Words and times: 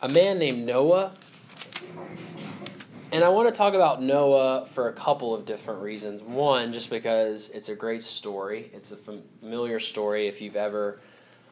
a 0.00 0.08
man 0.08 0.38
named 0.38 0.64
Noah. 0.64 1.12
And 3.10 3.24
I 3.24 3.30
want 3.30 3.48
to 3.48 3.54
talk 3.54 3.74
about 3.74 4.02
Noah 4.02 4.66
for 4.66 4.88
a 4.88 4.92
couple 4.92 5.34
of 5.34 5.44
different 5.44 5.80
reasons. 5.80 6.22
One, 6.22 6.72
just 6.72 6.90
because 6.90 7.50
it's 7.50 7.68
a 7.68 7.74
great 7.74 8.04
story. 8.04 8.70
It's 8.74 8.92
a 8.92 8.96
familiar 8.96 9.80
story. 9.80 10.28
If 10.28 10.40
you've 10.40 10.56
ever 10.56 11.00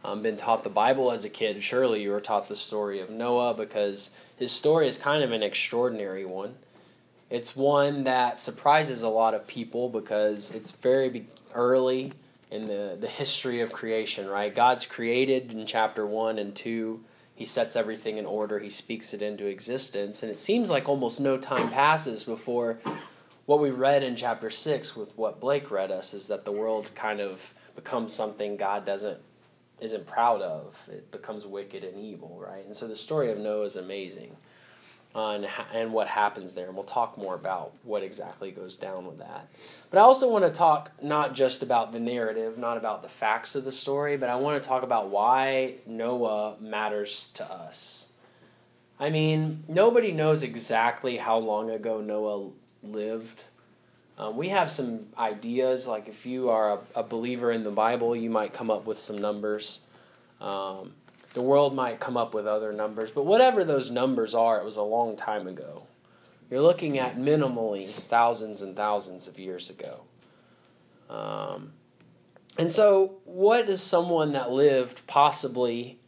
um, 0.05 0.23
been 0.23 0.37
taught 0.37 0.63
the 0.63 0.71
Bible 0.71 1.11
as 1.11 1.25
a 1.25 1.31
kid, 1.31 1.63
surely 1.63 2.03
you 2.03 2.11
were 2.11 2.21
taught 2.21 2.49
the 2.49 2.57
story 2.57 3.01
of 3.01 3.11
Noah 3.11 3.55
because 3.55 4.11
his 4.37 4.53
story 4.53 4.87
is 4.87 4.99
kind 4.99 5.25
of 5.25 5.33
an 5.33 5.43
extraordinary 5.43 6.25
one. 6.25 6.55
It's 7.31 7.57
one 7.57 8.05
that 8.05 8.39
surprises 8.39 9.03
a 9.03 9.09
lot 9.09 9.35
of 9.35 9.47
people 9.47 9.89
because 9.89 10.53
it's 10.53 10.71
very 10.71 11.27
early 11.55 12.13
in 12.51 12.69
the, 12.69 12.97
the 13.01 13.09
history 13.09 13.61
of 13.61 13.73
creation, 13.73 14.29
right? 14.29 14.55
God's 14.55 14.87
created 14.87 15.53
in 15.53 15.67
chapter 15.67 16.07
1 16.07 16.39
and 16.39 16.55
2 16.55 17.03
he 17.37 17.45
sets 17.45 17.77
everything 17.77 18.17
in 18.17 18.25
order, 18.25 18.59
he 18.59 18.71
speaks 18.71 19.13
it 19.13 19.21
into 19.21 19.47
existence. 19.47 20.23
And 20.23 20.33
it 20.33 20.39
seems 20.39 20.71
like 20.71 20.89
almost 20.89 21.21
no 21.21 21.37
time 21.37 21.71
passes 21.71 22.25
before 22.25 22.81
what 23.45 23.61
we 23.61 23.71
read 23.71 24.03
in 24.03 24.17
chapter 24.17 24.51
6 24.51 24.97
with 24.97 25.17
what 25.17 25.39
Blake 25.39 25.71
read 25.71 25.93
us 25.93 26.15
is 26.15 26.27
that 26.29 26.47
the 26.47 26.51
world 26.51 26.91
kind 26.95 27.21
of 27.21 27.55
becomes 27.77 28.13
something 28.13 28.57
God 28.57 28.85
doesn't 28.85 29.21
isn't 29.79 30.07
proud 30.07 30.41
of. 30.41 30.75
It 30.89 31.11
becomes 31.11 31.47
wicked 31.47 31.85
and 31.85 32.03
evil, 32.03 32.41
right? 32.41 32.65
And 32.65 32.75
so 32.75 32.89
the 32.89 32.97
story 32.97 33.31
of 33.31 33.37
Noah 33.37 33.67
is 33.67 33.77
amazing 33.77 34.35
on 35.17 35.47
and 35.73 35.93
what 35.93 36.07
happens 36.09 36.55
there, 36.55 36.67
and 36.67 36.75
we'll 36.75 36.85
talk 36.85 37.17
more 37.17 37.35
about 37.35 37.73
what 37.83 38.03
exactly 38.03 38.51
goes 38.51 38.77
down 38.77 39.07
with 39.07 39.19
that. 39.19 39.49
But 39.91 39.99
I 39.99 40.03
also 40.03 40.31
want 40.31 40.45
to 40.45 40.51
talk 40.51 40.91
not 41.03 41.35
just 41.35 41.63
about 41.63 41.93
the 41.93 42.01
narrative, 42.01 42.59
not 42.59 42.77
about 42.77 43.03
the 43.03 43.09
facts 43.09 43.55
of 43.55 43.65
the 43.65 43.73
story, 43.73 44.17
but 44.17 44.29
I 44.29 44.37
want 44.37 44.63
to 44.63 44.69
talk 44.69 44.83
about 44.83 45.09
why 45.09 45.75
Noah 45.87 46.57
matters 46.61 47.29
to 47.35 47.51
us. 47.51 48.11
I 49.01 49.11
mean, 49.11 49.65
nobody 49.69 50.13
knows 50.13 50.43
exactly 50.43 51.17
how 51.17 51.39
long 51.39 51.71
ago 51.71 52.01
Noah 52.01 52.51
lived. 52.83 53.45
Um, 54.19 54.37
we 54.37 54.49
have 54.49 54.71
some 54.71 55.07
ideas, 55.19 55.87
like 55.87 56.09
if 56.09 56.25
you 56.25 56.49
are 56.51 56.75
a, 56.75 57.01
a, 57.01 57.03
believer 57.03 57.53
in 57.53 57.65
the 57.65 57.71
Bible, 57.71 58.17
you 58.17 58.31
might 58.31 58.55
come 58.55 58.71
up 58.71 58.87
with 58.87 58.99
some 58.99 59.19
numbers. 59.19 59.83
Um, 60.41 60.93
the 61.37 61.43
world 61.43 61.75
might 61.75 62.01
come 62.01 62.17
up 62.17 62.33
with 62.33 62.47
other 62.47 62.73
numbers, 62.73 63.11
but 63.11 63.27
whatever 63.27 63.63
those 63.63 63.91
numbers 63.91 64.35
are, 64.35 64.59
it 64.59 64.65
was 64.65 64.79
a 64.79 64.83
long 64.83 65.17
time 65.17 65.47
ago. 65.47 65.83
You're 66.51 66.63
looking 66.63 66.99
at 66.99 67.19
minimally 67.19 67.91
thousands 67.91 68.63
and 68.63 68.75
thousands 68.75 69.29
of 69.29 69.39
years 69.39 69.69
ago. 69.69 70.01
Um, 71.11 71.73
and 72.57 72.71
so, 72.71 73.17
what 73.27 73.67
does 73.67 73.83
someone 73.83 74.33
that 74.33 74.51
lived 74.51 75.07
possibly, 75.07 75.99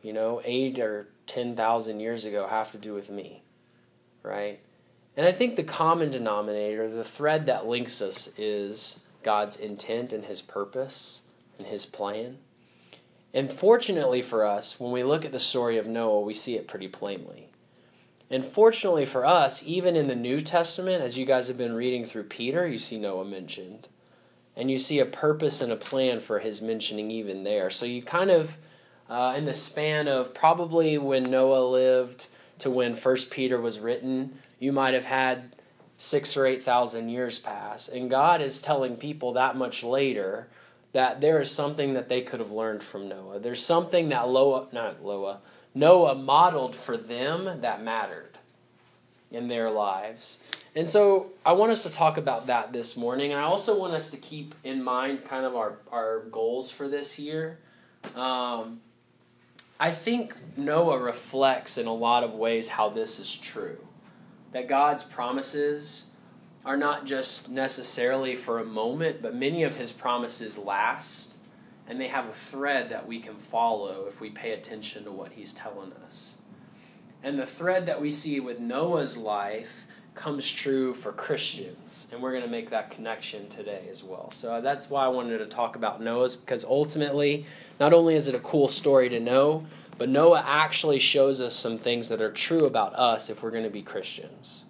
you 0.00 0.12
know, 0.12 0.40
eight 0.44 0.78
or 0.78 1.08
10,000 1.26 1.98
years 1.98 2.24
ago 2.24 2.46
have 2.46 2.70
to 2.70 2.78
do 2.78 2.94
with 2.94 3.10
me? 3.10 3.42
Right? 4.22 4.60
And 5.16 5.26
I 5.26 5.32
think 5.32 5.56
the 5.56 5.64
common 5.64 6.12
denominator, 6.12 6.88
the 6.88 7.02
thread 7.02 7.46
that 7.46 7.66
links 7.66 8.00
us, 8.00 8.30
is 8.38 9.00
God's 9.24 9.56
intent 9.56 10.12
and 10.12 10.26
His 10.26 10.40
purpose 10.40 11.22
and 11.58 11.66
His 11.66 11.84
plan. 11.84 12.38
And 13.34 13.52
fortunately 13.52 14.22
for 14.22 14.44
us, 14.44 14.80
when 14.80 14.90
we 14.90 15.02
look 15.02 15.24
at 15.24 15.32
the 15.32 15.38
story 15.38 15.76
of 15.76 15.86
Noah, 15.86 16.20
we 16.20 16.34
see 16.34 16.56
it 16.56 16.68
pretty 16.68 16.88
plainly. 16.88 17.48
And 18.30 18.44
fortunately 18.44 19.06
for 19.06 19.24
us, 19.24 19.62
even 19.64 19.96
in 19.96 20.08
the 20.08 20.14
New 20.14 20.40
Testament, 20.40 21.02
as 21.02 21.16
you 21.16 21.24
guys 21.24 21.48
have 21.48 21.58
been 21.58 21.74
reading 21.74 22.04
through 22.04 22.24
Peter, 22.24 22.66
you 22.66 22.78
see 22.78 22.98
Noah 22.98 23.24
mentioned. 23.24 23.88
And 24.56 24.70
you 24.70 24.78
see 24.78 24.98
a 24.98 25.06
purpose 25.06 25.60
and 25.60 25.70
a 25.70 25.76
plan 25.76 26.20
for 26.20 26.40
his 26.40 26.60
mentioning 26.60 27.10
even 27.10 27.44
there. 27.44 27.70
So 27.70 27.86
you 27.86 28.02
kind 28.02 28.30
of, 28.30 28.58
uh, 29.08 29.34
in 29.36 29.44
the 29.44 29.54
span 29.54 30.08
of 30.08 30.34
probably 30.34 30.98
when 30.98 31.24
Noah 31.24 31.64
lived 31.68 32.26
to 32.58 32.70
when 32.70 32.96
First 32.96 33.30
Peter 33.30 33.60
was 33.60 33.78
written, 33.78 34.38
you 34.58 34.72
might 34.72 34.94
have 34.94 35.04
had 35.04 35.54
six 35.96 36.36
or 36.36 36.44
eight 36.46 36.62
thousand 36.62 37.08
years 37.08 37.38
pass. 37.38 37.88
And 37.88 38.10
God 38.10 38.40
is 38.40 38.60
telling 38.60 38.96
people 38.96 39.32
that 39.34 39.56
much 39.56 39.84
later 39.84 40.48
that 40.92 41.20
there 41.20 41.40
is 41.40 41.50
something 41.50 41.94
that 41.94 42.08
they 42.08 42.22
could 42.22 42.40
have 42.40 42.50
learned 42.50 42.82
from 42.82 43.08
Noah. 43.08 43.38
There's 43.38 43.64
something 43.64 44.08
that 44.08 44.28
Loa, 44.28 44.68
not 44.72 45.04
Loa, 45.04 45.38
Noah 45.74 46.14
modeled 46.14 46.74
for 46.74 46.96
them 46.96 47.60
that 47.60 47.82
mattered 47.82 48.38
in 49.30 49.48
their 49.48 49.70
lives. 49.70 50.38
And 50.74 50.88
so 50.88 51.32
I 51.44 51.52
want 51.52 51.72
us 51.72 51.82
to 51.82 51.90
talk 51.90 52.16
about 52.16 52.46
that 52.46 52.72
this 52.72 52.96
morning. 52.96 53.32
And 53.32 53.40
I 53.40 53.44
also 53.44 53.78
want 53.78 53.92
us 53.94 54.10
to 54.10 54.16
keep 54.16 54.54
in 54.64 54.82
mind 54.82 55.24
kind 55.24 55.44
of 55.44 55.54
our, 55.54 55.78
our 55.92 56.20
goals 56.30 56.70
for 56.70 56.88
this 56.88 57.18
year. 57.18 57.58
Um, 58.14 58.80
I 59.78 59.90
think 59.92 60.34
Noah 60.56 60.98
reflects 60.98 61.78
in 61.78 61.86
a 61.86 61.94
lot 61.94 62.24
of 62.24 62.32
ways 62.32 62.68
how 62.68 62.88
this 62.88 63.18
is 63.18 63.36
true. 63.36 63.78
That 64.52 64.66
God's 64.66 65.04
promises 65.04 66.12
are 66.68 66.76
not 66.76 67.06
just 67.06 67.48
necessarily 67.48 68.36
for 68.36 68.58
a 68.58 68.64
moment, 68.64 69.22
but 69.22 69.34
many 69.34 69.62
of 69.64 69.76
his 69.76 69.90
promises 69.90 70.58
last, 70.58 71.38
and 71.88 71.98
they 71.98 72.08
have 72.08 72.28
a 72.28 72.32
thread 72.32 72.90
that 72.90 73.08
we 73.08 73.18
can 73.18 73.36
follow 73.36 74.04
if 74.06 74.20
we 74.20 74.28
pay 74.28 74.52
attention 74.52 75.02
to 75.02 75.10
what 75.10 75.32
he's 75.32 75.54
telling 75.54 75.94
us. 76.04 76.36
And 77.22 77.38
the 77.38 77.46
thread 77.46 77.86
that 77.86 78.02
we 78.02 78.10
see 78.10 78.38
with 78.38 78.60
Noah's 78.60 79.16
life 79.16 79.86
comes 80.14 80.50
true 80.50 80.92
for 80.92 81.10
Christians, 81.10 82.06
and 82.12 82.20
we're 82.20 82.32
going 82.32 82.44
to 82.44 82.50
make 82.50 82.68
that 82.68 82.90
connection 82.90 83.48
today 83.48 83.86
as 83.90 84.04
well. 84.04 84.30
So 84.30 84.56
uh, 84.56 84.60
that's 84.60 84.90
why 84.90 85.06
I 85.06 85.08
wanted 85.08 85.38
to 85.38 85.46
talk 85.46 85.74
about 85.74 86.02
Noah's, 86.02 86.36
because 86.36 86.66
ultimately, 86.66 87.46
not 87.80 87.94
only 87.94 88.14
is 88.14 88.28
it 88.28 88.34
a 88.34 88.40
cool 88.40 88.68
story 88.68 89.08
to 89.08 89.20
know, 89.20 89.64
but 89.96 90.10
Noah 90.10 90.44
actually 90.46 90.98
shows 90.98 91.40
us 91.40 91.56
some 91.56 91.78
things 91.78 92.10
that 92.10 92.20
are 92.20 92.30
true 92.30 92.66
about 92.66 92.94
us 92.94 93.30
if 93.30 93.42
we're 93.42 93.52
going 93.52 93.64
to 93.64 93.70
be 93.70 93.80
Christians 93.80 94.66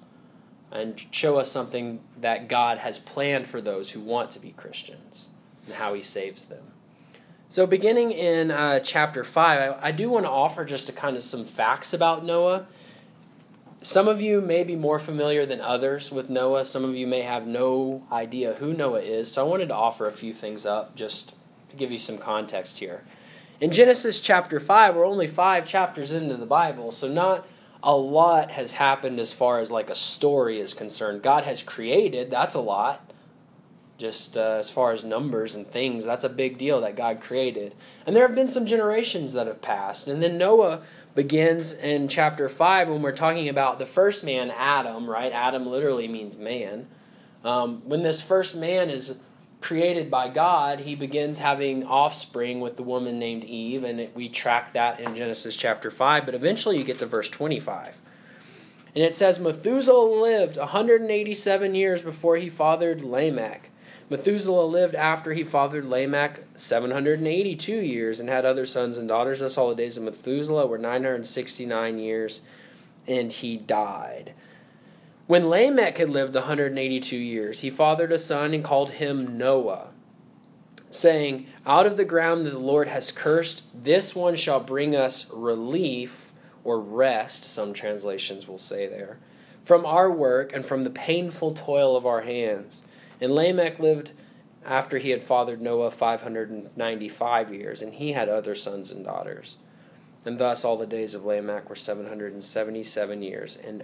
and 0.70 1.06
show 1.10 1.38
us 1.38 1.50
something 1.50 2.00
that 2.20 2.48
God 2.48 2.78
has 2.78 2.98
planned 2.98 3.46
for 3.46 3.60
those 3.60 3.90
who 3.90 4.00
want 4.00 4.30
to 4.32 4.38
be 4.38 4.50
Christians 4.50 5.30
and 5.66 5.74
how 5.74 5.94
He 5.94 6.02
saves 6.02 6.46
them. 6.46 6.64
So, 7.48 7.66
beginning 7.66 8.12
in 8.12 8.50
uh, 8.50 8.80
chapter 8.80 9.24
5, 9.24 9.78
I, 9.82 9.88
I 9.88 9.92
do 9.92 10.10
want 10.10 10.26
to 10.26 10.30
offer 10.30 10.64
just 10.64 10.88
a 10.88 10.92
kind 10.92 11.16
of 11.16 11.22
some 11.22 11.44
facts 11.44 11.94
about 11.94 12.24
Noah. 12.24 12.66
Some 13.80 14.08
of 14.08 14.20
you 14.20 14.40
may 14.40 14.64
be 14.64 14.76
more 14.76 14.98
familiar 14.98 15.46
than 15.46 15.60
others 15.60 16.12
with 16.12 16.28
Noah. 16.28 16.64
Some 16.64 16.84
of 16.84 16.94
you 16.94 17.06
may 17.06 17.22
have 17.22 17.46
no 17.46 18.02
idea 18.12 18.54
who 18.54 18.74
Noah 18.74 19.00
is. 19.00 19.32
So, 19.32 19.46
I 19.46 19.48
wanted 19.48 19.68
to 19.68 19.74
offer 19.74 20.06
a 20.06 20.12
few 20.12 20.34
things 20.34 20.66
up 20.66 20.94
just 20.94 21.34
to 21.70 21.76
give 21.76 21.90
you 21.90 21.98
some 21.98 22.18
context 22.18 22.80
here. 22.80 23.04
In 23.60 23.72
Genesis 23.72 24.20
chapter 24.20 24.60
5, 24.60 24.94
we're 24.94 25.06
only 25.06 25.26
five 25.26 25.66
chapters 25.66 26.12
into 26.12 26.36
the 26.36 26.46
Bible, 26.46 26.92
so 26.92 27.08
not 27.08 27.46
a 27.82 27.94
lot 27.94 28.50
has 28.52 28.74
happened 28.74 29.20
as 29.20 29.32
far 29.32 29.60
as 29.60 29.70
like 29.70 29.90
a 29.90 29.94
story 29.94 30.60
is 30.60 30.74
concerned. 30.74 31.22
God 31.22 31.44
has 31.44 31.62
created, 31.62 32.30
that's 32.30 32.54
a 32.54 32.60
lot. 32.60 33.12
Just 33.98 34.36
uh, 34.36 34.56
as 34.58 34.70
far 34.70 34.92
as 34.92 35.04
numbers 35.04 35.54
and 35.54 35.66
things, 35.66 36.04
that's 36.04 36.24
a 36.24 36.28
big 36.28 36.56
deal 36.56 36.80
that 36.80 36.96
God 36.96 37.20
created. 37.20 37.74
And 38.06 38.14
there 38.14 38.26
have 38.26 38.36
been 38.36 38.46
some 38.46 38.66
generations 38.66 39.32
that 39.32 39.48
have 39.48 39.60
passed. 39.60 40.06
And 40.06 40.22
then 40.22 40.38
Noah 40.38 40.82
begins 41.16 41.72
in 41.72 42.06
chapter 42.06 42.48
5 42.48 42.88
when 42.88 43.02
we're 43.02 43.10
talking 43.10 43.48
about 43.48 43.80
the 43.80 43.86
first 43.86 44.22
man, 44.22 44.52
Adam, 44.52 45.10
right? 45.10 45.32
Adam 45.32 45.66
literally 45.66 46.06
means 46.06 46.36
man. 46.36 46.86
Um, 47.44 47.82
when 47.84 48.02
this 48.02 48.20
first 48.20 48.56
man 48.56 48.88
is 48.88 49.18
created 49.60 50.10
by 50.10 50.28
God, 50.28 50.80
he 50.80 50.94
begins 50.94 51.38
having 51.38 51.84
offspring 51.84 52.60
with 52.60 52.76
the 52.76 52.82
woman 52.82 53.18
named 53.18 53.44
Eve, 53.44 53.84
and 53.84 54.00
it, 54.00 54.12
we 54.14 54.28
track 54.28 54.72
that 54.72 55.00
in 55.00 55.14
Genesis 55.14 55.56
chapter 55.56 55.90
5. 55.90 56.24
But 56.24 56.34
eventually 56.34 56.78
you 56.78 56.84
get 56.84 56.98
to 57.00 57.06
verse 57.06 57.28
25. 57.28 57.96
And 58.94 59.04
it 59.04 59.14
says 59.14 59.38
Methuselah 59.38 60.20
lived 60.20 60.56
187 60.56 61.74
years 61.74 62.02
before 62.02 62.36
he 62.36 62.48
fathered 62.48 63.02
Lamech. 63.02 63.70
Methuselah 64.10 64.64
lived 64.64 64.94
after 64.94 65.34
he 65.34 65.44
fathered 65.44 65.84
Lamech 65.84 66.40
782 66.54 67.72
years 67.72 68.20
and 68.20 68.28
had 68.28 68.46
other 68.46 68.64
sons 68.64 68.96
and 68.96 69.06
daughters. 69.06 69.40
Thus, 69.40 69.58
all 69.58 69.68
the 69.68 69.74
days 69.74 69.98
of 69.98 70.04
Methuselah 70.04 70.66
were 70.66 70.78
969 70.78 71.98
years, 71.98 72.40
and 73.06 73.30
he 73.30 73.58
died. 73.58 74.32
When 75.28 75.50
Lamech 75.50 75.98
had 75.98 76.08
lived 76.08 76.34
182 76.34 77.14
years, 77.14 77.60
he 77.60 77.68
fathered 77.68 78.12
a 78.12 78.18
son 78.18 78.54
and 78.54 78.64
called 78.64 78.92
him 78.92 79.36
Noah, 79.36 79.88
saying, 80.90 81.48
Out 81.66 81.84
of 81.84 81.98
the 81.98 82.06
ground 82.06 82.46
that 82.46 82.52
the 82.52 82.58
Lord 82.58 82.88
has 82.88 83.12
cursed, 83.12 83.62
this 83.74 84.16
one 84.16 84.36
shall 84.36 84.58
bring 84.58 84.96
us 84.96 85.30
relief 85.30 86.32
or 86.64 86.80
rest, 86.80 87.44
some 87.44 87.74
translations 87.74 88.48
will 88.48 88.56
say 88.56 88.86
there, 88.86 89.18
from 89.62 89.84
our 89.84 90.10
work 90.10 90.54
and 90.54 90.64
from 90.64 90.84
the 90.84 90.88
painful 90.88 91.52
toil 91.52 91.94
of 91.94 92.06
our 92.06 92.22
hands. 92.22 92.80
And 93.20 93.34
Lamech 93.34 93.78
lived 93.78 94.12
after 94.64 94.96
he 94.96 95.10
had 95.10 95.22
fathered 95.22 95.60
Noah 95.60 95.90
595 95.90 97.52
years, 97.52 97.82
and 97.82 97.92
he 97.92 98.12
had 98.12 98.30
other 98.30 98.54
sons 98.54 98.90
and 98.90 99.04
daughters. 99.04 99.58
And 100.24 100.38
thus 100.38 100.64
all 100.64 100.78
the 100.78 100.86
days 100.86 101.12
of 101.12 101.26
Lamech 101.26 101.68
were 101.68 101.76
777 101.76 103.22
years. 103.22 103.58
And 103.58 103.82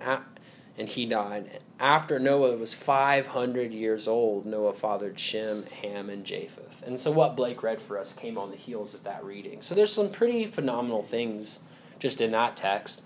and 0.77 0.89
he 0.89 1.07
died. 1.07 1.61
After 1.79 2.19
Noah 2.19 2.57
was 2.57 2.75
500 2.75 3.73
years 3.73 4.09
old, 4.09 4.47
Noah 4.47 4.75
fathered 4.75 5.19
Shem, 5.19 5.65
Ham, 5.83 6.11
and 6.11 6.25
Japheth. 6.25 6.83
And 6.85 6.99
so 6.99 7.11
what 7.11 7.37
Blake 7.37 7.63
read 7.63 7.81
for 7.81 7.99
us 7.99 8.13
came 8.13 8.37
on 8.37 8.51
the 8.51 8.57
heels 8.57 8.95
of 8.95 9.05
that 9.05 9.25
reading. 9.25 9.63
So 9.63 9.75
there's 9.75 9.93
some 9.93 10.11
pretty 10.11 10.47
phenomenal 10.47 11.03
things 11.03 11.61
just 11.99 12.21
in 12.21 12.33
that 12.33 12.57
text. 12.57 13.03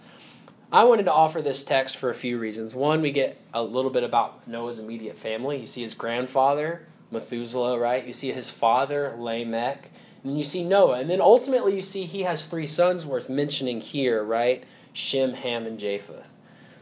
I 0.71 0.85
wanted 0.85 1.05
to 1.05 1.13
offer 1.13 1.41
this 1.41 1.65
text 1.65 1.97
for 1.97 2.11
a 2.11 2.15
few 2.15 2.39
reasons. 2.39 2.75
One, 2.75 3.01
we 3.01 3.11
get 3.11 3.41
a 3.55 3.63
little 3.63 3.91
bit 3.91 4.05
about 4.05 4.47
Noah's 4.47 4.79
immediate 4.79 5.17
family. 5.17 5.59
You 5.59 5.67
see 5.67 5.81
his 5.83 5.95
grandfather, 5.95 6.87
Methuselah, 7.11 7.79
right? 7.79 8.07
You 8.07 8.13
see 8.13 8.33
his 8.33 8.51
father, 8.51 9.15
Lamech. 9.17 9.91
And 10.25 10.37
you 10.37 10.45
see 10.45 10.65
Noah. 10.65 11.01
And 11.01 11.09
then 11.09 11.23
ultimately, 11.23 11.75
you 11.75 11.81
see 11.81 12.05
he 12.05 12.23
has 12.23 12.45
three 12.45 12.67
sons 12.67 13.07
worth 13.07 13.31
mentioning 13.31 13.81
here, 13.81 14.23
right? 14.23 14.65
Shem, 14.93 15.33
Ham, 15.35 15.65
and 15.65 15.79
Japheth. 15.79 16.28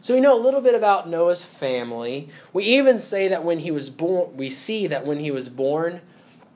So 0.07 0.15
we 0.15 0.21
know 0.21 0.39
a 0.39 0.41
little 0.41 0.61
bit 0.61 0.77
about 0.77 1.09
Noah's 1.09 1.45
family. 1.45 2.31
We 2.53 2.63
even 2.63 3.01
say 3.01 3.27
that 3.27 3.43
when 3.43 3.59
he 3.59 3.73
was 3.73 3.91
born, 3.91 4.37
we 4.37 4.49
see 4.49 4.87
that 4.87 5.05
when 5.05 5.19
he 5.19 5.33
was 5.33 5.49
born, 5.49 6.01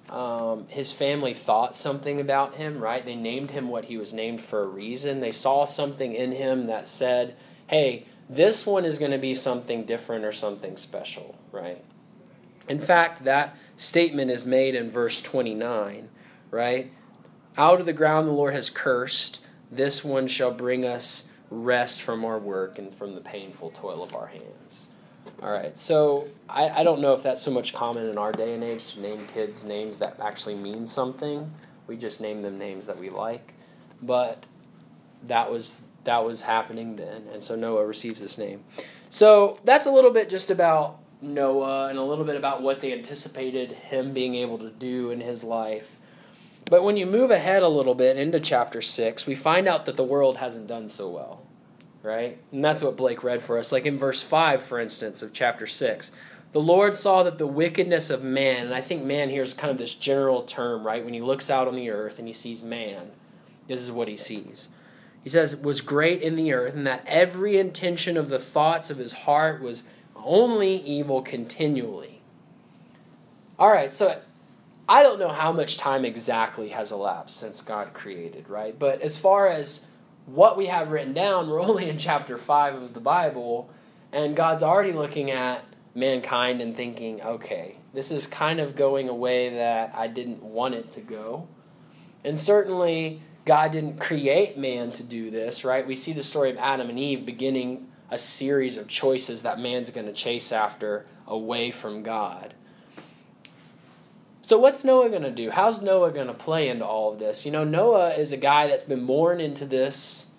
um, 0.09 0.69
his 0.69 0.93
family 0.93 1.35
thought 1.35 1.75
something 1.75 2.21
about 2.21 2.55
him, 2.55 2.79
right? 2.79 3.05
They 3.05 3.17
named 3.17 3.51
him 3.51 3.69
what 3.69 3.87
he 3.87 3.97
was 3.97 4.15
named 4.15 4.41
for 4.41 4.63
a 4.63 4.69
reason. 4.69 5.19
They 5.19 5.33
saw 5.33 5.65
something 5.65 6.15
in 6.15 6.31
him 6.31 6.69
that 6.69 6.87
said, 6.87 7.35
hey, 7.67 8.07
this 8.29 8.65
one 8.65 8.85
is 8.85 9.01
going 9.01 9.11
to 9.11 9.19
be 9.19 9.35
something 9.35 9.85
different 9.85 10.25
or 10.25 10.33
something 10.33 10.77
special, 10.77 11.35
right? 11.51 11.83
In 12.69 12.79
fact, 12.81 13.25
that 13.25 13.57
statement 13.77 14.31
is 14.31 14.47
made 14.47 14.77
in 14.77 14.93
verse 14.93 15.21
29, 15.21 16.09
right? 16.53 16.93
Out 17.59 17.81
of 17.81 17.87
the 17.87 17.93
ground 17.93 18.29
the 18.29 18.33
Lord 18.33 18.55
has 18.55 18.71
cursed, 18.71 19.41
this 19.73 20.05
one 20.05 20.29
shall 20.29 20.55
bring 20.55 20.85
us 20.85 21.30
rest 21.51 22.03
from 22.03 22.25
our 22.25 22.39
work 22.39 22.79
and 22.79 22.95
from 22.95 23.15
the 23.15 23.21
painful 23.21 23.71
toil 23.71 24.03
of 24.03 24.15
our 24.15 24.29
hands. 24.29 24.89
All 25.43 25.51
right, 25.51 25.77
so 25.77 26.29
I, 26.49 26.69
I 26.69 26.85
don't 26.85 27.01
know 27.01 27.13
if 27.13 27.23
that's 27.23 27.43
so 27.43 27.51
much 27.51 27.75
common 27.75 28.09
in 28.09 28.19
our 28.19 28.33
day 28.33 28.55
and 28.55 28.63
age 28.63 28.93
to 28.93 29.01
name 29.01 29.27
kids 29.27 29.65
names 29.65 29.97
that 29.99 30.19
actually 30.21 30.55
mean 30.55 30.87
something. 30.87 31.51
We 31.87 31.97
just 31.97 32.21
name 32.21 32.43
them 32.43 32.59
names 32.59 32.87
that 32.87 32.99
we 32.99 33.11
like, 33.11 33.55
but 34.03 34.47
that 35.25 35.51
was 35.51 35.83
that 36.05 36.25
was 36.25 36.43
happening 36.43 36.97
then, 36.97 37.27
and 37.33 37.43
so 37.43 37.57
Noah 37.57 37.87
receives 37.87 38.21
this 38.21 38.39
name. 38.39 38.65
So 39.11 39.59
that's 39.65 39.87
a 39.87 39.91
little 39.91 40.11
bit 40.11 40.29
just 40.29 40.51
about 40.51 40.99
Noah 41.21 41.89
and 41.89 41.99
a 41.99 42.05
little 42.05 42.25
bit 42.25 42.37
about 42.37 42.63
what 42.63 42.81
they 42.81 42.93
anticipated 42.93 43.73
him 43.73 44.13
being 44.13 44.35
able 44.35 44.59
to 44.59 44.71
do 44.71 45.11
in 45.11 45.21
his 45.21 45.43
life. 45.43 45.97
But 46.67 46.85
when 46.85 46.97
you 46.97 47.07
move 47.07 47.31
ahead 47.31 47.63
a 47.63 47.69
little 47.69 47.95
bit 47.95 48.17
into 48.17 48.39
chapter 48.39 48.81
6, 48.81 49.27
we 49.27 49.35
find 49.35 49.67
out 49.67 49.87
that 49.87 49.97
the 49.97 50.05
world 50.05 50.37
hasn't 50.37 50.69
done 50.69 50.89
so 50.89 51.09
well 51.09 51.40
right? 52.03 52.39
And 52.53 52.65
that's 52.65 52.83
what 52.83 52.97
Blake 52.97 53.23
read 53.23 53.43
for 53.43 53.59
us. 53.59 53.73
Like 53.73 53.87
in 53.87 53.99
verse 53.99 54.23
5, 54.23 54.63
for 54.63 54.81
instance, 54.81 55.23
of 55.23 55.33
chapter 55.33 55.67
6. 55.67 56.11
The 56.53 56.61
Lord 56.61 56.97
saw 56.97 57.23
that 57.23 57.39
the 57.39 57.47
wickedness 57.47 58.11
of 58.11 58.25
man, 58.25 58.67
and 58.67 58.75
I 58.75 58.81
think 58.81 59.05
man 59.05 59.31
here 59.31 59.43
is 59.43 59.55
kind 59.55 59.71
of 59.71 59.79
this 59.79 59.95
general 59.95 60.43
term, 60.43 60.85
right? 60.85 61.05
When 61.05 61.15
he 61.15 61.21
looks 61.21 61.49
out 61.49 61.69
on 61.69 61.77
the 61.77 61.91
earth 61.91 62.19
and 62.19 62.27
he 62.27 62.35
sees 62.35 62.63
man, 62.63 63.13
this 63.69 63.81
is 63.81 63.93
what 63.93 64.09
he 64.09 64.17
sees. 64.17 64.69
He 65.23 65.31
says, 65.31 65.55
was 65.55 65.81
great 65.81 66.23
in 66.23 66.35
the 66.35 66.53
earth, 66.53 66.75
and 66.75 66.87
that 66.87 67.05
every 67.07 67.59
intention 67.59 68.17
of 68.17 68.31
the 68.31 68.39
thoughts 68.39 68.91
of 68.91 68.99
his 68.99 69.13
heart 69.13 69.63
was 69.63 69.85
only 70.17 70.77
evil 70.77 71.23
continually. 71.23 72.21
All 73.59 73.71
right, 73.71 73.93
so 73.93 74.21
I 74.89 75.03
don't 75.03 75.21
know 75.21 75.29
how 75.29 75.53
much 75.53 75.77
time 75.77 76.05
exactly 76.05 76.71
has 76.71 76.91
elapsed 76.91 77.37
since 77.37 77.61
God 77.61 77.93
created, 77.93 78.49
right? 78.49 78.77
But 78.77 79.03
as 79.03 79.19
far 79.19 79.47
as 79.47 79.87
what 80.27 80.57
we 80.57 80.67
have 80.67 80.91
written 80.91 81.13
down, 81.13 81.49
we're 81.49 81.61
only 81.61 81.89
in 81.89 81.99
chapter 81.99 82.39
5 82.39 82.83
of 82.83 82.95
the 82.95 83.01
Bible, 83.01 83.71
and 84.13 84.37
God's 84.37 84.63
already 84.63 84.93
looking 84.93 85.31
at 85.31 85.65
mankind 85.95 86.61
and 86.61 86.77
thinking, 86.77 87.21
okay, 87.23 87.77
this 87.93 88.11
is 88.11 88.27
kind 88.27 88.61
of 88.61 88.77
going 88.77 89.09
a 89.09 89.15
way 89.15 89.51
that 89.51 89.93
I 89.95 90.07
didn't 90.07 90.43
want 90.43 90.75
it 90.75 90.91
to 90.93 91.01
go. 91.01 91.49
And 92.25 92.39
certainly, 92.39 93.23
God 93.45 93.73
didn't 93.73 93.99
create 93.99 94.57
man 94.57 94.93
to 94.93 95.03
do 95.03 95.31
this, 95.31 95.65
right? 95.65 95.87
We 95.87 95.97
see 95.97 96.13
the 96.13 96.23
story 96.23 96.51
of 96.51 96.57
Adam 96.59 96.91
and 96.91 96.99
Eve 96.99 97.25
beginning 97.25 97.89
a 98.11 98.19
series 98.19 98.77
of 98.77 98.89
choices 98.89 99.43
that 99.43 99.59
man's 99.59 99.91
going 99.91 100.07
to 100.07 100.13
chase 100.13 100.53
after 100.53 101.07
away 101.27 101.71
from 101.71 102.03
God. 102.03 102.55
So, 104.51 104.59
what's 104.59 104.83
Noah 104.83 105.11
going 105.11 105.23
to 105.23 105.31
do? 105.31 105.51
How's 105.51 105.81
Noah 105.81 106.11
going 106.11 106.27
to 106.27 106.35
play 106.35 106.69
into 106.71 106.85
all 106.85 107.13
of 107.13 107.21
this? 107.21 107.47
You 107.47 107.53
know, 107.53 107.63
Noah 107.63 108.15
is 108.15 108.33
a 108.33 108.37
guy 108.37 108.67
that's 108.67 108.83
been 108.83 109.07
born 109.07 109.41
into 109.41 109.65
this, 109.65 110.33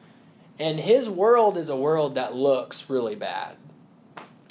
and 0.59 0.81
his 0.81 1.09
world 1.09 1.55
is 1.57 1.69
a 1.69 1.77
world 1.77 2.15
that 2.15 2.35
looks 2.35 2.89
really 2.89 3.15
bad. 3.15 3.55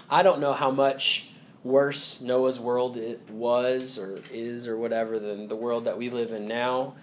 I 0.09 0.23
don't 0.23 0.41
know 0.41 0.55
how 0.55 0.71
much 0.71 1.29
worse 1.63 2.23
Noah's 2.23 2.59
world 2.59 2.97
it 2.97 3.21
was 3.29 3.99
or 3.99 4.23
is 4.33 4.67
or 4.67 4.79
whatever 4.79 5.19
than 5.19 5.49
the 5.49 5.57
world 5.57 5.85
that 5.85 5.99
we 5.99 6.09
live 6.09 6.33
in 6.33 6.49
now. 6.49 6.95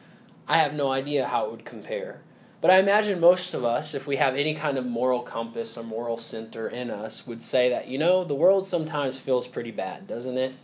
I 0.47 0.57
have 0.57 0.73
no 0.73 0.91
idea 0.91 1.27
how 1.27 1.45
it 1.45 1.51
would 1.51 1.63
compare. 1.63 2.21
But 2.59 2.71
I 2.71 2.79
imagine 2.79 3.19
most 3.19 3.53
of 3.53 3.65
us, 3.65 3.93
if 3.93 4.07
we 4.07 4.15
have 4.15 4.35
any 4.35 4.55
kind 4.55 4.79
of 4.79 4.85
moral 4.87 5.21
compass 5.21 5.77
or 5.77 5.83
moral 5.83 6.17
center 6.17 6.67
in 6.67 6.89
us, 6.89 7.27
would 7.27 7.43
say 7.43 7.69
that, 7.69 7.87
you 7.87 7.99
know, 7.99 8.23
the 8.23 8.33
world 8.33 8.65
sometimes 8.65 9.19
feels 9.19 9.45
pretty 9.45 9.69
bad, 9.69 10.07
doesn't 10.07 10.39
it? 10.39 10.55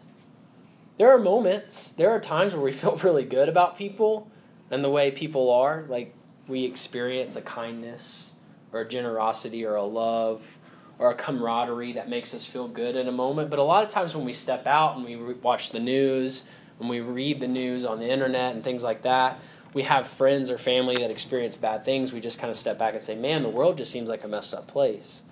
There 0.98 1.10
are 1.10 1.20
moments, 1.20 1.90
there 1.90 2.12
are 2.12 2.20
times 2.20 2.54
where 2.54 2.62
we 2.62 2.72
feel 2.82 2.96
really 2.98 3.26
good 3.26 3.50
about 3.50 3.78
people 3.78 4.30
and 4.72 4.84
the 4.84 4.90
way 4.90 5.12
people 5.12 5.52
are. 5.52 5.86
Like 5.88 6.16
we 6.48 6.66
experience 6.66 7.36
a 7.36 7.42
kindness 7.42 8.34
or 8.72 8.82
a 8.82 8.88
generosity 8.88 9.66
or 9.66 9.76
a 9.76 9.84
love 9.84 10.58
or 11.00 11.12
a 11.12 11.16
camaraderie 11.16 11.94
that 11.94 12.10
makes 12.10 12.34
us 12.34 12.46
feel 12.46 12.68
good 12.68 12.96
in 12.96 13.08
a 13.08 13.12
moment. 13.12 13.50
But 13.50 13.60
a 13.60 13.64
lot 13.64 13.84
of 13.84 13.90
times 13.90 14.16
when 14.16 14.26
we 14.26 14.34
step 14.34 14.68
out 14.68 14.96
and 14.96 15.06
we 15.06 15.16
watch 15.16 15.72
the 15.72 15.80
news, 15.80 16.48
when 16.78 16.90
we 16.90 17.00
read 17.00 17.40
the 17.40 17.48
news 17.48 17.86
on 17.86 18.00
the 18.00 18.10
internet 18.10 18.56
and 18.56 18.64
things 18.64 18.84
like 18.84 19.02
that, 19.04 19.40
we 19.74 19.84
have 19.84 20.08
friends 20.08 20.52
or 20.52 20.58
family 20.58 20.98
that 20.98 21.10
experience 21.10 21.58
bad 21.58 21.84
things. 21.84 22.14
We 22.14 22.20
just 22.20 22.40
kind 22.40 22.52
of 22.52 22.58
step 22.58 22.78
back 22.78 22.94
and 22.94 23.02
say, 23.02 23.16
man, 23.16 23.42
the 23.42 23.50
world 23.50 23.78
just 23.78 23.92
seems 23.92 24.08
like 24.08 24.24
a 24.24 24.28
messed 24.28 24.54
up 24.54 24.68
place. 24.68 25.24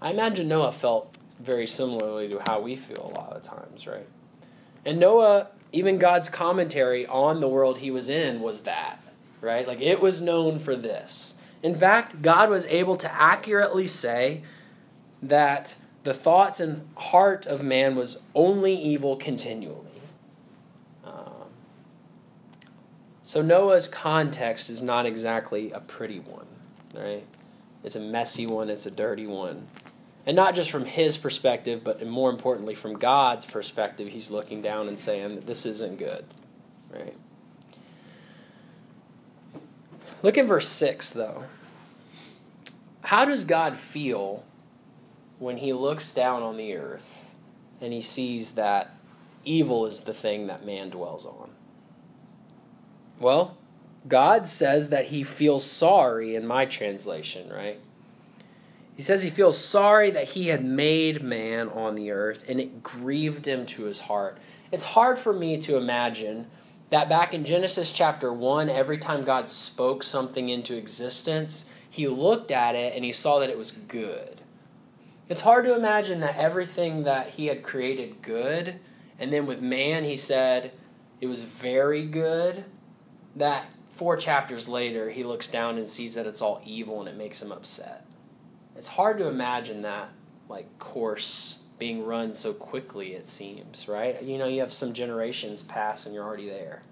I 0.00 0.10
imagine 0.10 0.48
Noah 0.48 0.72
felt 0.72 1.14
very 1.40 1.66
similarly 1.66 2.28
to 2.28 2.40
how 2.46 2.60
we 2.60 2.76
feel 2.76 3.12
a 3.12 3.20
lot 3.20 3.34
of 3.34 3.42
times, 3.42 3.86
right? 3.86 4.06
And 4.86 5.00
Noah, 5.00 5.48
even 5.72 5.98
God's 5.98 6.28
commentary 6.28 7.06
on 7.06 7.40
the 7.40 7.48
world 7.48 7.78
he 7.78 7.90
was 7.90 8.08
in 8.08 8.40
was 8.40 8.60
that, 8.62 9.00
right? 9.40 9.66
Like 9.66 9.80
it 9.80 10.00
was 10.00 10.20
known 10.22 10.60
for 10.60 10.76
this. 10.76 11.34
In 11.60 11.74
fact, 11.74 12.22
God 12.22 12.48
was 12.48 12.64
able 12.66 12.96
to 12.98 13.12
accurately 13.12 13.88
say 13.88 14.42
that 15.20 15.74
the 16.04 16.14
thoughts 16.14 16.60
and 16.60 16.88
heart 16.96 17.46
of 17.46 17.64
man 17.64 17.96
was 17.96 18.22
only 18.32 18.74
evil 18.74 19.16
continually. 19.16 20.00
Um, 21.04 21.50
so 23.24 23.42
Noah's 23.42 23.88
context 23.88 24.70
is 24.70 24.82
not 24.82 25.04
exactly 25.04 25.72
a 25.72 25.80
pretty 25.80 26.20
one, 26.20 26.46
right? 26.94 27.24
It's 27.82 27.96
a 27.96 28.00
messy 28.00 28.46
one, 28.46 28.70
it's 28.70 28.86
a 28.86 28.90
dirty 28.92 29.26
one. 29.26 29.66
And 30.26 30.34
not 30.34 30.56
just 30.56 30.72
from 30.72 30.84
his 30.84 31.16
perspective, 31.16 31.84
but 31.84 32.04
more 32.04 32.30
importantly, 32.30 32.74
from 32.74 32.98
God's 32.98 33.46
perspective, 33.46 34.08
he's 34.08 34.30
looking 34.30 34.60
down 34.60 34.88
and 34.88 34.98
saying 34.98 35.36
that 35.36 35.46
this 35.46 35.64
isn't 35.64 35.98
good. 35.98 36.24
Right? 36.90 37.14
Look 40.22 40.36
at 40.36 40.46
verse 40.46 40.68
6, 40.68 41.10
though. 41.10 41.44
How 43.02 43.24
does 43.24 43.44
God 43.44 43.76
feel 43.76 44.44
when 45.38 45.58
he 45.58 45.72
looks 45.72 46.12
down 46.12 46.42
on 46.42 46.56
the 46.56 46.74
earth 46.74 47.34
and 47.80 47.92
he 47.92 48.00
sees 48.02 48.52
that 48.52 48.96
evil 49.44 49.86
is 49.86 50.00
the 50.00 50.14
thing 50.14 50.48
that 50.48 50.66
man 50.66 50.90
dwells 50.90 51.24
on? 51.24 51.50
Well, 53.20 53.56
God 54.08 54.48
says 54.48 54.88
that 54.88 55.06
he 55.06 55.22
feels 55.22 55.64
sorry 55.64 56.34
in 56.34 56.46
my 56.46 56.64
translation, 56.64 57.48
right? 57.48 57.78
He 58.96 59.02
says 59.02 59.22
he 59.22 59.30
feels 59.30 59.58
sorry 59.58 60.10
that 60.10 60.30
he 60.30 60.48
had 60.48 60.64
made 60.64 61.22
man 61.22 61.68
on 61.68 61.94
the 61.94 62.10
earth 62.10 62.42
and 62.48 62.58
it 62.58 62.82
grieved 62.82 63.46
him 63.46 63.66
to 63.66 63.84
his 63.84 64.00
heart. 64.00 64.38
It's 64.72 64.84
hard 64.84 65.18
for 65.18 65.34
me 65.34 65.58
to 65.58 65.76
imagine 65.76 66.46
that 66.88 67.08
back 67.08 67.34
in 67.34 67.44
Genesis 67.44 67.92
chapter 67.92 68.32
1, 68.32 68.70
every 68.70 68.96
time 68.96 69.22
God 69.22 69.50
spoke 69.50 70.02
something 70.02 70.48
into 70.48 70.76
existence, 70.76 71.66
he 71.90 72.08
looked 72.08 72.50
at 72.50 72.74
it 72.74 72.94
and 72.94 73.04
he 73.04 73.12
saw 73.12 73.38
that 73.40 73.50
it 73.50 73.58
was 73.58 73.72
good. 73.72 74.40
It's 75.28 75.42
hard 75.42 75.66
to 75.66 75.76
imagine 75.76 76.20
that 76.20 76.36
everything 76.36 77.02
that 77.02 77.30
he 77.30 77.46
had 77.46 77.64
created 77.64 78.22
good, 78.22 78.78
and 79.18 79.32
then 79.32 79.44
with 79.44 79.60
man 79.60 80.04
he 80.04 80.16
said 80.16 80.72
it 81.20 81.26
was 81.26 81.42
very 81.42 82.06
good, 82.06 82.64
that 83.34 83.66
four 83.90 84.16
chapters 84.16 84.68
later 84.68 85.10
he 85.10 85.24
looks 85.24 85.48
down 85.48 85.76
and 85.78 85.90
sees 85.90 86.14
that 86.14 86.26
it's 86.26 86.40
all 86.40 86.62
evil 86.64 87.00
and 87.00 87.08
it 87.08 87.16
makes 87.16 87.42
him 87.42 87.50
upset. 87.50 88.05
It's 88.76 88.88
hard 88.88 89.18
to 89.18 89.28
imagine 89.28 89.82
that 89.82 90.10
like 90.48 90.78
course 90.78 91.62
being 91.78 92.04
run 92.04 92.32
so 92.32 92.52
quickly 92.52 93.14
it 93.14 93.28
seems, 93.28 93.88
right? 93.88 94.22
You 94.22 94.38
know, 94.38 94.46
you 94.46 94.60
have 94.60 94.72
some 94.72 94.92
generations 94.92 95.62
pass 95.62 96.06
and 96.06 96.14
you're 96.14 96.24
already 96.24 96.48
there. 96.48 96.82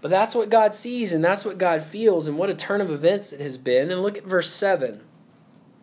But 0.00 0.10
that's 0.10 0.34
what 0.34 0.50
God 0.50 0.74
sees 0.74 1.12
and 1.12 1.24
that's 1.24 1.44
what 1.44 1.58
God 1.58 1.82
feels 1.82 2.26
and 2.26 2.38
what 2.38 2.50
a 2.50 2.54
turn 2.54 2.80
of 2.80 2.90
events 2.90 3.32
it 3.32 3.40
has 3.40 3.58
been. 3.58 3.90
And 3.90 4.02
look 4.02 4.16
at 4.16 4.24
verse 4.24 4.50
7. 4.50 5.00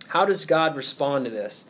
How 0.09 0.25
does 0.25 0.45
God 0.45 0.75
respond 0.75 1.25
to 1.25 1.31
this? 1.31 1.65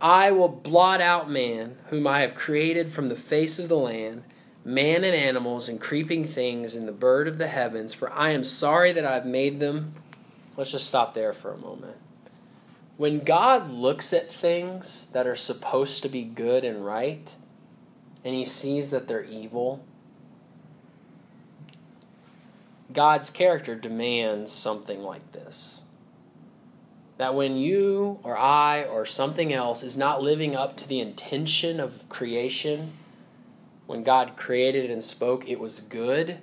I 0.00 0.30
will 0.30 0.48
blot 0.48 1.00
out 1.00 1.30
man, 1.30 1.76
whom 1.86 2.06
I 2.06 2.20
have 2.20 2.34
created 2.34 2.90
from 2.90 3.08
the 3.08 3.16
face 3.16 3.58
of 3.58 3.68
the 3.68 3.78
land, 3.78 4.24
man 4.64 5.04
and 5.04 5.14
animals 5.14 5.68
and 5.68 5.80
creeping 5.80 6.24
things 6.24 6.74
and 6.74 6.88
the 6.88 6.92
bird 6.92 7.28
of 7.28 7.38
the 7.38 7.46
heavens, 7.46 7.94
for 7.94 8.10
I 8.12 8.30
am 8.30 8.44
sorry 8.44 8.92
that 8.92 9.04
I 9.04 9.14
have 9.14 9.26
made 9.26 9.60
them. 9.60 9.94
Let's 10.56 10.72
just 10.72 10.86
stop 10.86 11.14
there 11.14 11.32
for 11.32 11.52
a 11.52 11.58
moment. 11.58 11.96
When 13.00 13.20
God 13.20 13.70
looks 13.70 14.12
at 14.12 14.30
things 14.30 15.06
that 15.14 15.26
are 15.26 15.34
supposed 15.34 16.02
to 16.02 16.08
be 16.10 16.22
good 16.22 16.66
and 16.66 16.84
right, 16.84 17.34
and 18.22 18.34
he 18.34 18.44
sees 18.44 18.90
that 18.90 19.08
they're 19.08 19.24
evil, 19.24 19.82
God's 22.92 23.30
character 23.30 23.74
demands 23.74 24.52
something 24.52 25.02
like 25.02 25.32
this. 25.32 25.80
That 27.16 27.34
when 27.34 27.56
you 27.56 28.18
or 28.22 28.36
I 28.36 28.84
or 28.84 29.06
something 29.06 29.50
else 29.50 29.82
is 29.82 29.96
not 29.96 30.20
living 30.20 30.54
up 30.54 30.76
to 30.76 30.86
the 30.86 31.00
intention 31.00 31.80
of 31.80 32.06
creation, 32.10 32.92
when 33.86 34.02
God 34.02 34.36
created 34.36 34.90
and 34.90 35.02
spoke, 35.02 35.48
it 35.48 35.58
was 35.58 35.80
good, 35.80 36.36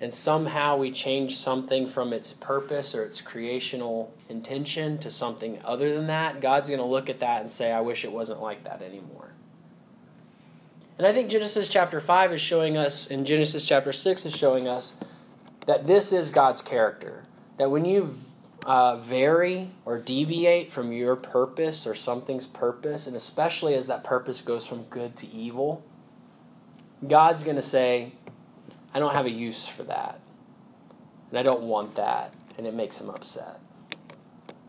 and 0.00 0.14
somehow 0.14 0.76
we 0.76 0.90
change 0.90 1.36
something 1.36 1.86
from 1.86 2.12
its 2.12 2.32
purpose 2.32 2.94
or 2.94 3.04
its 3.04 3.20
creational 3.20 4.14
intention 4.28 4.96
to 4.98 5.10
something 5.10 5.60
other 5.64 5.94
than 5.94 6.06
that, 6.06 6.40
God's 6.40 6.70
going 6.70 6.80
to 6.80 6.86
look 6.86 7.10
at 7.10 7.20
that 7.20 7.42
and 7.42 7.52
say, 7.52 7.70
I 7.70 7.82
wish 7.82 8.04
it 8.04 8.12
wasn't 8.12 8.40
like 8.40 8.64
that 8.64 8.80
anymore. 8.80 9.32
And 10.96 11.06
I 11.06 11.12
think 11.12 11.30
Genesis 11.30 11.68
chapter 11.68 12.00
5 12.00 12.32
is 12.32 12.40
showing 12.40 12.76
us, 12.76 13.10
and 13.10 13.26
Genesis 13.26 13.66
chapter 13.66 13.92
6 13.92 14.26
is 14.26 14.36
showing 14.36 14.66
us 14.68 14.96
that 15.66 15.86
this 15.86 16.12
is 16.12 16.30
God's 16.30 16.62
character. 16.62 17.24
That 17.58 17.70
when 17.70 17.84
you 17.84 18.16
uh, 18.64 18.96
vary 18.96 19.70
or 19.84 19.98
deviate 19.98 20.70
from 20.70 20.92
your 20.92 21.16
purpose 21.16 21.86
or 21.86 21.94
something's 21.94 22.46
purpose, 22.46 23.06
and 23.06 23.16
especially 23.16 23.74
as 23.74 23.86
that 23.86 24.04
purpose 24.04 24.40
goes 24.40 24.66
from 24.66 24.84
good 24.84 25.16
to 25.16 25.30
evil, 25.30 25.82
God's 27.06 27.44
going 27.44 27.56
to 27.56 27.62
say, 27.62 28.12
I 28.92 28.98
don't 28.98 29.14
have 29.14 29.26
a 29.26 29.30
use 29.30 29.66
for 29.66 29.82
that. 29.84 30.20
And 31.30 31.38
I 31.38 31.42
don't 31.42 31.62
want 31.62 31.94
that. 31.96 32.34
And 32.58 32.66
it 32.66 32.74
makes 32.74 33.00
him 33.00 33.08
upset. 33.08 33.60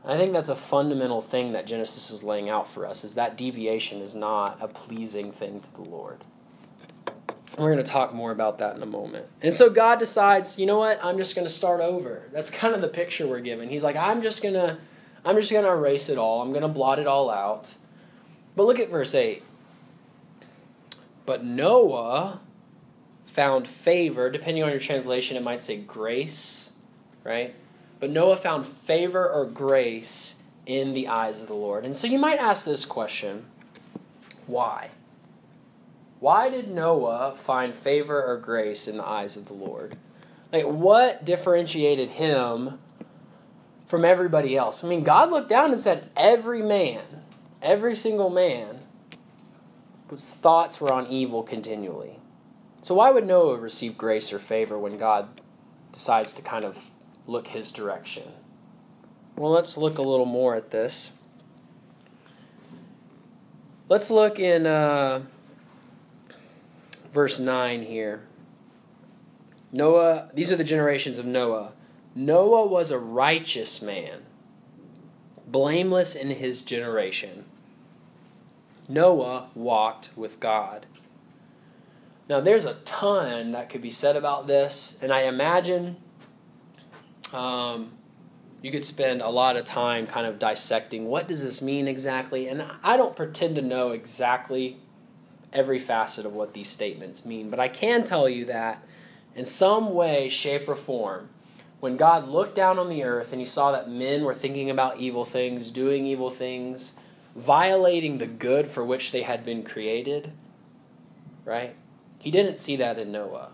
And 0.03 0.13
I 0.13 0.17
think 0.17 0.33
that's 0.33 0.49
a 0.49 0.55
fundamental 0.55 1.21
thing 1.21 1.51
that 1.51 1.67
Genesis 1.67 2.09
is 2.11 2.23
laying 2.23 2.49
out 2.49 2.67
for 2.67 2.85
us 2.85 3.03
is 3.03 3.15
that 3.15 3.37
deviation 3.37 4.01
is 4.01 4.15
not 4.15 4.57
a 4.61 4.67
pleasing 4.67 5.31
thing 5.31 5.59
to 5.59 5.73
the 5.73 5.81
Lord. 5.81 6.23
We're 7.57 7.71
going 7.71 7.83
to 7.83 7.91
talk 7.91 8.13
more 8.13 8.31
about 8.31 8.59
that 8.59 8.75
in 8.75 8.81
a 8.81 8.87
moment. 8.87 9.25
And 9.41 9.55
so 9.55 9.69
God 9.69 9.99
decides, 9.99 10.57
you 10.57 10.65
know 10.65 10.79
what? 10.79 11.03
I'm 11.03 11.17
just 11.17 11.35
going 11.35 11.45
to 11.45 11.53
start 11.53 11.81
over. 11.81 12.29
That's 12.31 12.49
kind 12.49 12.73
of 12.73 12.81
the 12.81 12.87
picture 12.87 13.27
we're 13.27 13.41
given. 13.41 13.69
He's 13.69 13.83
like, 13.83 13.97
I'm 13.97 14.21
just 14.21 14.41
going 14.41 14.53
to 14.53 14.77
I'm 15.23 15.35
just 15.35 15.51
going 15.51 15.65
to 15.65 15.71
erase 15.71 16.09
it 16.09 16.17
all. 16.17 16.41
I'm 16.41 16.49
going 16.49 16.63
to 16.63 16.67
blot 16.67 16.97
it 16.99 17.07
all 17.07 17.29
out. 17.29 17.75
But 18.55 18.65
look 18.65 18.79
at 18.79 18.89
verse 18.89 19.13
8. 19.13 19.43
But 21.25 21.45
Noah 21.45 22.39
found 23.31 23.65
favor, 23.65 24.29
depending 24.29 24.61
on 24.61 24.71
your 24.71 24.79
translation, 24.79 25.37
it 25.37 25.43
might 25.43 25.61
say 25.61 25.77
grace, 25.77 26.71
right? 27.23 27.55
But 27.99 28.09
Noah 28.09 28.35
found 28.35 28.67
favor 28.67 29.29
or 29.29 29.45
grace 29.45 30.35
in 30.65 30.93
the 30.93 31.07
eyes 31.07 31.41
of 31.41 31.47
the 31.47 31.53
Lord. 31.53 31.85
And 31.85 31.95
so 31.95 32.07
you 32.07 32.19
might 32.19 32.39
ask 32.39 32.65
this 32.65 32.83
question 32.85 33.45
why? 34.47 34.89
Why 36.19 36.49
did 36.49 36.69
Noah 36.69 37.33
find 37.35 37.73
favor 37.73 38.21
or 38.21 38.37
grace 38.37 38.87
in 38.87 38.97
the 38.97 39.07
eyes 39.07 39.37
of 39.37 39.45
the 39.45 39.53
Lord? 39.53 39.97
Like, 40.51 40.65
what 40.65 41.23
differentiated 41.23 42.09
him 42.09 42.79
from 43.87 44.03
everybody 44.03 44.57
else? 44.57 44.83
I 44.83 44.87
mean, 44.87 45.03
God 45.03 45.31
looked 45.31 45.49
down 45.49 45.71
and 45.71 45.79
said, 45.79 46.09
every 46.17 46.61
man, 46.61 47.03
every 47.61 47.95
single 47.95 48.29
man, 48.29 48.79
whose 50.09 50.35
thoughts 50.35 50.81
were 50.81 50.91
on 50.91 51.07
evil 51.07 51.41
continually. 51.41 52.20
So, 52.81 52.95
why 52.95 53.11
would 53.11 53.25
Noah 53.25 53.57
receive 53.57 53.97
grace 53.97 54.33
or 54.33 54.39
favor 54.39 54.77
when 54.77 54.97
God 54.97 55.41
decides 55.91 56.33
to 56.33 56.41
kind 56.41 56.65
of 56.65 56.89
look 57.27 57.47
his 57.47 57.71
direction? 57.71 58.23
Well, 59.35 59.51
let's 59.51 59.77
look 59.77 59.97
a 59.97 60.03
little 60.03 60.25
more 60.25 60.55
at 60.55 60.71
this. 60.71 61.11
Let's 63.87 64.09
look 64.09 64.39
in. 64.39 64.65
Uh, 64.65 65.21
verse 67.11 67.39
9 67.39 67.83
here. 67.83 68.21
Noah, 69.71 70.29
these 70.33 70.51
are 70.51 70.55
the 70.55 70.63
generations 70.63 71.17
of 71.17 71.25
Noah. 71.25 71.71
Noah 72.13 72.67
was 72.67 72.91
a 72.91 72.99
righteous 72.99 73.81
man, 73.81 74.23
blameless 75.47 76.15
in 76.15 76.31
his 76.31 76.61
generation. 76.61 77.45
Noah 78.89 79.49
walked 79.55 80.09
with 80.15 80.39
God. 80.39 80.85
Now, 82.31 82.39
there's 82.39 82.63
a 82.63 82.75
ton 82.85 83.51
that 83.51 83.69
could 83.69 83.81
be 83.81 83.89
said 83.89 84.15
about 84.15 84.47
this, 84.47 84.97
and 85.01 85.11
I 85.11 85.23
imagine 85.23 85.97
um, 87.33 87.91
you 88.61 88.71
could 88.71 88.85
spend 88.85 89.21
a 89.21 89.27
lot 89.27 89.57
of 89.57 89.65
time 89.65 90.07
kind 90.07 90.25
of 90.25 90.39
dissecting 90.39 91.07
what 91.07 91.27
does 91.27 91.43
this 91.43 91.61
mean 91.61 91.89
exactly. 91.89 92.47
And 92.47 92.63
I 92.85 92.95
don't 92.95 93.17
pretend 93.17 93.57
to 93.57 93.61
know 93.61 93.91
exactly 93.91 94.77
every 95.51 95.77
facet 95.77 96.25
of 96.25 96.31
what 96.31 96.53
these 96.53 96.69
statements 96.69 97.25
mean. 97.25 97.49
But 97.49 97.59
I 97.59 97.67
can 97.67 98.05
tell 98.05 98.29
you 98.29 98.45
that 98.45 98.81
in 99.35 99.43
some 99.43 99.93
way, 99.93 100.29
shape, 100.29 100.69
or 100.69 100.77
form, 100.77 101.27
when 101.81 101.97
God 101.97 102.29
looked 102.29 102.55
down 102.55 102.79
on 102.79 102.87
the 102.87 103.03
earth 103.03 103.33
and 103.33 103.41
he 103.41 103.45
saw 103.45 103.73
that 103.73 103.89
men 103.89 104.23
were 104.23 104.33
thinking 104.33 104.69
about 104.69 104.99
evil 104.99 105.25
things, 105.25 105.69
doing 105.69 106.05
evil 106.05 106.29
things, 106.29 106.93
violating 107.35 108.19
the 108.19 108.25
good 108.25 108.69
for 108.69 108.85
which 108.85 109.11
they 109.11 109.23
had 109.23 109.43
been 109.43 109.63
created, 109.63 110.31
right? 111.43 111.75
He 112.21 112.29
didn't 112.29 112.59
see 112.59 112.75
that 112.75 112.99
in 112.99 113.11
Noah. 113.11 113.49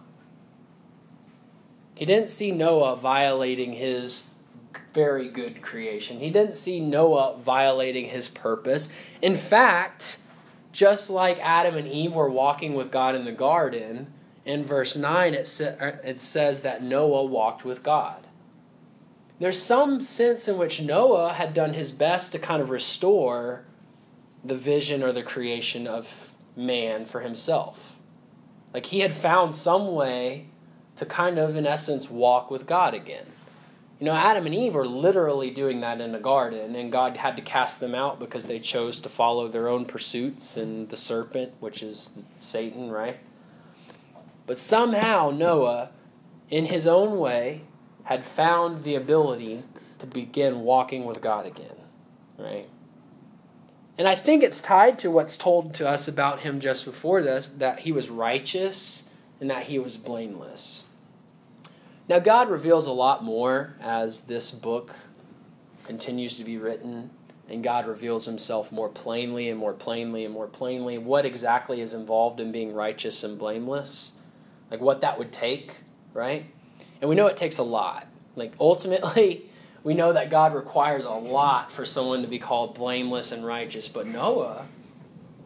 He 1.96 2.06
didn't 2.06 2.30
see 2.30 2.52
Noah 2.52 2.98
violating 2.98 3.74
his 3.74 4.30
very 4.94 5.30
good 5.30 5.62
creation. 5.62 6.20
He 6.20 6.30
didn't 6.30 6.56
see 6.56 6.80
Noah 6.80 7.38
violating 7.38 8.08
his 8.08 8.28
purpose. 8.28 8.90
In 9.22 9.36
fact, 9.38 10.20
just 10.72 11.10
like 11.10 11.40
Adam 11.40 11.76
and 11.76 11.88
Eve 11.88 12.14
were 12.14 12.30
walking 12.30 12.74
with 12.74 12.92
God 12.92 13.16
in 13.16 13.26
the 13.26 13.32
garden, 13.32 14.08
in 14.46 14.64
verse 14.64 14.96
9 14.96 15.34
it, 15.34 15.48
sa- 15.48 15.76
er, 15.82 16.00
it 16.04 16.20
says 16.20 16.62
that 16.62 16.84
Noah 16.84 17.26
walked 17.26 17.64
with 17.64 17.84
God. 17.84 18.28
There's 19.40 19.62
some 19.62 20.02
sense 20.02 20.48
in 20.48 20.58
which 20.58 20.82
Noah 20.82 21.34
had 21.34 21.54
done 21.54 21.74
his 21.74 21.92
best 21.92 22.32
to 22.34 22.40
kind 22.40 22.62
of 22.62 22.70
restore 22.70 23.66
the 24.44 24.56
vision 24.56 25.04
or 25.04 25.12
the 25.12 25.24
creation 25.24 25.88
of 25.88 26.36
man 26.56 27.06
for 27.06 27.22
himself. 27.22 27.97
Like 28.74 28.88
he 28.88 29.00
had 29.00 29.14
found 29.14 29.56
some 29.56 29.94
way 29.94 30.48
to 30.98 31.06
kind 31.06 31.38
of, 31.38 31.56
in 31.56 31.66
essence, 31.66 32.10
walk 32.10 32.52
with 32.52 32.66
God 32.66 32.94
again. 32.94 33.26
You 34.00 34.06
know, 34.06 34.14
Adam 34.14 34.46
and 34.46 34.54
Eve 34.54 34.76
were 34.76 34.86
literally 34.86 35.50
doing 35.50 35.82
that 35.82 36.02
in 36.02 36.14
a 36.14 36.20
garden, 36.20 36.76
and 36.76 36.92
God 36.92 37.18
had 37.18 37.36
to 37.36 37.42
cast 37.42 37.80
them 37.80 37.96
out 37.96 38.20
because 38.20 38.46
they 38.46 38.60
chose 38.60 39.02
to 39.02 39.10
follow 39.10 39.48
their 39.48 39.68
own 39.68 39.86
pursuits 39.86 40.56
and 40.56 40.90
the 40.90 40.98
serpent, 40.98 41.54
which 41.60 41.82
is 41.82 42.12
Satan, 42.40 42.92
right? 42.92 43.18
But 44.46 44.60
somehow 44.60 45.32
Noah, 45.32 45.90
in 46.50 46.66
his 46.66 46.86
own 46.86 47.18
way, 47.18 47.62
had 48.04 48.24
found 48.24 48.84
the 48.84 48.96
ability 48.96 49.64
to 50.00 50.06
begin 50.06 50.62
walking 50.62 51.06
with 51.06 51.20
God 51.20 51.46
again, 51.46 51.76
right? 52.38 52.70
And 53.98 54.08
I 54.08 54.16
think 54.16 54.44
it's 54.44 54.62
tied 54.62 55.00
to 55.00 55.10
what's 55.10 55.38
told 55.38 55.74
to 55.76 55.88
us 55.88 56.08
about 56.08 56.42
him 56.42 56.60
just 56.60 56.86
before 56.86 57.24
this 57.24 57.50
that 57.50 57.80
he 57.80 57.92
was 57.92 58.10
righteous 58.10 59.10
and 59.40 59.50
that 59.50 59.64
he 59.64 59.80
was 59.80 59.98
blameless. 59.98 60.86
Now, 62.08 62.20
God 62.20 62.50
reveals 62.50 62.88
a 62.88 62.92
lot 62.94 63.24
more 63.24 63.76
as 63.82 64.22
this 64.22 64.52
book 64.52 64.96
continues 65.84 66.38
to 66.38 66.44
be 66.44 66.58
written, 66.58 67.10
and 67.50 67.64
God 67.64 67.86
reveals 67.86 68.26
himself 68.26 68.72
more 68.72 68.88
plainly 68.88 69.50
and 69.50 69.60
more 69.60 69.74
plainly 69.74 70.24
and 70.24 70.34
more 70.34 70.48
plainly 70.48 70.98
what 70.98 71.26
exactly 71.26 71.82
is 71.82 71.94
involved 71.94 72.40
in 72.40 72.52
being 72.52 72.74
righteous 72.74 73.24
and 73.24 73.38
blameless, 73.38 74.14
like 74.70 74.80
what 74.80 75.02
that 75.02 75.18
would 75.18 75.32
take, 75.32 75.78
right? 76.14 76.46
And 77.02 77.10
we 77.10 77.16
know 77.16 77.28
it 77.28 77.38
takes 77.38 77.58
a 77.58 77.64
lot. 77.64 78.08
Like, 78.36 78.54
ultimately, 78.60 79.47
we 79.88 79.94
know 79.94 80.12
that 80.12 80.30
God 80.30 80.54
requires 80.54 81.06
a 81.06 81.12
lot 81.12 81.72
for 81.72 81.86
someone 81.86 82.22
to 82.22 82.28
be 82.28 82.40
called 82.40 82.76
blameless 82.76 83.32
and 83.32 83.46
righteous, 83.46 83.88
but 83.88 84.06
Noah 84.06 84.66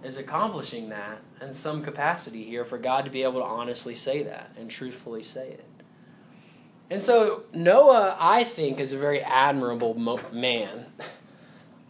is 0.03 0.17
accomplishing 0.17 0.89
that 0.89 1.21
in 1.39 1.53
some 1.53 1.83
capacity 1.83 2.43
here 2.43 2.65
for 2.65 2.79
God 2.79 3.05
to 3.05 3.12
be 3.12 3.21
able 3.21 3.41
to 3.41 3.45
honestly 3.45 3.93
say 3.93 4.24
that 4.24 4.51
and 4.57 4.67
truthfully 4.67 5.21
say 5.21 5.50
it. 5.50 5.69
And 6.89 7.03
so 7.03 7.43
Noah, 7.53 8.17
I 8.19 8.43
think, 8.43 8.79
is 8.79 8.93
a 8.93 8.98
very 8.98 9.21
admirable 9.21 9.93
mo- 9.93 10.19
man. 10.31 10.88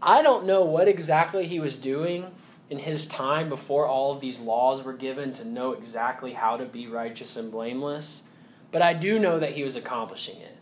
I 0.01 0.21
don't 0.21 0.45
know 0.45 0.65
what 0.65 0.89
exactly 0.89 1.47
he 1.47 1.61
was 1.61 1.79
doing 1.79 2.25
in 2.69 2.79
his 2.79 3.07
time 3.07 3.47
before 3.47 3.87
all 3.87 4.11
of 4.11 4.19
these 4.19 4.41
laws 4.41 4.83
were 4.83 4.91
given 4.91 5.31
to 5.35 5.45
know 5.45 5.71
exactly 5.71 6.33
how 6.33 6.57
to 6.57 6.65
be 6.65 6.85
righteous 6.85 7.37
and 7.37 7.49
blameless, 7.49 8.23
but 8.73 8.81
I 8.81 8.91
do 8.93 9.19
know 9.19 9.39
that 9.39 9.53
he 9.53 9.63
was 9.63 9.77
accomplishing 9.77 10.41
it. 10.41 10.57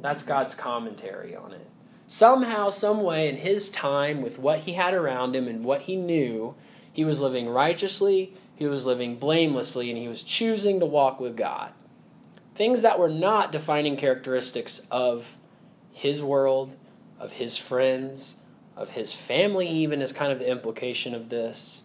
That's 0.00 0.22
God's 0.22 0.54
commentary 0.54 1.34
on 1.34 1.52
it. 1.52 1.66
Somehow, 2.06 2.70
some 2.70 3.02
way, 3.02 3.28
in 3.28 3.36
his 3.36 3.68
time, 3.68 4.22
with 4.22 4.38
what 4.38 4.60
he 4.60 4.72
had 4.72 4.94
around 4.94 5.36
him 5.36 5.46
and 5.46 5.62
what 5.62 5.82
he 5.82 5.96
knew, 5.96 6.54
he 6.92 7.04
was 7.04 7.20
living 7.20 7.48
righteously, 7.48 8.34
he 8.56 8.66
was 8.66 8.86
living 8.86 9.16
blamelessly, 9.16 9.90
and 9.90 9.98
he 9.98 10.08
was 10.08 10.22
choosing 10.22 10.80
to 10.80 10.86
walk 10.86 11.20
with 11.20 11.36
God 11.36 11.72
things 12.58 12.82
that 12.82 12.98
were 12.98 13.08
not 13.08 13.52
defining 13.52 13.96
characteristics 13.96 14.80
of 14.90 15.36
his 15.92 16.20
world, 16.20 16.74
of 17.20 17.30
his 17.30 17.56
friends, 17.56 18.38
of 18.76 18.90
his 18.90 19.12
family, 19.12 19.68
even, 19.68 20.02
is 20.02 20.12
kind 20.12 20.32
of 20.32 20.40
the 20.40 20.50
implication 20.50 21.14
of 21.14 21.28
this. 21.28 21.84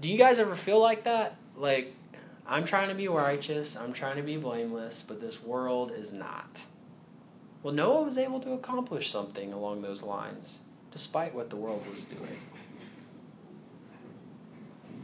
Do 0.00 0.08
you 0.08 0.18
guys 0.18 0.40
ever 0.40 0.56
feel 0.56 0.80
like 0.82 1.04
that? 1.04 1.36
Like, 1.54 1.94
I'm 2.48 2.64
trying 2.64 2.88
to 2.88 2.94
be 2.94 3.08
righteous, 3.08 3.76
I'm 3.76 3.92
trying 3.92 4.16
to 4.16 4.22
be 4.22 4.36
blameless, 4.36 5.04
but 5.06 5.20
this 5.20 5.42
world 5.42 5.90
is 5.90 6.12
not. 6.12 6.62
Well, 7.62 7.74
Noah 7.74 8.02
was 8.02 8.18
able 8.18 8.38
to 8.40 8.52
accomplish 8.52 9.10
something 9.10 9.52
along 9.52 9.82
those 9.82 10.02
lines, 10.02 10.60
despite 10.92 11.34
what 11.34 11.50
the 11.50 11.56
world 11.56 11.84
was 11.88 12.04
doing. 12.04 12.38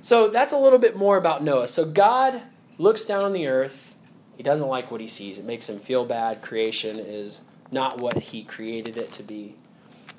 So 0.01 0.29
that's 0.29 0.53
a 0.53 0.59
little 0.59 0.79
bit 0.79 0.97
more 0.97 1.17
about 1.17 1.43
Noah. 1.43 1.69
So 1.69 1.85
God 1.85 2.43
looks 2.79 3.05
down 3.05 3.25
on 3.25 3.33
the 3.33 3.49
earth. 3.49 3.97
He 4.37 4.43
doesn't 4.43 4.69
like 4.69 4.91
what 4.91 5.01
he 5.01 5.09
sees. 5.09 5.39
It 5.39 5.45
makes 5.45 5.69
him 5.69 5.79
feel 5.79 6.05
bad. 6.05 6.43
Creation 6.43 6.99
is 6.99 7.43
not 7.71 8.01
what 8.01 8.19
he 8.19 8.45
created 8.45 8.97
it 8.97 9.13
to 9.13 9.23
be. 9.23 9.57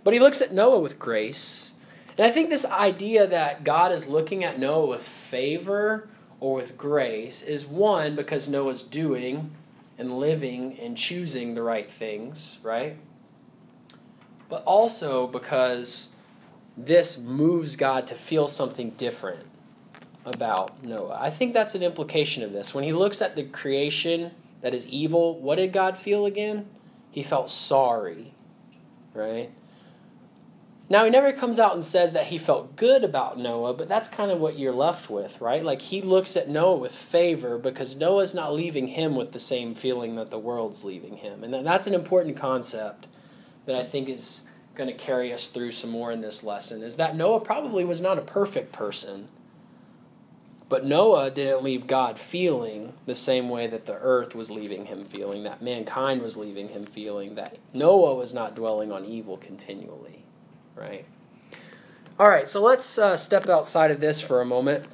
But 0.04 0.14
he 0.14 0.20
looks 0.20 0.42
at 0.42 0.54
Noah 0.54 0.80
with 0.80 1.00
grace. 1.00 1.74
And 2.18 2.26
I 2.26 2.32
think 2.32 2.50
this 2.50 2.66
idea 2.66 3.28
that 3.28 3.64
God 3.64 3.92
is 3.92 4.08
looking 4.08 4.44
at 4.44 4.60
Noah 4.60 4.86
with 4.86 5.04
favor 5.04 6.10
or 6.44 6.56
with 6.56 6.78
grace 6.78 7.42
is 7.42 7.66
one, 7.66 8.18
because 8.18 8.50
Noah's 8.50 8.84
doing 8.84 9.52
and 9.98 10.20
living 10.20 10.78
and 10.78 10.98
choosing 10.98 11.56
the 11.56 11.62
right 11.62 11.90
things, 11.90 12.58
right? 12.62 12.98
But 14.50 14.62
also 14.66 15.26
because 15.26 16.14
this 16.76 17.18
moves 17.18 17.78
God 17.78 18.06
to 18.08 18.16
feel 18.16 18.50
something 18.50 18.90
different 18.98 19.46
about 20.26 20.84
Noah. 20.84 21.18
I 21.18 21.30
think 21.30 21.54
that's 21.54 21.76
an 21.76 21.82
implication 21.82 22.44
of 22.44 22.52
this. 22.52 22.76
When 22.76 22.84
he 22.84 22.92
looks 22.92 23.22
at 23.22 23.38
the 23.38 23.44
creation 23.44 24.32
that 24.62 24.74
is 24.74 24.86
evil, 24.88 25.40
what 25.40 25.56
did 25.56 25.72
God 25.72 25.96
feel 25.96 26.26
again? 26.26 26.66
He 27.10 27.24
felt 27.24 27.52
sorry, 27.52 28.34
right? 29.14 29.50
Now, 30.90 31.06
he 31.06 31.10
never 31.10 31.32
comes 31.32 31.60
out 31.60 31.74
and 31.74 31.84
says 31.84 32.14
that 32.14 32.28
he 32.28 32.38
felt 32.38 32.76
good 32.76 33.04
about 33.04 33.40
Noah, 33.40 33.74
but 33.74 33.88
that's 33.88 34.10
kind 34.10 34.30
of 34.30 34.40
what 34.40 34.60
you're 34.60 34.74
left 34.74 35.10
with, 35.10 35.40
right? 35.40 35.64
Like, 35.64 35.82
he 35.82 36.02
looks 36.02 36.36
at 36.36 36.50
Noah 36.50 36.78
with 36.78 36.92
favor 36.92 37.58
because 37.58 37.96
Noah's 37.96 38.36
not 38.36 38.54
leaving 38.54 38.90
him 38.90 39.16
with 39.16 39.32
the 39.32 39.40
same 39.40 39.76
feeling 39.76 40.16
that 40.16 40.30
the 40.30 40.38
world's 40.38 40.84
leaving 40.84 41.18
him. 41.18 41.44
And 41.44 41.66
that's 41.66 41.88
an 41.88 41.94
important 41.94 42.36
concept 42.36 43.08
that 43.66 43.76
I 43.76 43.84
think 43.84 44.10
is 44.10 44.44
going 44.76 44.90
to 44.90 44.96
carry 44.96 45.32
us 45.32 45.48
through 45.48 45.72
some 45.72 45.90
more 45.90 46.12
in 46.12 46.22
this 46.22 46.44
lesson 46.44 46.82
is 46.82 46.96
that 46.98 47.16
Noah 47.16 47.40
probably 47.40 47.86
was 47.86 48.02
not 48.02 48.18
a 48.18 48.24
perfect 48.24 48.72
person. 48.74 49.30
But 50.68 50.86
Noah 50.86 51.30
didn't 51.30 51.64
leave 51.64 51.86
God 51.86 52.20
feeling 52.20 52.94
the 53.06 53.14
same 53.14 53.50
way 53.50 53.68
that 53.68 53.86
the 53.86 53.94
earth 53.94 54.34
was 54.34 54.50
leaving 54.50 54.88
him 54.88 55.06
feeling, 55.06 55.44
that 55.44 55.62
mankind 55.62 56.22
was 56.22 56.36
leaving 56.36 56.70
him 56.70 56.86
feeling, 56.88 57.36
that 57.36 57.58
Noah 57.74 58.16
was 58.16 58.34
not 58.34 58.56
dwelling 58.56 58.92
on 58.92 59.06
evil 59.06 59.38
continually, 59.38 60.23
right? 60.76 61.06
All 62.20 62.30
right, 62.30 62.50
so 62.50 62.62
let's 62.62 62.98
uh, 62.98 63.18
step 63.18 63.50
outside 63.50 63.92
of 63.92 64.00
this 64.00 64.22
for 64.22 64.42
a 64.42 64.46
moment. 64.46 64.86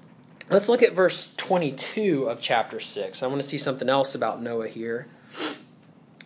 Let's 0.50 0.70
look 0.70 0.82
at 0.82 0.94
verse 0.94 1.34
22 1.38 2.24
of 2.24 2.42
chapter 2.42 2.80
6. 2.80 3.22
I 3.22 3.28
want 3.28 3.42
to 3.42 3.48
see 3.48 3.58
something 3.58 3.90
else 3.90 4.16
about 4.16 4.42
Noah 4.42 4.68
here. 4.68 5.08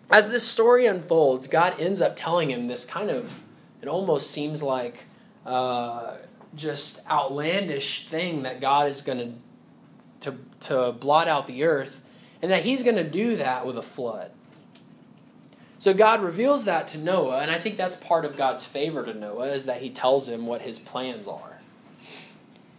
As 0.09 0.29
this 0.29 0.47
story 0.47 0.85
unfolds, 0.85 1.47
God 1.47 1.79
ends 1.79 1.99
up 1.99 2.15
telling 2.15 2.51
him 2.51 2.67
this 2.67 2.85
kind 2.85 3.09
of, 3.09 3.43
it 3.81 3.87
almost 3.87 4.31
seems 4.31 4.61
like 4.61 5.05
uh, 5.45 6.17
just 6.55 7.05
outlandish 7.09 8.07
thing 8.07 8.43
that 8.43 8.61
God 8.61 8.87
is 8.87 9.01
going 9.01 9.41
to, 10.21 10.37
to, 10.61 10.91
blot 10.93 11.27
out 11.27 11.47
the 11.47 11.63
earth, 11.63 12.03
and 12.41 12.51
that 12.51 12.63
he's 12.63 12.83
going 12.83 12.95
to 12.95 13.03
do 13.03 13.35
that 13.37 13.65
with 13.65 13.77
a 13.77 13.83
flood. 13.83 14.31
So 15.83 15.93
God 15.93 16.21
reveals 16.21 16.63
that 16.63 16.87
to 16.87 16.97
Noah, 16.97 17.39
and 17.39 17.51
I 17.51 17.57
think 17.57 17.75
that's 17.75 17.97
part 17.97 18.23
of 18.23 18.37
God's 18.37 18.63
favor 18.63 19.03
to 19.03 19.13
Noah 19.13 19.47
is 19.47 19.65
that 19.65 19.81
he 19.81 19.89
tells 19.89 20.29
him 20.29 20.45
what 20.45 20.61
his 20.61 20.79
plans 20.79 21.27
are. 21.27 21.59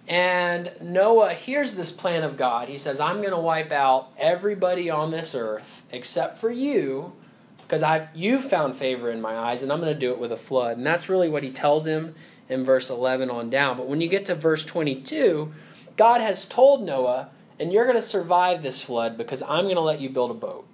And 0.09 0.73
Noah 0.81 1.35
hears 1.35 1.75
this 1.75 1.93
plan 1.93 2.23
of 2.23 2.39
God. 2.39 2.71
He 2.71 2.79
says, 2.79 3.01
I'm 3.01 3.19
going 3.19 3.35
to 3.35 3.37
wipe 3.37 3.71
out 3.73 4.11
everybody 4.17 4.89
on 4.89 5.11
this 5.11 5.35
earth 5.35 5.85
except 5.93 6.39
for 6.39 6.51
you, 6.51 7.13
because 7.59 7.83
I've 7.83 8.09
you've 8.15 8.47
found 8.47 8.75
favor 8.75 9.11
in 9.11 9.21
my 9.21 9.37
eyes, 9.37 9.63
and 9.63 9.71
I'm 9.71 9.83
going 9.83 9.93
to 9.93 10.01
do 10.01 10.13
it 10.13 10.19
with 10.19 10.33
a 10.33 10.39
flood. 10.39 10.79
And 10.79 10.87
that's 10.87 11.11
really 11.11 11.29
what 11.29 11.43
he 11.43 11.51
tells 11.51 11.87
him 11.87 12.15
in 12.49 12.65
verse 12.65 12.89
11 12.89 13.29
on 13.29 13.51
down. 13.51 13.77
But 13.77 13.87
when 13.87 14.01
you 14.01 14.09
get 14.09 14.25
to 14.25 14.35
verse 14.35 14.65
22, 14.65 15.53
God 15.99 16.23
has 16.23 16.47
told 16.47 16.83
Noah, 16.83 17.29
and 17.61 17.71
you're 17.71 17.85
going 17.85 17.97
to 17.97 18.01
survive 18.01 18.63
this 18.63 18.83
flood 18.83 19.19
because 19.19 19.43
I'm 19.43 19.65
going 19.65 19.75
to 19.75 19.83
let 19.83 20.01
you 20.01 20.09
build 20.09 20.31
a 20.31 20.33
boat. 20.33 20.67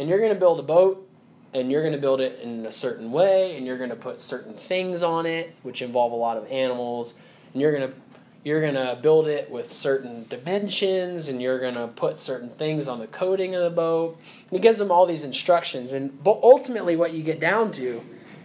And 0.00 0.08
you're 0.08 0.18
going 0.18 0.32
to 0.32 0.40
build 0.40 0.58
a 0.58 0.62
boat, 0.62 1.06
and 1.52 1.70
you're 1.70 1.82
going 1.82 1.92
to 1.92 2.00
build 2.00 2.22
it 2.22 2.40
in 2.40 2.64
a 2.64 2.72
certain 2.72 3.12
way, 3.12 3.56
and 3.56 3.66
you're 3.66 3.76
going 3.76 3.90
to 3.90 3.96
put 3.96 4.18
certain 4.18 4.54
things 4.54 5.02
on 5.02 5.26
it, 5.26 5.54
which 5.62 5.82
involve 5.82 6.12
a 6.12 6.16
lot 6.16 6.38
of 6.38 6.50
animals, 6.50 7.12
and 7.52 7.60
you're 7.60 7.70
going 7.70 7.88
to 7.88 7.94
you're 8.42 8.62
going 8.62 8.74
to 8.74 8.98
build 9.02 9.28
it 9.28 9.50
with 9.50 9.70
certain 9.70 10.24
dimensions 10.30 11.28
and 11.28 11.42
you're 11.42 11.58
going 11.58 11.74
to 11.74 11.88
put 11.88 12.18
certain 12.18 12.48
things 12.48 12.88
on 12.88 12.98
the 12.98 13.06
coating 13.06 13.54
of 13.54 13.62
the 13.62 13.68
boat. 13.68 14.18
And 14.48 14.50
he 14.50 14.58
gives 14.58 14.78
them 14.78 14.90
all 14.90 15.04
these 15.04 15.24
instructions. 15.24 15.92
And 15.92 16.18
ultimately, 16.24 16.96
what 16.96 17.12
you 17.12 17.22
get 17.22 17.38
down 17.38 17.70
to 17.72 18.02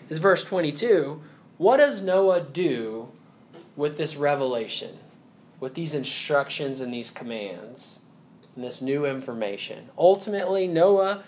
is 0.10 0.18
verse 0.18 0.44
22 0.44 1.22
what 1.58 1.78
does 1.78 2.02
Noah 2.02 2.42
do 2.42 3.08
with 3.78 3.96
this 3.96 4.18
revelation, 4.18 4.98
with 5.62 5.74
these 5.74 5.94
instructions 5.94 6.82
and 6.82 6.94
these 6.94 7.10
commands, 7.10 8.00
and 8.54 8.66
this 8.66 8.82
new 8.82 9.06
information? 9.06 9.88
Ultimately, 9.98 10.68
Noah 10.68 11.24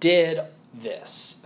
did 0.00 0.40
this. 0.74 1.44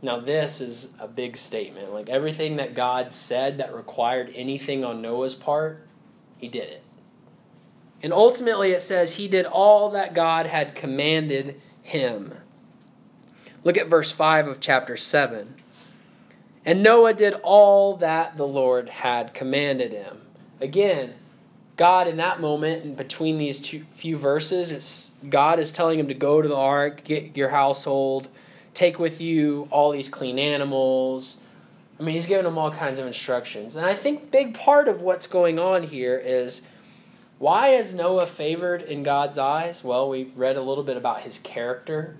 Now, 0.00 0.18
this 0.18 0.60
is 0.60 0.96
a 0.98 1.06
big 1.06 1.36
statement. 1.36 1.92
Like 1.92 2.08
everything 2.08 2.56
that 2.56 2.74
God 2.74 3.12
said 3.12 3.58
that 3.58 3.74
required 3.74 4.32
anything 4.34 4.84
on 4.84 5.00
Noah's 5.00 5.36
part, 5.36 5.86
he 6.38 6.48
did 6.48 6.68
it. 6.68 6.82
And 8.02 8.12
ultimately, 8.12 8.72
it 8.72 8.82
says 8.82 9.14
he 9.14 9.28
did 9.28 9.46
all 9.46 9.90
that 9.90 10.12
God 10.12 10.46
had 10.46 10.74
commanded 10.74 11.60
him. 11.82 12.34
Look 13.62 13.78
at 13.78 13.86
verse 13.86 14.10
5 14.10 14.48
of 14.48 14.58
chapter 14.58 14.96
7. 14.96 15.54
And 16.64 16.82
Noah 16.82 17.14
did 17.14 17.34
all 17.42 17.96
that 17.96 18.36
the 18.36 18.46
Lord 18.46 18.88
had 18.88 19.34
commanded 19.34 19.92
him. 19.92 20.22
Again, 20.60 21.14
God 21.82 22.06
in 22.06 22.18
that 22.18 22.40
moment, 22.40 22.84
and 22.84 22.96
between 22.96 23.38
these 23.38 23.60
two 23.60 23.80
few 23.90 24.16
verses, 24.16 24.70
it's 24.70 25.14
God 25.28 25.58
is 25.58 25.72
telling 25.72 25.98
him 25.98 26.06
to 26.06 26.14
go 26.14 26.40
to 26.40 26.46
the 26.46 26.54
ark, 26.54 27.02
get 27.02 27.36
your 27.36 27.48
household, 27.48 28.28
take 28.72 29.00
with 29.00 29.20
you 29.20 29.66
all 29.72 29.90
these 29.90 30.08
clean 30.08 30.38
animals. 30.38 31.42
I 31.98 32.04
mean, 32.04 32.14
he's 32.14 32.28
giving 32.28 32.44
them 32.44 32.56
all 32.56 32.70
kinds 32.70 33.00
of 33.00 33.06
instructions. 33.08 33.74
And 33.74 33.84
I 33.84 33.94
think 33.94 34.30
big 34.30 34.54
part 34.54 34.86
of 34.86 35.00
what's 35.00 35.26
going 35.26 35.58
on 35.58 35.82
here 35.82 36.16
is 36.24 36.62
why 37.40 37.70
is 37.70 37.92
Noah 37.92 38.26
favored 38.26 38.82
in 38.82 39.02
God's 39.02 39.36
eyes? 39.36 39.82
Well, 39.82 40.08
we 40.08 40.30
read 40.36 40.56
a 40.56 40.62
little 40.62 40.84
bit 40.84 40.96
about 40.96 41.22
his 41.22 41.40
character. 41.40 42.14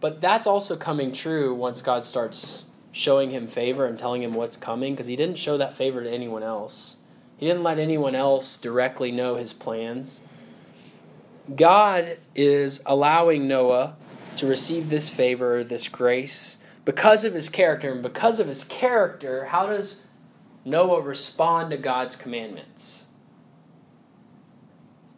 But 0.00 0.20
that's 0.20 0.48
also 0.48 0.74
coming 0.74 1.12
true 1.12 1.54
once 1.54 1.80
God 1.80 2.04
starts 2.04 2.64
showing 2.90 3.30
him 3.30 3.46
favor 3.46 3.86
and 3.86 3.96
telling 3.96 4.24
him 4.24 4.34
what's 4.34 4.56
coming 4.56 4.94
because 4.94 5.06
he 5.06 5.14
didn't 5.14 5.38
show 5.38 5.56
that 5.58 5.74
favor 5.74 6.02
to 6.02 6.10
anyone 6.10 6.42
else. 6.42 6.96
He 7.40 7.46
didn't 7.46 7.62
let 7.62 7.78
anyone 7.78 8.14
else 8.14 8.58
directly 8.58 9.10
know 9.10 9.36
his 9.36 9.54
plans. 9.54 10.20
God 11.56 12.18
is 12.34 12.82
allowing 12.84 13.48
Noah 13.48 13.96
to 14.36 14.46
receive 14.46 14.90
this 14.90 15.08
favor, 15.08 15.64
this 15.64 15.88
grace, 15.88 16.58
because 16.84 17.24
of 17.24 17.32
his 17.32 17.48
character. 17.48 17.90
And 17.92 18.02
because 18.02 18.40
of 18.40 18.46
his 18.46 18.62
character, 18.64 19.46
how 19.46 19.66
does 19.66 20.06
Noah 20.66 21.00
respond 21.00 21.70
to 21.70 21.78
God's 21.78 22.14
commandments? 22.14 23.06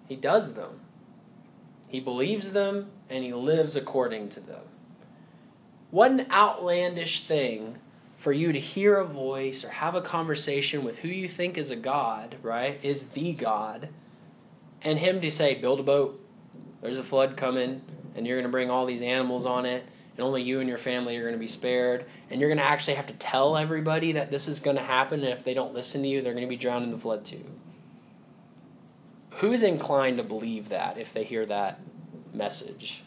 He 0.06 0.14
does 0.14 0.54
them, 0.54 0.78
he 1.88 1.98
believes 1.98 2.52
them, 2.52 2.92
and 3.10 3.24
he 3.24 3.34
lives 3.34 3.74
according 3.74 4.28
to 4.28 4.40
them. 4.40 4.62
What 5.90 6.12
an 6.12 6.26
outlandish 6.30 7.24
thing 7.24 7.78
for 8.22 8.32
you 8.32 8.52
to 8.52 8.60
hear 8.60 8.98
a 8.98 9.04
voice 9.04 9.64
or 9.64 9.70
have 9.70 9.96
a 9.96 10.00
conversation 10.00 10.84
with 10.84 11.00
who 11.00 11.08
you 11.08 11.26
think 11.26 11.58
is 11.58 11.72
a 11.72 11.76
God, 11.76 12.36
right? 12.40 12.78
Is 12.80 13.08
the 13.08 13.32
God. 13.32 13.88
And 14.80 15.00
him 15.00 15.20
to 15.22 15.28
say, 15.28 15.56
build 15.56 15.80
a 15.80 15.82
boat. 15.82 16.24
There's 16.80 16.98
a 16.98 17.02
flood 17.02 17.36
coming, 17.36 17.82
and 18.14 18.24
you're 18.24 18.36
going 18.36 18.46
to 18.46 18.52
bring 18.52 18.70
all 18.70 18.86
these 18.86 19.02
animals 19.02 19.44
on 19.44 19.66
it, 19.66 19.84
and 20.16 20.24
only 20.24 20.40
you 20.40 20.60
and 20.60 20.68
your 20.68 20.78
family 20.78 21.16
are 21.16 21.22
going 21.22 21.34
to 21.34 21.38
be 21.38 21.48
spared. 21.48 22.04
And 22.30 22.40
you're 22.40 22.48
going 22.48 22.58
to 22.58 22.64
actually 22.64 22.94
have 22.94 23.08
to 23.08 23.14
tell 23.14 23.56
everybody 23.56 24.12
that 24.12 24.30
this 24.30 24.46
is 24.46 24.60
going 24.60 24.76
to 24.76 24.84
happen, 24.84 25.24
and 25.24 25.36
if 25.36 25.42
they 25.42 25.52
don't 25.52 25.74
listen 25.74 26.02
to 26.02 26.08
you, 26.08 26.22
they're 26.22 26.32
going 26.32 26.46
to 26.46 26.48
be 26.48 26.54
drowned 26.54 26.84
in 26.84 26.92
the 26.92 26.98
flood 26.98 27.24
too. 27.24 27.44
Who's 29.30 29.64
inclined 29.64 30.18
to 30.18 30.22
believe 30.22 30.68
that 30.68 30.96
if 30.96 31.12
they 31.12 31.24
hear 31.24 31.44
that 31.46 31.80
message? 32.32 33.02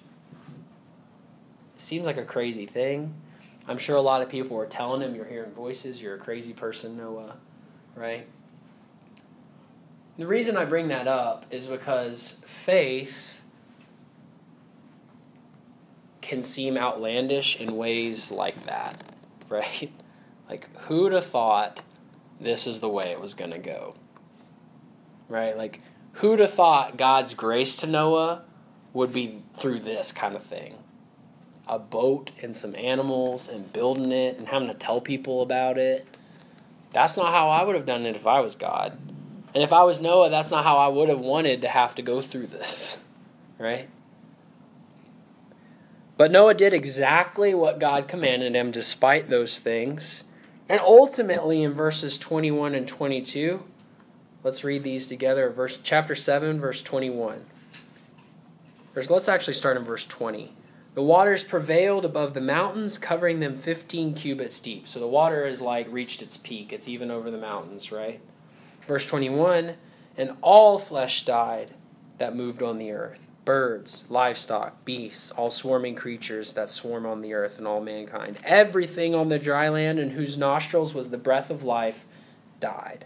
It 1.76 1.82
seems 1.82 2.06
like 2.06 2.18
a 2.18 2.26
crazy 2.26 2.66
thing. 2.66 3.14
I'm 3.68 3.78
sure 3.78 3.96
a 3.96 4.02
lot 4.02 4.22
of 4.22 4.30
people 4.30 4.58
were 4.58 4.66
telling 4.66 5.02
him, 5.02 5.16
You're 5.16 5.26
hearing 5.26 5.52
voices, 5.52 6.02
you're 6.02 6.16
a 6.16 6.20
crazy 6.20 6.54
person, 6.54 6.98
Noah, 6.98 7.38
right? 7.96 8.28
The 10.18 10.28
reason 10.28 10.56
I 10.56 10.66
bring 10.66 10.88
that 10.90 11.08
up 11.08 11.46
is 11.52 11.68
because 11.68 12.42
faith 12.46 13.44
can 16.22 16.44
seem 16.44 16.78
outlandish 16.78 17.60
in 17.60 17.76
ways 17.76 18.32
like 18.32 18.66
that, 18.66 19.02
right? 19.50 19.92
Like, 20.50 20.76
who'd 20.82 21.12
have 21.12 21.26
thought 21.26 21.82
this 22.40 22.68
is 22.68 22.80
the 22.80 22.90
way 22.90 23.12
it 23.12 23.20
was 23.20 23.34
going 23.34 23.52
to 23.52 23.60
go? 23.60 23.96
Right? 25.28 25.58
Like, 25.58 25.82
who'd 26.14 26.40
have 26.40 26.54
thought 26.54 26.98
God's 26.98 27.34
grace 27.34 27.78
to 27.78 27.88
Noah 27.88 28.44
would 28.94 29.12
be 29.12 29.42
through 29.54 29.80
this 29.80 30.12
kind 30.12 30.36
of 30.36 30.44
thing? 30.44 30.76
A 31.68 31.80
boat 31.80 32.32
and 32.42 32.56
some 32.56 32.76
animals 32.76 33.50
and 33.50 33.72
building 33.74 34.12
it 34.12 34.38
and 34.38 34.48
having 34.48 34.68
to 34.68 34.74
tell 34.74 35.02
people 35.02 35.42
about 35.42 35.78
it. 35.78 36.08
That's 36.94 37.18
not 37.18 37.34
how 37.34 37.50
I 37.50 37.64
would 37.64 37.76
have 37.76 37.86
done 37.86 38.06
it 38.06 38.16
if 38.16 38.28
I 38.28 38.40
was 38.40 38.56
God. 38.56 38.98
And 39.54 39.64
if 39.64 39.74
I 39.74 39.84
was 39.84 40.02
Noah, 40.02 40.30
that's 40.30 40.52
not 40.52 40.64
how 40.64 40.78
I 40.78 40.88
would 40.88 41.10
have 41.10 41.20
wanted 41.20 41.62
to 41.62 41.68
have 41.68 41.96
to 41.96 42.02
go 42.02 42.22
through 42.22 42.48
this. 42.48 42.98
Right? 43.58 43.90
But 46.18 46.32
Noah 46.32 46.54
did 46.54 46.74
exactly 46.74 47.54
what 47.54 47.80
God 47.80 48.08
commanded 48.08 48.56
him 48.56 48.72
despite 48.72 49.30
those 49.30 49.60
things. 49.60 50.24
And 50.68 50.80
ultimately 50.80 51.64
in 51.64 51.74
verses 51.74 52.18
21 52.18 52.74
and 52.74 52.88
22, 52.88 53.64
let's 54.44 54.64
read 54.64 54.84
these 54.84 55.08
together. 55.08 55.50
Verse 55.50 55.78
chapter 55.82 56.16
7 56.16 56.60
verse 56.60 56.82
21. 56.82 57.46
Verse, 58.94 59.10
let's 59.10 59.28
actually 59.28 59.54
start 59.54 59.76
in 59.76 59.84
verse 59.84 60.06
20. 60.06 60.54
The 60.96 61.04
waters 61.04 61.44
prevailed 61.44 62.06
above 62.06 62.34
the 62.34 62.42
mountains, 62.42 62.98
covering 62.98 63.42
them 63.42 63.54
15 63.54 64.14
cubits 64.14 64.60
deep. 64.60 64.88
So 64.88 65.00
the 65.00 65.08
water 65.08 65.46
has 65.46 65.62
like 65.62 65.92
reached 65.92 66.22
its 66.22 66.38
peak. 66.38 66.72
It's 66.72 66.88
even 66.88 67.12
over 67.12 67.30
the 67.30 67.38
mountains, 67.38 67.92
right? 67.92 68.22
Verse 68.88 69.06
21, 69.06 69.74
and 70.18 70.38
all 70.42 70.80
flesh 70.80 71.26
died 71.26 71.74
that 72.18 72.36
moved 72.36 72.64
on 72.64 72.78
the 72.78 72.92
earth 72.92 73.20
birds, 73.44 74.06
livestock, 74.10 74.84
beasts, 74.86 75.30
all 75.30 75.52
swarming 75.52 75.94
creatures 75.94 76.54
that 76.54 76.68
swarm 76.68 77.06
on 77.06 77.22
the 77.22 77.34
earth, 77.34 77.60
and 77.60 77.68
all 77.68 77.80
mankind. 77.80 78.38
Everything 78.44 79.14
on 79.14 79.30
the 79.30 79.38
dry 79.38 79.70
land 79.70 80.00
in 80.00 80.10
whose 80.10 80.36
nostrils 80.36 80.96
was 80.96 81.12
the 81.12 81.18
breath 81.18 81.52
of 81.52 81.64
life 81.64 82.06
died. 82.60 83.06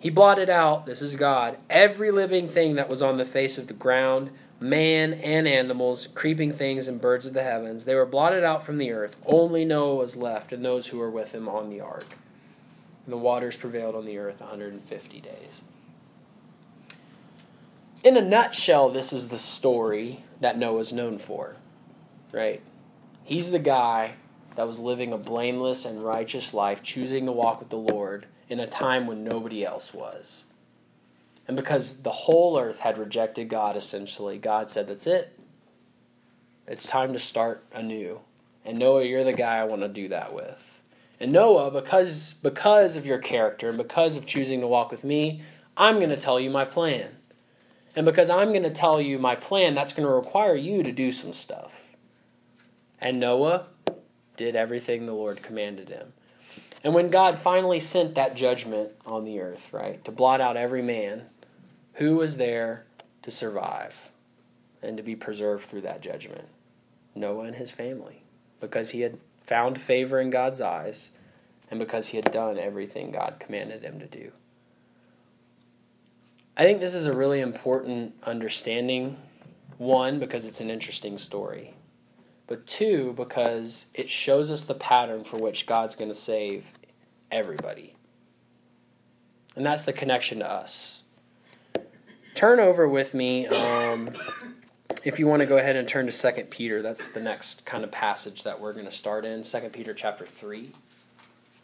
He 0.00 0.08
blotted 0.08 0.48
out, 0.48 0.86
this 0.86 1.02
is 1.02 1.16
God, 1.16 1.58
every 1.68 2.10
living 2.10 2.48
thing 2.48 2.76
that 2.76 2.88
was 2.88 3.02
on 3.02 3.18
the 3.18 3.26
face 3.26 3.58
of 3.58 3.66
the 3.66 3.74
ground, 3.74 4.30
man 4.60 5.14
and 5.14 5.48
animals, 5.48 6.06
creeping 6.06 6.52
things, 6.52 6.86
and 6.86 7.00
birds 7.00 7.26
of 7.26 7.34
the 7.34 7.42
heavens. 7.42 7.84
They 7.84 7.94
were 7.94 8.06
blotted 8.06 8.44
out 8.44 8.64
from 8.64 8.78
the 8.78 8.92
earth. 8.92 9.16
Only 9.26 9.64
Noah 9.64 9.96
was 9.96 10.16
left, 10.16 10.52
and 10.52 10.64
those 10.64 10.88
who 10.88 10.98
were 10.98 11.10
with 11.10 11.34
him 11.34 11.48
on 11.48 11.70
the 11.70 11.80
ark. 11.80 12.06
And 13.06 13.12
the 13.12 13.18
waters 13.18 13.56
prevailed 13.56 13.96
on 13.96 14.04
the 14.04 14.18
earth 14.18 14.40
150 14.40 15.20
days 15.20 15.62
in 18.02 18.16
a 18.16 18.22
nutshell, 18.22 18.88
this 18.88 19.12
is 19.12 19.28
the 19.28 19.38
story 19.38 20.20
that 20.40 20.58
Noah's 20.58 20.92
known 20.92 21.18
for, 21.18 21.56
right? 22.32 22.62
He's 23.24 23.50
the 23.50 23.58
guy 23.58 24.14
that 24.56 24.66
was 24.66 24.80
living 24.80 25.12
a 25.12 25.18
blameless 25.18 25.84
and 25.84 26.04
righteous 26.04 26.54
life, 26.54 26.82
choosing 26.82 27.26
to 27.26 27.32
walk 27.32 27.60
with 27.60 27.68
the 27.68 27.76
Lord 27.76 28.26
in 28.48 28.58
a 28.58 28.66
time 28.66 29.06
when 29.06 29.22
nobody 29.22 29.64
else 29.64 29.92
was. 29.92 30.44
And 31.50 31.56
because 31.56 32.02
the 32.02 32.12
whole 32.12 32.56
earth 32.60 32.78
had 32.78 32.96
rejected 32.96 33.48
God, 33.48 33.76
essentially, 33.76 34.38
God 34.38 34.70
said, 34.70 34.86
That's 34.86 35.08
it. 35.08 35.36
It's 36.68 36.86
time 36.86 37.12
to 37.12 37.18
start 37.18 37.64
anew. 37.72 38.20
And 38.64 38.78
Noah, 38.78 39.02
you're 39.02 39.24
the 39.24 39.32
guy 39.32 39.56
I 39.56 39.64
want 39.64 39.82
to 39.82 39.88
do 39.88 40.06
that 40.10 40.32
with. 40.32 40.80
And 41.18 41.32
Noah, 41.32 41.72
because, 41.72 42.34
because 42.34 42.94
of 42.94 43.04
your 43.04 43.18
character 43.18 43.68
and 43.68 43.76
because 43.76 44.16
of 44.16 44.26
choosing 44.26 44.60
to 44.60 44.68
walk 44.68 44.92
with 44.92 45.02
me, 45.02 45.42
I'm 45.76 45.96
going 45.96 46.10
to 46.10 46.16
tell 46.16 46.38
you 46.38 46.50
my 46.50 46.64
plan. 46.64 47.16
And 47.96 48.06
because 48.06 48.30
I'm 48.30 48.50
going 48.50 48.62
to 48.62 48.70
tell 48.70 49.00
you 49.00 49.18
my 49.18 49.34
plan, 49.34 49.74
that's 49.74 49.92
going 49.92 50.06
to 50.06 50.14
require 50.14 50.54
you 50.54 50.84
to 50.84 50.92
do 50.92 51.10
some 51.10 51.32
stuff. 51.32 51.96
And 53.00 53.18
Noah 53.18 53.66
did 54.36 54.54
everything 54.54 55.04
the 55.04 55.14
Lord 55.14 55.42
commanded 55.42 55.88
him. 55.88 56.12
And 56.84 56.94
when 56.94 57.10
God 57.10 57.40
finally 57.40 57.80
sent 57.80 58.14
that 58.14 58.36
judgment 58.36 58.92
on 59.04 59.24
the 59.24 59.40
earth, 59.40 59.72
right, 59.72 60.04
to 60.04 60.12
blot 60.12 60.40
out 60.40 60.56
every 60.56 60.80
man, 60.80 61.24
who 62.00 62.16
was 62.16 62.38
there 62.38 62.86
to 63.20 63.30
survive 63.30 64.10
and 64.82 64.96
to 64.96 65.02
be 65.02 65.14
preserved 65.14 65.66
through 65.66 65.82
that 65.82 66.00
judgment? 66.00 66.48
Noah 67.14 67.44
and 67.44 67.56
his 67.56 67.70
family, 67.70 68.22
because 68.58 68.90
he 68.90 69.02
had 69.02 69.18
found 69.44 69.78
favor 69.78 70.18
in 70.18 70.30
God's 70.30 70.62
eyes 70.62 71.12
and 71.70 71.78
because 71.78 72.08
he 72.08 72.16
had 72.16 72.32
done 72.32 72.58
everything 72.58 73.10
God 73.10 73.36
commanded 73.38 73.82
him 73.82 74.00
to 74.00 74.06
do. 74.06 74.32
I 76.56 76.62
think 76.62 76.80
this 76.80 76.94
is 76.94 77.04
a 77.04 77.12
really 77.12 77.40
important 77.40 78.14
understanding. 78.24 79.18
One, 79.76 80.18
because 80.18 80.46
it's 80.46 80.60
an 80.60 80.70
interesting 80.70 81.18
story, 81.18 81.74
but 82.46 82.66
two, 82.66 83.12
because 83.12 83.84
it 83.92 84.08
shows 84.08 84.50
us 84.50 84.62
the 84.62 84.74
pattern 84.74 85.22
for 85.22 85.36
which 85.36 85.66
God's 85.66 85.96
going 85.96 86.10
to 86.10 86.14
save 86.14 86.66
everybody. 87.30 87.94
And 89.54 89.66
that's 89.66 89.82
the 89.82 89.92
connection 89.92 90.38
to 90.38 90.50
us. 90.50 90.99
Turn 92.40 92.58
over 92.58 92.88
with 92.88 93.12
me, 93.12 93.46
um, 93.48 94.08
if 95.04 95.18
you 95.18 95.26
want 95.26 95.40
to 95.40 95.46
go 95.46 95.58
ahead 95.58 95.76
and 95.76 95.86
turn 95.86 96.06
to 96.06 96.10
Second 96.10 96.48
Peter. 96.48 96.80
That's 96.80 97.08
the 97.08 97.20
next 97.20 97.66
kind 97.66 97.84
of 97.84 97.92
passage 97.92 98.44
that 98.44 98.58
we're 98.58 98.72
going 98.72 98.86
to 98.86 98.90
start 98.90 99.26
in. 99.26 99.44
Second 99.44 99.74
Peter 99.74 99.92
chapter 99.92 100.24
3. 100.24 100.70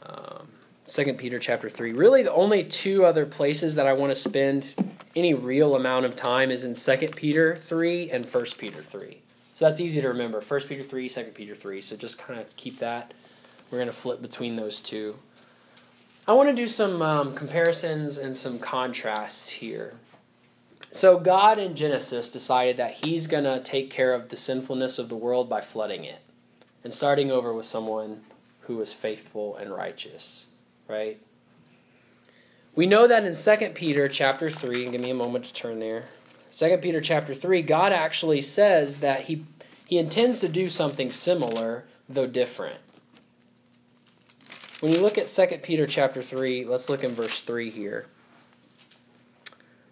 Um, 0.02 0.48
Second 0.84 1.16
Peter 1.16 1.38
chapter 1.38 1.70
3. 1.70 1.94
Really 1.94 2.22
the 2.22 2.32
only 2.34 2.62
two 2.62 3.06
other 3.06 3.24
places 3.24 3.76
that 3.76 3.86
I 3.86 3.94
want 3.94 4.10
to 4.10 4.14
spend 4.14 4.74
any 5.16 5.32
real 5.32 5.76
amount 5.76 6.04
of 6.04 6.14
time 6.14 6.50
is 6.50 6.62
in 6.62 6.74
Second 6.74 7.16
Peter 7.16 7.56
3 7.56 8.10
and 8.10 8.28
First 8.28 8.58
Peter 8.58 8.82
3. 8.82 9.22
So 9.54 9.64
that's 9.64 9.80
easy 9.80 10.02
to 10.02 10.08
remember. 10.08 10.42
First 10.42 10.68
Peter 10.68 10.82
3, 10.82 11.08
2 11.08 11.22
Peter 11.34 11.54
3. 11.54 11.80
So 11.80 11.96
just 11.96 12.18
kind 12.18 12.38
of 12.38 12.54
keep 12.56 12.80
that. 12.80 13.14
We're 13.70 13.78
going 13.78 13.88
to 13.88 13.94
flip 13.94 14.20
between 14.20 14.56
those 14.56 14.80
two. 14.80 15.16
I 16.28 16.34
want 16.34 16.50
to 16.50 16.54
do 16.54 16.66
some 16.66 17.00
um, 17.00 17.34
comparisons 17.34 18.18
and 18.18 18.36
some 18.36 18.58
contrasts 18.58 19.48
here. 19.48 19.94
So 20.96 21.18
God 21.18 21.58
in 21.58 21.76
Genesis 21.76 22.30
decided 22.30 22.76
that 22.78 23.04
he's 23.04 23.26
going 23.26 23.44
to 23.44 23.60
take 23.60 23.90
care 23.90 24.14
of 24.14 24.30
the 24.30 24.36
sinfulness 24.36 24.98
of 24.98 25.08
the 25.08 25.16
world 25.16 25.48
by 25.48 25.60
flooding 25.60 26.04
it 26.04 26.20
and 26.82 26.92
starting 26.92 27.30
over 27.30 27.52
with 27.52 27.66
someone 27.66 28.22
who 28.62 28.76
was 28.76 28.92
faithful 28.92 29.56
and 29.56 29.74
righteous 29.74 30.46
right? 30.88 31.20
We 32.74 32.86
know 32.86 33.06
that 33.06 33.24
in 33.24 33.34
2 33.34 33.70
Peter 33.70 34.08
chapter 34.08 34.50
3, 34.50 34.84
and 34.84 34.92
give 34.92 35.00
me 35.00 35.10
a 35.10 35.14
moment 35.14 35.46
to 35.46 35.54
turn 35.54 35.78
there. 35.78 36.04
2 36.54 36.78
Peter 36.78 37.00
chapter 37.00 37.34
3, 37.34 37.62
God 37.62 37.92
actually 37.92 38.40
says 38.40 38.98
that 38.98 39.22
he, 39.22 39.44
he 39.86 39.98
intends 39.98 40.40
to 40.40 40.48
do 40.48 40.68
something 40.68 41.10
similar, 41.10 41.84
though 42.08 42.26
different. 42.26 42.80
When 44.80 44.92
you 44.92 45.00
look 45.00 45.16
at 45.16 45.26
2 45.26 45.58
Peter 45.62 45.86
chapter 45.86 46.22
3, 46.22 46.64
let's 46.64 46.88
look 46.88 47.02
in 47.02 47.14
verse 47.14 47.40
3 47.40 47.70
here. 47.70 48.06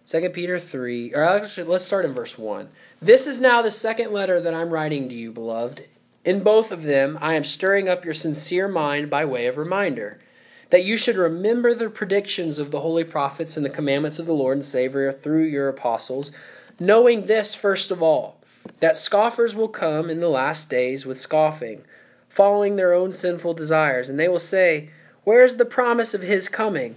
2 0.07 0.29
Peter 0.29 0.59
3, 0.59 1.15
or 1.15 1.23
actually, 1.23 1.67
let's 1.67 1.83
start 1.83 2.05
in 2.05 2.13
verse 2.13 2.37
1. 2.37 2.69
This 3.01 3.25
is 3.25 3.41
now 3.41 3.63
the 3.63 3.71
second 3.71 4.13
letter 4.13 4.39
that 4.39 4.53
I'm 4.53 4.69
writing 4.69 5.09
to 5.09 5.15
you, 5.15 5.31
beloved. 5.31 5.85
In 6.23 6.43
both 6.43 6.71
of 6.71 6.83
them, 6.83 7.17
I 7.21 7.33
am 7.33 7.43
stirring 7.43 7.89
up 7.89 8.05
your 8.05 8.13
sincere 8.13 8.67
mind 8.67 9.09
by 9.09 9.25
way 9.25 9.47
of 9.47 9.57
reminder 9.57 10.19
that 10.69 10.85
you 10.85 10.95
should 10.95 11.15
remember 11.15 11.73
the 11.73 11.89
predictions 11.89 12.59
of 12.59 12.69
the 12.69 12.81
holy 12.81 13.03
prophets 13.03 13.57
and 13.57 13.65
the 13.65 13.69
commandments 13.69 14.19
of 14.19 14.27
the 14.27 14.33
Lord 14.33 14.57
and 14.57 14.65
Savior 14.65 15.11
through 15.11 15.45
your 15.45 15.69
apostles, 15.69 16.31
knowing 16.79 17.25
this 17.25 17.55
first 17.55 17.89
of 17.89 18.03
all, 18.03 18.37
that 18.81 18.97
scoffers 18.97 19.55
will 19.55 19.67
come 19.67 20.11
in 20.11 20.19
the 20.19 20.29
last 20.29 20.69
days 20.69 21.07
with 21.07 21.19
scoffing, 21.19 21.83
following 22.29 22.75
their 22.75 22.93
own 22.93 23.11
sinful 23.11 23.55
desires, 23.55 24.07
and 24.07 24.19
they 24.19 24.27
will 24.27 24.37
say, 24.37 24.91
Where 25.23 25.43
is 25.43 25.57
the 25.57 25.65
promise 25.65 26.13
of 26.13 26.21
his 26.21 26.47
coming? 26.47 26.95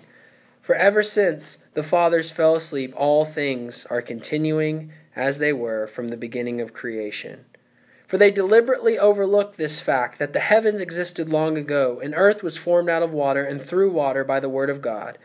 For 0.68 0.74
ever 0.74 1.02
since 1.02 1.64
the 1.72 1.82
fathers 1.82 2.30
fell 2.30 2.54
asleep, 2.54 2.92
all 2.94 3.24
things 3.24 3.86
are 3.86 4.02
continuing 4.02 4.92
as 5.16 5.38
they 5.38 5.50
were 5.50 5.86
from 5.86 6.08
the 6.08 6.16
beginning 6.18 6.60
of 6.60 6.74
creation. 6.74 7.46
For 8.06 8.18
they 8.18 8.30
deliberately 8.30 8.98
overlooked 8.98 9.56
this 9.56 9.80
fact 9.80 10.18
that 10.18 10.34
the 10.34 10.40
heavens 10.40 10.82
existed 10.82 11.30
long 11.30 11.56
ago, 11.56 12.00
and 12.04 12.12
earth 12.14 12.42
was 12.42 12.58
formed 12.58 12.90
out 12.90 13.02
of 13.02 13.14
water 13.14 13.42
and 13.42 13.62
through 13.62 13.92
water 13.92 14.24
by 14.24 14.40
the 14.40 14.50
word 14.50 14.68
of 14.68 14.82
God, 14.82 15.16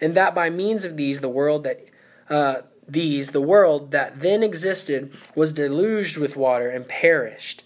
and 0.00 0.14
that 0.14 0.36
by 0.36 0.50
means 0.50 0.84
of 0.84 0.96
these 0.96 1.18
the 1.18 1.28
world 1.28 1.64
that 1.64 1.84
uh, 2.30 2.60
these 2.86 3.30
the 3.30 3.40
world 3.40 3.90
that 3.90 4.20
then 4.20 4.44
existed 4.44 5.12
was 5.34 5.52
deluged 5.52 6.16
with 6.16 6.36
water 6.36 6.70
and 6.70 6.86
perished. 6.86 7.64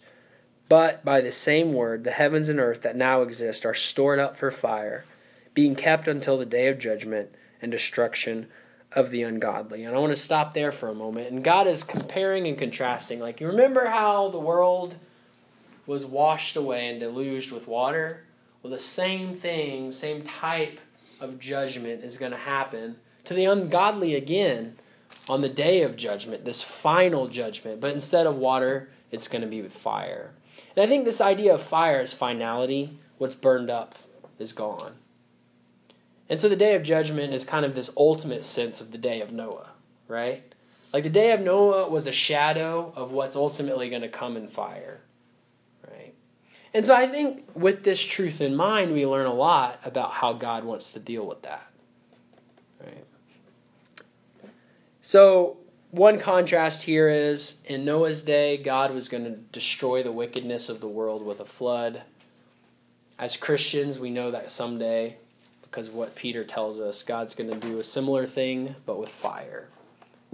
But 0.70 1.04
by 1.04 1.20
the 1.20 1.32
same 1.32 1.74
word, 1.74 2.04
the 2.04 2.12
heavens 2.12 2.48
and 2.48 2.58
earth 2.58 2.80
that 2.80 2.96
now 2.96 3.20
exist 3.20 3.66
are 3.66 3.74
stored 3.74 4.18
up 4.18 4.38
for 4.38 4.50
fire, 4.50 5.04
being 5.56 5.74
kept 5.74 6.06
until 6.06 6.36
the 6.36 6.44
day 6.44 6.68
of 6.68 6.78
judgment 6.78 7.34
and 7.62 7.72
destruction 7.72 8.46
of 8.92 9.10
the 9.10 9.22
ungodly. 9.22 9.84
And 9.84 9.96
I 9.96 9.98
want 9.98 10.12
to 10.12 10.20
stop 10.20 10.52
there 10.52 10.70
for 10.70 10.90
a 10.90 10.94
moment. 10.94 11.30
And 11.30 11.42
God 11.42 11.66
is 11.66 11.82
comparing 11.82 12.46
and 12.46 12.58
contrasting. 12.58 13.20
Like, 13.20 13.40
you 13.40 13.46
remember 13.46 13.86
how 13.86 14.28
the 14.28 14.38
world 14.38 14.96
was 15.86 16.04
washed 16.04 16.56
away 16.56 16.88
and 16.88 17.00
deluged 17.00 17.52
with 17.52 17.66
water? 17.66 18.24
Well, 18.62 18.70
the 18.70 18.78
same 18.78 19.34
thing, 19.34 19.90
same 19.90 20.20
type 20.20 20.78
of 21.20 21.40
judgment 21.40 22.04
is 22.04 22.18
going 22.18 22.32
to 22.32 22.38
happen 22.38 22.96
to 23.24 23.32
the 23.32 23.46
ungodly 23.46 24.14
again 24.14 24.76
on 25.26 25.40
the 25.40 25.48
day 25.48 25.82
of 25.82 25.96
judgment, 25.96 26.44
this 26.44 26.62
final 26.62 27.28
judgment. 27.28 27.80
But 27.80 27.94
instead 27.94 28.26
of 28.26 28.36
water, 28.36 28.90
it's 29.10 29.26
going 29.26 29.40
to 29.40 29.48
be 29.48 29.62
with 29.62 29.72
fire. 29.72 30.32
And 30.76 30.84
I 30.84 30.86
think 30.86 31.06
this 31.06 31.22
idea 31.22 31.54
of 31.54 31.62
fire 31.62 32.02
is 32.02 32.12
finality. 32.12 32.98
What's 33.16 33.34
burned 33.34 33.70
up 33.70 33.94
is 34.38 34.52
gone. 34.52 34.96
And 36.28 36.38
so 36.38 36.48
the 36.48 36.56
day 36.56 36.74
of 36.74 36.82
judgment 36.82 37.32
is 37.32 37.44
kind 37.44 37.64
of 37.64 37.74
this 37.74 37.90
ultimate 37.96 38.44
sense 38.44 38.80
of 38.80 38.92
the 38.92 38.98
day 38.98 39.20
of 39.20 39.32
Noah, 39.32 39.70
right? 40.08 40.54
Like 40.92 41.04
the 41.04 41.10
day 41.10 41.32
of 41.32 41.40
Noah 41.40 41.88
was 41.88 42.06
a 42.06 42.12
shadow 42.12 42.92
of 42.96 43.12
what's 43.12 43.36
ultimately 43.36 43.88
going 43.90 44.02
to 44.02 44.08
come 44.08 44.36
in 44.36 44.48
fire, 44.48 45.00
right? 45.88 46.14
And 46.74 46.84
so 46.84 46.94
I 46.94 47.06
think 47.06 47.48
with 47.54 47.84
this 47.84 48.02
truth 48.02 48.40
in 48.40 48.56
mind, 48.56 48.92
we 48.92 49.06
learn 49.06 49.26
a 49.26 49.34
lot 49.34 49.80
about 49.84 50.12
how 50.12 50.32
God 50.32 50.64
wants 50.64 50.92
to 50.94 51.00
deal 51.00 51.26
with 51.26 51.42
that, 51.42 51.70
right? 52.82 53.04
So 55.00 55.58
one 55.90 56.18
contrast 56.18 56.82
here 56.82 57.08
is 57.08 57.62
in 57.64 57.84
Noah's 57.84 58.22
day, 58.22 58.56
God 58.56 58.92
was 58.92 59.08
going 59.08 59.24
to 59.24 59.30
destroy 59.30 60.02
the 60.02 60.12
wickedness 60.12 60.68
of 60.68 60.80
the 60.80 60.88
world 60.88 61.24
with 61.24 61.40
a 61.40 61.44
flood. 61.44 62.02
As 63.18 63.36
Christians, 63.36 63.98
we 63.98 64.10
know 64.10 64.30
that 64.30 64.50
someday, 64.50 65.16
because 65.76 65.90
what 65.90 66.14
Peter 66.14 66.42
tells 66.42 66.80
us, 66.80 67.02
God's 67.02 67.34
going 67.34 67.50
to 67.50 67.56
do 67.58 67.78
a 67.78 67.84
similar 67.84 68.24
thing, 68.24 68.76
but 68.86 68.98
with 68.98 69.10
fire. 69.10 69.68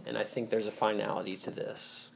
And 0.06 0.16
I 0.16 0.22
think 0.22 0.50
there's 0.50 0.68
a 0.68 0.70
finality 0.70 1.36
to 1.38 1.50
this. 1.50 2.10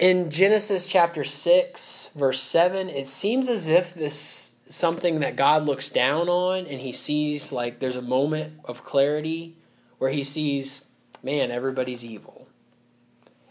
In 0.00 0.28
Genesis 0.28 0.88
chapter 0.88 1.22
6, 1.22 2.10
verse 2.16 2.42
7, 2.42 2.88
it 2.88 3.06
seems 3.06 3.48
as 3.48 3.68
if 3.68 3.94
this 3.94 4.56
something 4.68 5.20
that 5.20 5.36
God 5.36 5.64
looks 5.64 5.90
down 5.90 6.28
on 6.28 6.66
and 6.66 6.80
he 6.80 6.90
sees 6.90 7.52
like 7.52 7.78
there's 7.78 7.94
a 7.94 8.02
moment 8.02 8.54
of 8.64 8.82
clarity 8.82 9.54
where 9.98 10.10
he 10.10 10.24
sees, 10.24 10.90
man, 11.22 11.52
everybody's 11.52 12.04
evil. 12.04 12.39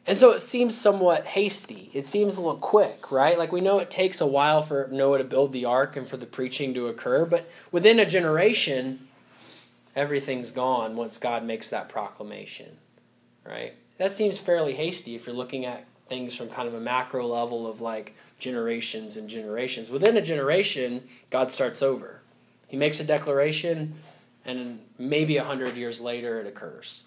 And 0.08 0.18
so 0.18 0.32
it 0.32 0.42
seems 0.42 0.76
somewhat 0.76 1.28
hasty. 1.28 1.92
It 1.94 2.06
seems 2.06 2.38
a 2.38 2.42
little 2.42 2.58
quick, 2.58 3.12
right? 3.12 3.38
Like 3.38 3.52
we 3.52 3.62
know 3.62 3.80
it 3.80 3.92
takes 3.92 4.22
a 4.22 4.28
while 4.28 4.62
for 4.62 4.88
Noah 4.92 5.20
to 5.20 5.24
build 5.24 5.54
the 5.54 5.66
ark 5.66 5.96
and 5.96 6.08
for 6.08 6.18
the 6.18 6.26
preaching 6.26 6.74
to 6.74 6.88
occur, 6.88 7.26
but 7.26 7.50
within 7.72 8.00
a 8.00 8.06
generation, 8.06 9.08
everything's 9.96 10.52
gone 10.52 10.96
once 10.96 11.18
God 11.18 11.44
makes 11.44 11.70
that 11.70 11.90
proclamation, 11.90 12.78
right? 13.46 13.74
That 13.98 14.14
seems 14.14 14.40
fairly 14.40 14.74
hasty 14.74 15.16
if 15.16 15.28
you're 15.28 15.36
looking 15.36 15.66
at 15.66 15.86
things 16.08 16.34
from 16.34 16.50
kind 16.50 16.68
of 16.68 16.74
a 16.74 16.80
macro 16.80 17.28
level 17.28 17.68
of 17.68 17.82
like 17.82 18.16
generations 18.40 19.18
and 19.18 19.30
generations. 19.30 19.90
Within 19.92 20.18
a 20.18 20.22
generation, 20.22 21.08
God 21.30 21.52
starts 21.52 21.84
over. 21.84 22.22
He 22.68 22.78
makes 22.78 23.00
a 23.00 23.04
declaration, 23.04 23.96
and 24.46 24.80
maybe 24.98 25.38
a 25.38 25.44
hundred 25.44 25.76
years 25.76 26.00
later 26.00 26.40
it 26.40 26.48
occurs. 26.48 27.04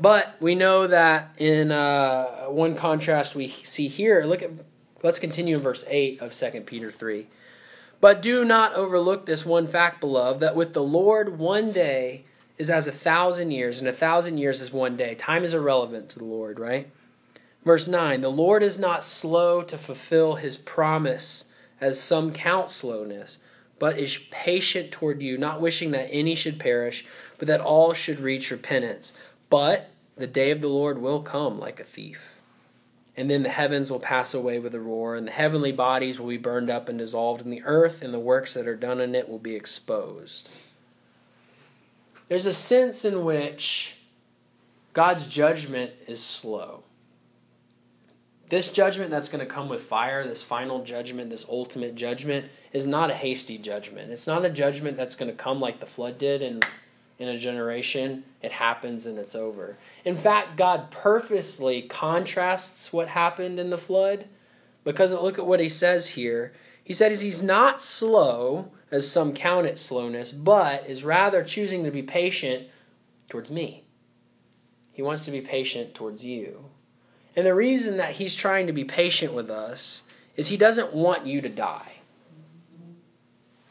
But 0.00 0.36
we 0.40 0.54
know 0.54 0.86
that 0.86 1.34
in 1.36 1.70
uh, 1.70 2.44
one 2.46 2.74
contrast 2.74 3.36
we 3.36 3.48
see 3.48 3.88
here, 3.88 4.24
look 4.24 4.42
at 4.42 4.50
let's 5.02 5.18
continue 5.18 5.56
in 5.56 5.62
verse 5.62 5.84
8 5.88 6.22
of 6.22 6.32
2 6.32 6.62
Peter 6.62 6.90
3. 6.90 7.26
But 8.00 8.22
do 8.22 8.44
not 8.44 8.74
overlook 8.74 9.26
this 9.26 9.44
one 9.44 9.66
fact, 9.66 10.00
beloved, 10.00 10.40
that 10.40 10.56
with 10.56 10.72
the 10.72 10.82
Lord 10.82 11.38
one 11.38 11.70
day 11.70 12.24
is 12.56 12.70
as 12.70 12.86
a 12.86 12.92
thousand 12.92 13.50
years, 13.50 13.78
and 13.78 13.86
a 13.86 13.92
thousand 13.92 14.38
years 14.38 14.62
is 14.62 14.72
one 14.72 14.96
day. 14.96 15.14
Time 15.14 15.44
is 15.44 15.52
irrelevant 15.52 16.08
to 16.10 16.18
the 16.18 16.24
Lord, 16.24 16.58
right? 16.58 16.90
Verse 17.62 17.86
9 17.86 18.22
The 18.22 18.30
Lord 18.30 18.62
is 18.62 18.78
not 18.78 19.04
slow 19.04 19.60
to 19.62 19.76
fulfill 19.76 20.36
his 20.36 20.56
promise, 20.56 21.44
as 21.78 22.00
some 22.00 22.32
count 22.32 22.70
slowness 22.70 23.38
but 23.80 23.98
is 23.98 24.18
patient 24.30 24.92
toward 24.92 25.22
you, 25.22 25.36
not 25.36 25.60
wishing 25.60 25.90
that 25.90 26.10
any 26.12 26.36
should 26.36 26.60
perish, 26.60 27.04
but 27.38 27.48
that 27.48 27.62
all 27.62 27.94
should 27.94 28.20
reach 28.20 28.50
repentance. 28.50 29.14
But 29.50 29.90
the 30.16 30.26
day 30.26 30.50
of 30.52 30.60
the 30.60 30.68
Lord 30.68 30.98
will 30.98 31.20
come 31.20 31.58
like 31.58 31.80
a 31.80 31.84
thief. 31.84 32.40
And 33.16 33.28
then 33.28 33.42
the 33.42 33.50
heavens 33.50 33.90
will 33.90 34.00
pass 34.00 34.32
away 34.32 34.58
with 34.58 34.74
a 34.74 34.80
roar, 34.80 35.16
and 35.16 35.26
the 35.26 35.32
heavenly 35.32 35.72
bodies 35.72 36.18
will 36.18 36.28
be 36.28 36.38
burned 36.38 36.70
up 36.70 36.88
and 36.88 36.98
dissolved 36.98 37.42
in 37.42 37.50
the 37.50 37.62
earth, 37.64 38.00
and 38.00 38.14
the 38.14 38.20
works 38.20 38.54
that 38.54 38.68
are 38.68 38.76
done 38.76 39.00
in 39.00 39.14
it 39.14 39.28
will 39.28 39.38
be 39.38 39.56
exposed. 39.56 40.48
There's 42.28 42.46
a 42.46 42.52
sense 42.54 43.04
in 43.04 43.24
which 43.24 43.96
God's 44.92 45.26
judgment 45.26 45.90
is 46.06 46.22
slow. 46.22 46.84
This 48.48 48.70
judgment 48.72 49.10
that's 49.10 49.28
going 49.28 49.44
to 49.44 49.52
come 49.52 49.68
with 49.68 49.80
fire, 49.80 50.26
this 50.26 50.42
final 50.42 50.82
judgment, 50.82 51.30
this 51.30 51.46
ultimate 51.48 51.94
judgment, 51.96 52.46
is 52.72 52.86
not 52.86 53.10
a 53.10 53.14
hasty 53.14 53.58
judgment. 53.58 54.12
It's 54.12 54.26
not 54.26 54.44
a 54.44 54.50
judgment 54.50 54.96
that's 54.96 55.16
going 55.16 55.30
to 55.30 55.36
come 55.36 55.60
like 55.60 55.80
the 55.80 55.86
flood 55.86 56.18
did 56.18 56.42
in, 56.42 56.60
in 57.20 57.28
a 57.28 57.36
generation. 57.36 58.24
It 58.42 58.50
happens 58.50 59.04
and 59.06 59.18
it's 59.18 59.36
over. 59.36 59.76
In 60.04 60.16
fact, 60.16 60.56
God 60.56 60.90
purposely 60.90 61.82
contrasts 61.82 62.92
what 62.92 63.08
happened 63.08 63.60
in 63.60 63.68
the 63.68 63.78
flood 63.78 64.26
because 64.82 65.12
look 65.12 65.38
at 65.38 65.46
what 65.46 65.60
he 65.60 65.68
says 65.68 66.08
here. 66.08 66.52
He 66.82 66.94
says 66.94 67.20
he's 67.20 67.42
not 67.42 67.82
slow, 67.82 68.72
as 68.90 69.08
some 69.08 69.34
count 69.34 69.66
it 69.66 69.78
slowness, 69.78 70.32
but 70.32 70.88
is 70.88 71.04
rather 71.04 71.44
choosing 71.44 71.84
to 71.84 71.90
be 71.90 72.02
patient 72.02 72.66
towards 73.28 73.50
me. 73.50 73.84
He 74.90 75.02
wants 75.02 75.26
to 75.26 75.30
be 75.30 75.42
patient 75.42 75.94
towards 75.94 76.24
you. 76.24 76.64
And 77.36 77.46
the 77.46 77.54
reason 77.54 77.98
that 77.98 78.12
he's 78.12 78.34
trying 78.34 78.66
to 78.66 78.72
be 78.72 78.84
patient 78.84 79.34
with 79.34 79.50
us 79.50 80.02
is 80.36 80.48
he 80.48 80.56
doesn't 80.56 80.94
want 80.94 81.26
you 81.26 81.42
to 81.42 81.48
die. 81.50 81.92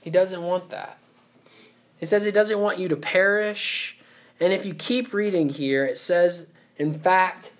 He 0.02 0.12
doesn't 0.12 0.44
want 0.44 0.70
that. 0.70 0.99
He 2.00 2.06
says 2.06 2.24
he 2.24 2.32
doesn't 2.32 2.60
want 2.60 2.80
you 2.80 2.88
to 2.88 2.96
perish. 2.96 3.98
And 4.40 4.54
if 4.54 4.66
you 4.66 4.74
keep 4.74 5.14
reading 5.14 5.50
here, 5.50 5.86
it 5.86 5.98
says, 5.98 6.52
in 6.78 6.98
fact, 6.98 7.52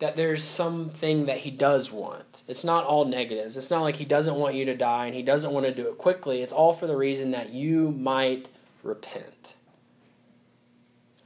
that 0.00 0.16
there's 0.16 0.42
something 0.42 1.26
that 1.26 1.38
he 1.38 1.50
does 1.52 1.92
want. 1.92 2.42
It's 2.48 2.64
not 2.64 2.84
all 2.84 3.04
negatives. 3.04 3.56
It's 3.56 3.70
not 3.70 3.82
like 3.82 3.94
he 3.96 4.04
doesn't 4.04 4.34
want 4.34 4.56
you 4.56 4.64
to 4.64 4.76
die 4.76 5.06
and 5.06 5.14
he 5.14 5.22
doesn't 5.22 5.52
want 5.52 5.64
to 5.64 5.72
do 5.72 5.88
it 5.88 5.96
quickly. 5.96 6.42
It's 6.42 6.52
all 6.52 6.72
for 6.72 6.88
the 6.88 6.96
reason 6.96 7.30
that 7.30 7.50
you 7.50 7.92
might 7.92 8.48
repent. 8.82 9.54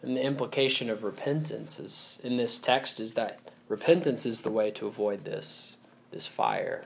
And 0.03 0.15
the 0.15 0.23
implication 0.23 0.91
of 0.91 1.05
repentance 1.05 1.81
is 1.81 2.21
in 2.23 2.37
this 2.37 2.59
text 2.59 3.01
is 3.01 3.15
that 3.15 3.41
repentance 3.67 4.27
is 4.27 4.43
the 4.43 4.51
way 4.51 4.71
to 4.73 4.87
avoid 4.87 5.25
this 5.25 5.79
this 6.11 6.27
fire, 6.27 6.85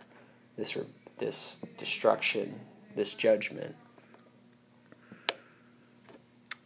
this 0.57 0.79
this 1.19 1.61
destruction, 1.77 2.61
this 2.95 3.15
judgment. 3.15 3.75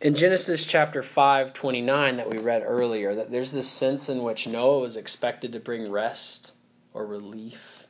In 0.04 0.14
Genesis 0.14 0.66
chapter 0.66 1.02
5, 1.02 1.54
29, 1.54 2.18
that 2.18 2.28
we 2.28 2.36
read 2.36 2.62
earlier, 2.62 3.14
that 3.14 3.32
there's 3.32 3.52
this 3.52 3.70
sense 3.70 4.10
in 4.10 4.22
which 4.22 4.46
Noah 4.46 4.80
was 4.80 4.98
expected 4.98 5.50
to 5.54 5.60
bring 5.60 5.90
rest 5.90 6.52
or 6.92 7.06
relief. 7.06 7.86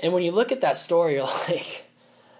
And 0.00 0.14
when 0.14 0.22
you 0.22 0.32
look 0.32 0.50
at 0.50 0.62
that 0.62 0.78
story, 0.78 1.16
you're 1.16 1.24
like, 1.48 1.84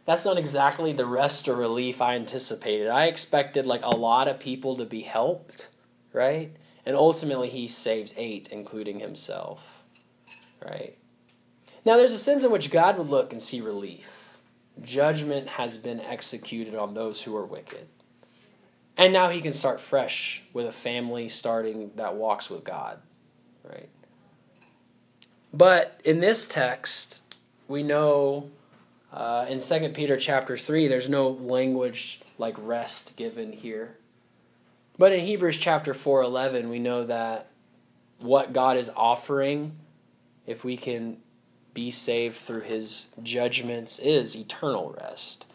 that's 0.07 0.25
not 0.25 0.39
exactly 0.39 0.95
the 0.95 1.05
rest 1.05 1.47
or 1.47 1.55
relief 1.55 2.01
I 2.01 2.15
anticipated. 2.15 2.89
I 2.89 3.05
expected 3.05 3.67
like 3.67 3.85
a 3.85 3.95
lot 3.95 4.29
of 4.29 4.41
people 4.41 4.79
to 4.79 4.87
be 4.87 5.03
helped, 5.03 5.69
right? 6.15 6.57
And 6.87 6.97
ultimately, 6.97 7.51
he 7.51 7.69
saves 7.69 8.15
eight, 8.17 8.49
including 8.51 9.01
himself, 9.01 9.83
right? 10.65 10.97
Now, 11.85 11.99
there's 11.99 12.15
a 12.15 12.19
sense 12.19 12.45
in 12.45 12.51
which 12.51 12.71
God 12.71 12.97
would 12.97 13.11
look 13.11 13.33
and 13.33 13.43
see 13.43 13.61
relief 13.61 14.39
judgment 14.81 15.47
has 15.49 15.77
been 15.77 16.01
executed 16.01 16.75
on 16.75 16.95
those 16.95 17.23
who 17.23 17.37
are 17.37 17.45
wicked. 17.45 17.89
And 18.97 19.13
now 19.13 19.31
he 19.31 19.41
can 19.41 19.53
start 19.53 19.81
fresh 19.81 20.43
with 20.53 20.67
a 20.67 20.73
family 20.73 21.29
starting 21.29 21.91
that 21.97 22.15
walks 22.15 22.51
with 22.51 22.63
God, 22.65 22.99
right? 23.65 23.89
But 25.53 26.01
in 26.05 26.21
this 26.21 26.47
text, 26.47 27.23
we 27.69 27.83
know 27.83 28.51
uh, 29.13 29.47
in 29.49 29.59
2 29.59 29.91
Peter 29.91 30.17
chapter 30.17 30.57
3, 30.57 30.89
there's 30.89 31.09
no 31.09 31.29
language 31.29 32.21
like 32.39 32.55
rest 32.59 33.17
given 33.17 33.53
here. 33.53 33.97
But 34.99 35.13
in 35.13 35.21
Hebrews 35.21 35.59
chapter 35.59 35.95
4:11, 35.95 36.69
we 36.69 36.79
know 36.79 37.05
that 37.05 37.49
what 38.21 38.53
God 38.53 38.77
is 38.77 38.91
offering, 38.95 39.77
if 40.47 40.65
we 40.65 40.77
can 40.77 41.19
be 41.75 41.91
saved 41.91 42.37
through 42.37 42.61
his 42.61 43.07
judgments 43.23 43.99
is 43.99 44.37
eternal 44.37 44.95
rest. 45.01 45.47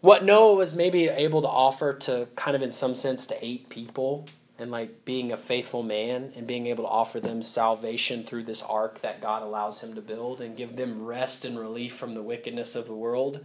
What 0.00 0.24
Noah 0.24 0.54
was 0.54 0.74
maybe 0.74 1.08
able 1.08 1.42
to 1.42 1.48
offer 1.48 1.94
to 1.94 2.28
kind 2.36 2.54
of 2.54 2.62
in 2.62 2.72
some 2.72 2.94
sense 2.94 3.26
to 3.26 3.44
eight 3.44 3.68
people 3.68 4.26
and 4.58 4.70
like 4.70 5.04
being 5.04 5.32
a 5.32 5.36
faithful 5.36 5.82
man 5.82 6.32
and 6.36 6.46
being 6.46 6.66
able 6.66 6.84
to 6.84 6.90
offer 6.90 7.20
them 7.20 7.42
salvation 7.42 8.22
through 8.22 8.44
this 8.44 8.62
ark 8.62 9.00
that 9.02 9.20
God 9.20 9.42
allows 9.42 9.80
him 9.80 9.94
to 9.94 10.00
build 10.00 10.40
and 10.40 10.56
give 10.56 10.76
them 10.76 11.04
rest 11.04 11.44
and 11.44 11.58
relief 11.58 11.94
from 11.94 12.12
the 12.12 12.22
wickedness 12.22 12.74
of 12.74 12.86
the 12.86 12.94
world. 12.94 13.44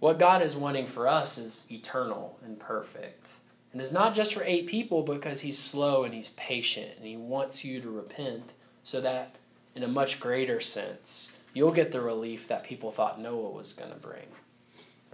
What 0.00 0.18
God 0.18 0.42
is 0.42 0.56
wanting 0.56 0.86
for 0.86 1.06
us 1.06 1.38
is 1.38 1.66
eternal 1.70 2.38
and 2.44 2.58
perfect. 2.58 3.30
And 3.72 3.80
it's 3.80 3.92
not 3.92 4.14
just 4.14 4.34
for 4.34 4.42
eight 4.42 4.66
people 4.66 5.02
because 5.02 5.40
he's 5.40 5.58
slow 5.58 6.04
and 6.04 6.12
he's 6.12 6.30
patient 6.30 6.90
and 6.96 7.06
he 7.06 7.16
wants 7.16 7.64
you 7.64 7.80
to 7.80 7.90
repent 7.90 8.52
so 8.82 9.00
that 9.00 9.36
in 9.74 9.82
a 9.82 9.88
much 9.88 10.20
greater 10.20 10.60
sense, 10.60 11.32
you'll 11.54 11.72
get 11.72 11.92
the 11.92 12.00
relief 12.00 12.48
that 12.48 12.64
people 12.64 12.90
thought 12.90 13.20
Noah 13.20 13.50
was 13.50 13.72
going 13.72 13.92
to 13.92 13.98
bring. 13.98 14.26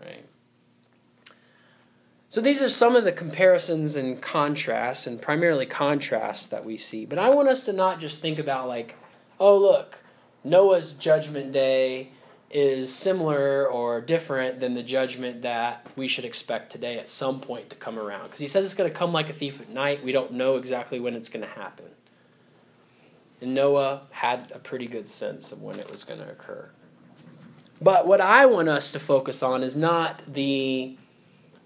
Right? 0.01 0.25
So 2.29 2.41
these 2.41 2.61
are 2.61 2.69
some 2.69 2.95
of 2.95 3.05
the 3.05 3.13
comparisons 3.13 3.97
and 3.97 4.21
contrasts, 4.21 5.07
and 5.07 5.21
primarily 5.21 5.65
contrasts 5.65 6.47
that 6.49 6.65
we 6.65 6.77
see. 6.77 7.07
But 7.07 7.19
I 7.19 7.31
want 7.31 7.49
us 7.49 7.65
to 7.65 7.73
not 7.73 8.01
just 8.01 8.21
think 8.21 8.39
about, 8.39 8.69
like, 8.69 8.97
oh, 9.41 9.57
look, 9.57 9.99
Noah's 10.45 10.93
judgment 10.93 11.53
day 11.53 12.11
is 12.51 12.95
similar 12.95 13.67
or 13.67 14.01
different 14.01 14.61
than 14.61 14.75
the 14.75 14.83
judgment 14.83 15.43
that 15.43 15.87
we 15.97 16.09
should 16.09 16.25
expect 16.25 16.71
today 16.71 16.99
at 16.99 17.09
some 17.09 17.41
point 17.41 17.71
to 17.71 17.77
come 17.77 17.99
around. 17.99 18.25
Because 18.25 18.41
he 18.41 18.47
says 18.47 18.65
it's 18.65 18.75
going 18.75 18.91
to 18.91 18.97
come 18.97 19.13
like 19.13 19.29
a 19.29 19.35
thief 19.35 19.61
at 19.61 19.69
night. 19.69 20.05
We 20.05 20.13
don't 20.13 20.33
know 20.33 20.57
exactly 20.57 21.01
when 21.01 21.15
it's 21.15 21.29
going 21.29 21.45
to 21.45 21.51
happen. 21.51 21.87
And 23.41 23.55
Noah 23.55 24.03
had 24.11 24.51
a 24.55 24.59
pretty 24.59 24.87
good 24.87 25.09
sense 25.09 25.53
of 25.53 25.63
when 25.63 25.79
it 25.79 25.91
was 25.91 26.05
going 26.05 26.21
to 26.21 26.31
occur. 26.31 26.71
But 27.81 28.07
what 28.07 28.21
I 28.21 28.47
want 28.47 28.69
us 28.69 28.93
to 28.93 28.99
focus 28.99 29.43
on 29.43 29.63
is 29.63 29.77
not 29.77 30.23
the 30.27 30.97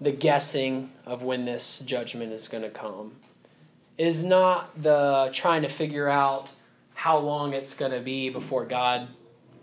the 0.01 0.11
guessing 0.11 0.91
of 1.05 1.21
when 1.21 1.45
this 1.45 1.79
judgment 1.79 2.33
is 2.33 2.47
going 2.47 2.63
to 2.63 2.69
come. 2.69 3.13
Is 3.97 4.23
not 4.23 4.81
the 4.81 5.29
trying 5.31 5.61
to 5.61 5.69
figure 5.69 6.09
out 6.09 6.49
how 6.93 7.17
long 7.17 7.53
it's 7.53 7.73
going 7.73 7.91
to 7.91 8.01
be 8.01 8.29
before 8.29 8.65
God 8.65 9.07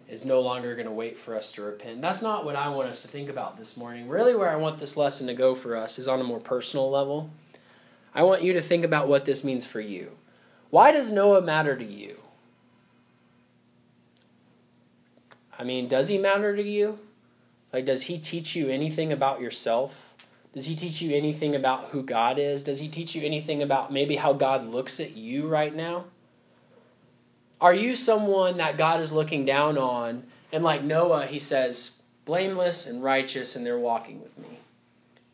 is 0.09 0.27
no 0.27 0.41
longer 0.41 0.75
going 0.75 0.87
to 0.87 0.93
wait 0.93 1.17
for 1.17 1.37
us 1.37 1.53
to 1.53 1.63
repent. 1.63 2.01
That's 2.03 2.23
not 2.23 2.45
what 2.45 2.57
I 2.57 2.69
want 2.69 2.89
us 2.89 3.03
to 3.03 3.09
think 3.09 3.29
about 3.29 3.59
this 3.59 3.77
morning. 3.77 4.09
Really, 4.09 4.35
where 4.35 4.51
I 4.51 4.57
want 4.57 4.81
this 4.81 4.97
lesson 4.97 5.27
to 5.29 5.35
go 5.35 5.55
for 5.55 5.77
us 5.77 5.99
is 5.99 6.09
on 6.09 6.21
a 6.21 6.25
more 6.25 6.41
personal 6.41 6.91
level. 6.91 7.31
I 8.15 8.25
want 8.25 8.43
you 8.43 8.53
to 8.55 8.61
think 8.61 8.85
about 8.85 9.09
what 9.09 9.25
this 9.25 9.45
means 9.45 9.65
for 9.65 9.81
you. 9.81 10.17
Why 10.71 10.91
does 10.91 11.13
Noah 11.13 11.43
matter 11.43 11.77
to 11.77 11.85
you? 11.85 12.20
I 15.61 15.65
mean, 15.65 15.89
does 15.89 16.09
he 16.09 16.17
matter 16.17 16.57
to 16.57 16.63
you? 16.63 16.99
Like, 17.71 17.85
does 17.85 18.05
he 18.05 18.17
teach 18.19 18.57
you 18.57 18.71
anything 18.71 19.13
about 19.13 19.43
yourself? 19.43 20.15
Does 20.55 20.65
he 20.65 20.75
teach 20.75 21.03
you 21.03 21.15
anything 21.15 21.55
about 21.55 21.91
who 21.91 22.03
God 22.03 22.39
is? 22.39 22.63
Does 22.63 22.79
he 22.79 22.89
teach 22.89 23.15
you 23.15 23.23
anything 23.23 23.63
about 23.63 23.93
maybe 23.93 24.17
how 24.17 24.33
God 24.33 24.67
looks 24.67 24.99
at 25.01 25.19
you 25.19 25.47
right 25.47 25.75
now? 25.75 26.07
Are 27.61 27.75
you 27.75 27.95
someone 27.95 28.57
that 28.57 28.79
God 28.79 29.01
is 29.01 29.13
looking 29.13 29.45
down 29.45 29.77
on? 29.77 30.23
And 30.51 30.65
like 30.65 30.83
Noah, 30.83 31.27
he 31.27 31.39
says, 31.39 32.01
blameless 32.25 32.87
and 32.87 33.05
righteous, 33.05 33.55
and 33.55 33.67
they're 33.67 33.79
walking 33.79 34.23
with 34.23 34.39
me. 34.39 34.61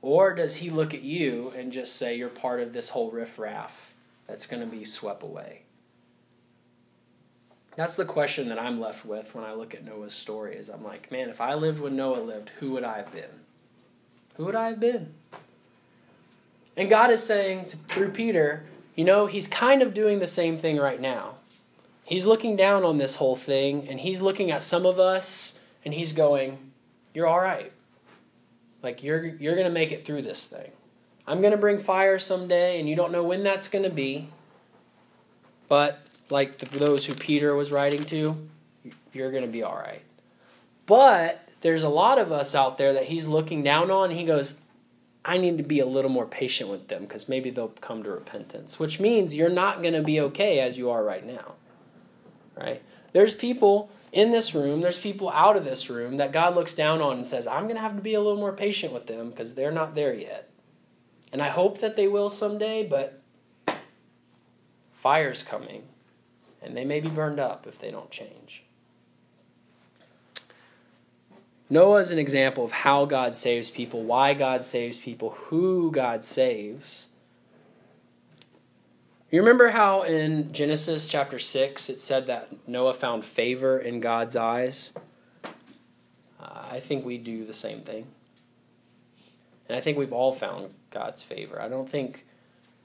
Or 0.02 0.34
does 0.34 0.56
he 0.56 0.70
look 0.70 0.92
at 0.92 1.02
you 1.02 1.52
and 1.56 1.72
just 1.72 1.94
say, 1.94 2.16
you're 2.16 2.28
part 2.30 2.58
of 2.58 2.72
this 2.72 2.88
whole 2.88 3.12
riffraff 3.12 3.94
that's 4.26 4.46
going 4.46 4.60
to 4.60 4.66
be 4.66 4.84
swept 4.84 5.22
away? 5.22 5.65
That's 7.76 7.96
the 7.96 8.06
question 8.06 8.48
that 8.48 8.58
I'm 8.58 8.80
left 8.80 9.04
with 9.04 9.34
when 9.34 9.44
I 9.44 9.52
look 9.52 9.74
at 9.74 9.84
Noah's 9.84 10.14
story. 10.14 10.56
Is 10.56 10.70
I'm 10.70 10.82
like, 10.82 11.12
man, 11.12 11.28
if 11.28 11.40
I 11.40 11.54
lived 11.54 11.78
when 11.78 11.94
Noah 11.94 12.20
lived, 12.20 12.50
who 12.58 12.72
would 12.72 12.84
I 12.84 12.96
have 12.96 13.12
been? 13.12 13.40
Who 14.36 14.46
would 14.46 14.54
I 14.54 14.68
have 14.68 14.80
been? 14.80 15.14
And 16.76 16.90
God 16.90 17.10
is 17.10 17.22
saying 17.22 17.66
to, 17.66 17.76
through 17.88 18.10
Peter, 18.10 18.64
you 18.94 19.04
know, 19.04 19.26
he's 19.26 19.46
kind 19.46 19.82
of 19.82 19.94
doing 19.94 20.18
the 20.18 20.26
same 20.26 20.56
thing 20.56 20.78
right 20.78 21.00
now. 21.00 21.36
He's 22.04 22.26
looking 22.26 22.56
down 22.56 22.84
on 22.84 22.98
this 22.98 23.16
whole 23.16 23.36
thing, 23.36 23.88
and 23.88 24.00
he's 24.00 24.22
looking 24.22 24.50
at 24.50 24.62
some 24.62 24.86
of 24.86 24.98
us, 24.98 25.60
and 25.84 25.92
he's 25.92 26.12
going, 26.12 26.58
"You're 27.12 27.26
all 27.26 27.40
right. 27.40 27.72
Like 28.82 29.02
you're 29.02 29.24
you're 29.24 29.56
gonna 29.56 29.70
make 29.70 29.92
it 29.92 30.06
through 30.06 30.22
this 30.22 30.46
thing. 30.46 30.70
I'm 31.26 31.42
gonna 31.42 31.56
bring 31.56 31.78
fire 31.78 32.18
someday, 32.18 32.78
and 32.78 32.88
you 32.88 32.94
don't 32.94 33.10
know 33.10 33.24
when 33.24 33.42
that's 33.42 33.68
gonna 33.68 33.90
be. 33.90 34.28
But 35.68 36.05
like 36.30 36.58
the, 36.58 36.78
those 36.78 37.06
who 37.06 37.14
Peter 37.14 37.54
was 37.54 37.70
writing 37.70 38.04
to, 38.06 38.36
you're 39.12 39.30
going 39.30 39.44
to 39.44 39.50
be 39.50 39.62
all 39.62 39.76
right. 39.76 40.02
But 40.86 41.46
there's 41.60 41.82
a 41.82 41.88
lot 41.88 42.18
of 42.18 42.32
us 42.32 42.54
out 42.54 42.78
there 42.78 42.92
that 42.94 43.04
he's 43.04 43.26
looking 43.26 43.62
down 43.62 43.90
on. 43.90 44.10
he 44.10 44.24
goes, 44.24 44.54
I 45.24 45.38
need 45.38 45.58
to 45.58 45.64
be 45.64 45.80
a 45.80 45.86
little 45.86 46.10
more 46.10 46.26
patient 46.26 46.70
with 46.70 46.88
them 46.88 47.02
because 47.02 47.28
maybe 47.28 47.50
they'll 47.50 47.68
come 47.68 48.04
to 48.04 48.10
repentance, 48.10 48.78
which 48.78 49.00
means 49.00 49.34
you're 49.34 49.50
not 49.50 49.82
going 49.82 49.94
to 49.94 50.02
be 50.02 50.20
okay 50.20 50.60
as 50.60 50.78
you 50.78 50.90
are 50.90 51.02
right 51.02 51.26
now. 51.26 51.54
Right? 52.56 52.82
There's 53.12 53.34
people 53.34 53.90
in 54.12 54.30
this 54.30 54.54
room, 54.54 54.80
there's 54.80 54.98
people 54.98 55.28
out 55.30 55.56
of 55.56 55.64
this 55.64 55.90
room 55.90 56.18
that 56.18 56.32
God 56.32 56.54
looks 56.54 56.74
down 56.74 57.02
on 57.02 57.16
and 57.16 57.26
says, 57.26 57.46
I'm 57.46 57.64
going 57.64 57.74
to 57.74 57.82
have 57.82 57.96
to 57.96 58.02
be 58.02 58.14
a 58.14 58.20
little 58.20 58.38
more 58.38 58.52
patient 58.52 58.92
with 58.92 59.08
them 59.08 59.30
because 59.30 59.54
they're 59.54 59.72
not 59.72 59.94
there 59.94 60.14
yet. 60.14 60.48
And 61.32 61.42
I 61.42 61.48
hope 61.48 61.80
that 61.80 61.96
they 61.96 62.06
will 62.06 62.30
someday, 62.30 62.86
but 62.86 63.20
fire's 64.92 65.42
coming 65.42 65.82
and 66.66 66.76
they 66.76 66.84
may 66.84 67.00
be 67.00 67.08
burned 67.08 67.38
up 67.38 67.66
if 67.66 67.78
they 67.78 67.90
don't 67.90 68.10
change. 68.10 68.64
Noah 71.70 72.00
is 72.00 72.10
an 72.10 72.18
example 72.18 72.64
of 72.64 72.72
how 72.72 73.06
God 73.06 73.34
saves 73.34 73.70
people, 73.70 74.02
why 74.02 74.34
God 74.34 74.64
saves 74.64 74.98
people, 74.98 75.30
who 75.30 75.90
God 75.90 76.24
saves. 76.24 77.08
You 79.30 79.40
remember 79.40 79.70
how 79.70 80.02
in 80.02 80.52
Genesis 80.52 81.08
chapter 81.08 81.38
6 81.38 81.88
it 81.88 81.98
said 81.98 82.26
that 82.26 82.68
Noah 82.68 82.94
found 82.94 83.24
favor 83.24 83.78
in 83.78 83.98
God's 83.98 84.36
eyes? 84.36 84.92
Uh, 85.44 86.68
I 86.70 86.78
think 86.78 87.04
we 87.04 87.18
do 87.18 87.44
the 87.44 87.52
same 87.52 87.80
thing. 87.80 88.06
And 89.68 89.76
I 89.76 89.80
think 89.80 89.98
we've 89.98 90.12
all 90.12 90.32
found 90.32 90.72
God's 90.90 91.22
favor. 91.22 91.60
I 91.60 91.68
don't 91.68 91.88
think 91.88 92.24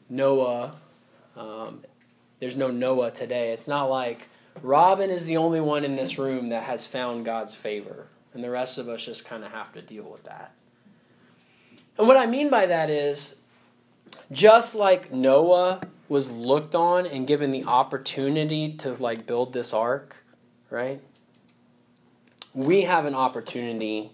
Noah 0.10 0.74
um, 1.38 1.84
there's 2.42 2.58
no 2.58 2.72
Noah 2.72 3.12
today. 3.12 3.54
It's 3.54 3.68
not 3.68 3.86
like 3.86 4.28
Robin 4.62 5.10
is 5.10 5.26
the 5.26 5.38
only 5.38 5.62
one 5.62 5.86
in 5.86 5.96
this 5.96 6.18
room 6.18 6.50
that 6.50 6.64
has 6.64 6.86
found 6.86 7.24
God's 7.24 7.56
favor, 7.56 8.08
and 8.34 8.44
the 8.44 8.50
rest 8.50 8.78
of 8.78 8.90
us 8.90 9.06
just 9.06 9.26
kind 9.26 9.46
of 9.46 9.52
have 9.52 9.72
to 9.74 9.82
deal 9.82 10.04
with 10.04 10.24
that. 10.24 10.54
And 11.98 12.08
what 12.08 12.18
I 12.18 12.26
mean 12.26 12.50
by 12.50 12.66
that 12.66 12.90
is 12.90 13.42
just 14.32 14.76
like 14.76 15.14
Noah 15.14 15.82
was 16.10 16.32
looked 16.32 16.74
on 16.74 17.06
and 17.06 17.28
given 17.28 17.52
the 17.52 17.64
opportunity 17.64 18.74
to 18.74 18.92
like 18.94 19.28
build 19.28 19.54
this 19.54 19.72
ark, 19.72 20.24
right? 20.70 21.00
We 22.54 22.82
have 22.82 23.06
an 23.06 23.16
opportunity 23.16 24.12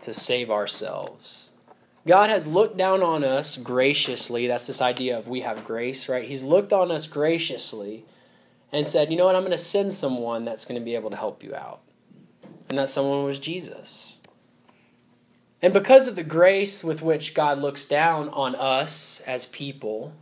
to 0.00 0.12
save 0.14 0.50
ourselves 0.50 1.49
God 2.06 2.30
has 2.30 2.46
looked 2.46 2.76
down 2.76 3.02
on 3.02 3.24
us 3.24 3.56
graciously. 3.56 4.46
That's 4.46 4.66
this 4.66 4.80
idea 4.80 5.18
of 5.18 5.28
we 5.28 5.40
have 5.40 5.64
grace, 5.64 6.08
right? 6.08 6.26
He's 6.26 6.42
looked 6.42 6.72
on 6.72 6.90
us 6.90 7.06
graciously 7.06 8.04
and 8.72 8.86
said, 8.86 9.10
you 9.10 9.18
know 9.18 9.26
what, 9.26 9.36
I'm 9.36 9.42
going 9.42 9.50
to 9.50 9.58
send 9.58 9.92
someone 9.92 10.44
that's 10.44 10.64
going 10.64 10.80
to 10.80 10.84
be 10.84 10.94
able 10.94 11.10
to 11.10 11.16
help 11.16 11.42
you 11.42 11.54
out. 11.54 11.80
And 12.68 12.78
that 12.78 12.88
someone 12.88 13.24
was 13.24 13.38
Jesus. 13.38 14.16
And 15.60 15.74
because 15.74 16.08
of 16.08 16.16
the 16.16 16.22
grace 16.22 16.82
with 16.82 17.02
which 17.02 17.34
God 17.34 17.58
looks 17.58 17.84
down 17.84 18.28
on 18.30 18.54
us 18.54 19.20
as 19.26 19.44
people, 19.46 20.14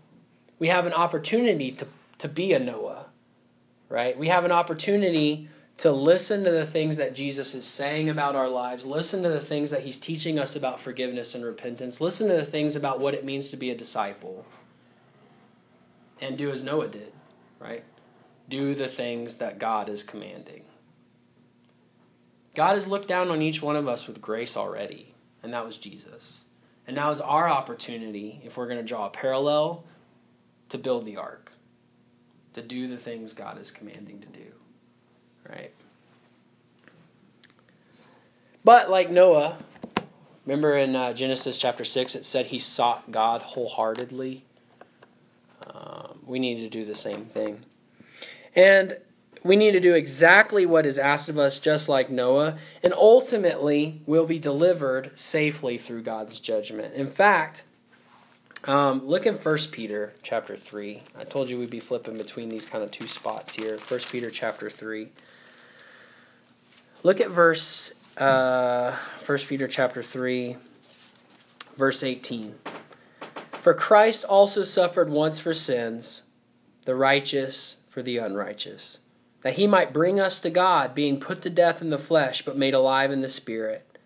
we 0.58 0.68
have 0.68 0.86
an 0.86 0.92
opportunity 0.92 1.70
to, 1.72 1.86
to 2.18 2.28
be 2.28 2.52
a 2.52 2.58
Noah, 2.58 3.06
right? 3.88 4.18
We 4.18 4.28
have 4.28 4.44
an 4.44 4.50
opportunity 4.50 5.48
to 5.78 5.92
listen 5.92 6.42
to 6.42 6.50
the 6.50 6.66
things 6.66 6.96
that 6.96 7.14
Jesus 7.14 7.54
is 7.54 7.64
saying 7.64 8.10
about 8.10 8.34
our 8.34 8.48
lives, 8.48 8.84
listen 8.84 9.22
to 9.22 9.28
the 9.28 9.40
things 9.40 9.70
that 9.70 9.84
he's 9.84 9.96
teaching 9.96 10.38
us 10.38 10.56
about 10.56 10.80
forgiveness 10.80 11.36
and 11.36 11.44
repentance, 11.44 12.00
listen 12.00 12.28
to 12.28 12.34
the 12.34 12.44
things 12.44 12.74
about 12.74 12.98
what 12.98 13.14
it 13.14 13.24
means 13.24 13.50
to 13.50 13.56
be 13.56 13.70
a 13.70 13.76
disciple, 13.76 14.44
and 16.20 16.36
do 16.36 16.50
as 16.50 16.64
Noah 16.64 16.88
did, 16.88 17.12
right? 17.60 17.84
Do 18.48 18.74
the 18.74 18.88
things 18.88 19.36
that 19.36 19.60
God 19.60 19.88
is 19.88 20.02
commanding. 20.02 20.64
God 22.56 22.74
has 22.74 22.88
looked 22.88 23.06
down 23.06 23.28
on 23.28 23.40
each 23.40 23.62
one 23.62 23.76
of 23.76 23.86
us 23.86 24.08
with 24.08 24.20
grace 24.20 24.56
already, 24.56 25.14
and 25.44 25.52
that 25.52 25.64
was 25.64 25.76
Jesus. 25.76 26.42
And 26.88 26.96
now 26.96 27.10
is 27.12 27.20
our 27.20 27.48
opportunity, 27.48 28.40
if 28.42 28.56
we're 28.56 28.66
going 28.66 28.78
to 28.78 28.84
draw 28.84 29.06
a 29.06 29.10
parallel, 29.10 29.84
to 30.70 30.78
build 30.78 31.04
the 31.04 31.18
ark, 31.18 31.52
to 32.54 32.62
do 32.62 32.88
the 32.88 32.96
things 32.96 33.32
God 33.32 33.60
is 33.60 33.70
commanding 33.70 34.20
to 34.20 34.26
do 34.26 34.57
right? 35.48 35.72
But 38.64 38.90
like 38.90 39.10
Noah, 39.10 39.58
remember 40.44 40.76
in 40.76 40.94
uh, 40.94 41.12
Genesis 41.12 41.56
chapter 41.56 41.84
6, 41.84 42.14
it 42.14 42.24
said 42.24 42.46
he 42.46 42.58
sought 42.58 43.10
God 43.10 43.42
wholeheartedly. 43.42 44.44
Um, 45.66 46.18
we 46.26 46.38
need 46.38 46.56
to 46.56 46.68
do 46.68 46.84
the 46.84 46.94
same 46.94 47.26
thing. 47.26 47.64
And 48.54 48.98
we 49.44 49.56
need 49.56 49.72
to 49.72 49.80
do 49.80 49.94
exactly 49.94 50.66
what 50.66 50.86
is 50.86 50.98
asked 50.98 51.28
of 51.28 51.38
us, 51.38 51.60
just 51.60 51.88
like 51.88 52.10
Noah, 52.10 52.58
and 52.82 52.92
ultimately 52.92 54.02
we'll 54.04 54.26
be 54.26 54.38
delivered 54.38 55.16
safely 55.18 55.78
through 55.78 56.02
God's 56.02 56.40
judgment. 56.40 56.94
In 56.94 57.06
fact, 57.06 57.64
um, 58.64 59.06
look 59.06 59.26
in 59.26 59.36
1 59.36 59.58
Peter 59.70 60.12
chapter 60.22 60.56
3. 60.56 61.02
I 61.16 61.24
told 61.24 61.48
you 61.48 61.58
we'd 61.58 61.70
be 61.70 61.80
flipping 61.80 62.18
between 62.18 62.48
these 62.48 62.66
kind 62.66 62.82
of 62.82 62.90
two 62.90 63.06
spots 63.06 63.54
here. 63.54 63.78
1 63.78 64.00
Peter 64.10 64.30
chapter 64.30 64.68
3. 64.68 65.08
Look 67.04 67.20
at 67.20 67.30
verse 67.30 67.94
uh, 68.16 68.96
1 69.24 69.38
Peter 69.46 69.68
chapter 69.68 70.02
3, 70.02 70.56
verse 71.76 72.02
18. 72.02 72.56
For 73.60 73.72
Christ 73.72 74.24
also 74.24 74.64
suffered 74.64 75.08
once 75.08 75.38
for 75.38 75.54
sins, 75.54 76.24
the 76.86 76.96
righteous 76.96 77.76
for 77.88 78.02
the 78.02 78.18
unrighteous, 78.18 78.98
that 79.42 79.54
he 79.54 79.68
might 79.68 79.92
bring 79.92 80.18
us 80.18 80.40
to 80.40 80.50
God, 80.50 80.92
being 80.92 81.20
put 81.20 81.40
to 81.42 81.50
death 81.50 81.80
in 81.80 81.90
the 81.90 81.98
flesh, 81.98 82.42
but 82.42 82.56
made 82.56 82.74
alive 82.74 83.12
in 83.12 83.20
the 83.20 83.28
spirit, 83.28 83.96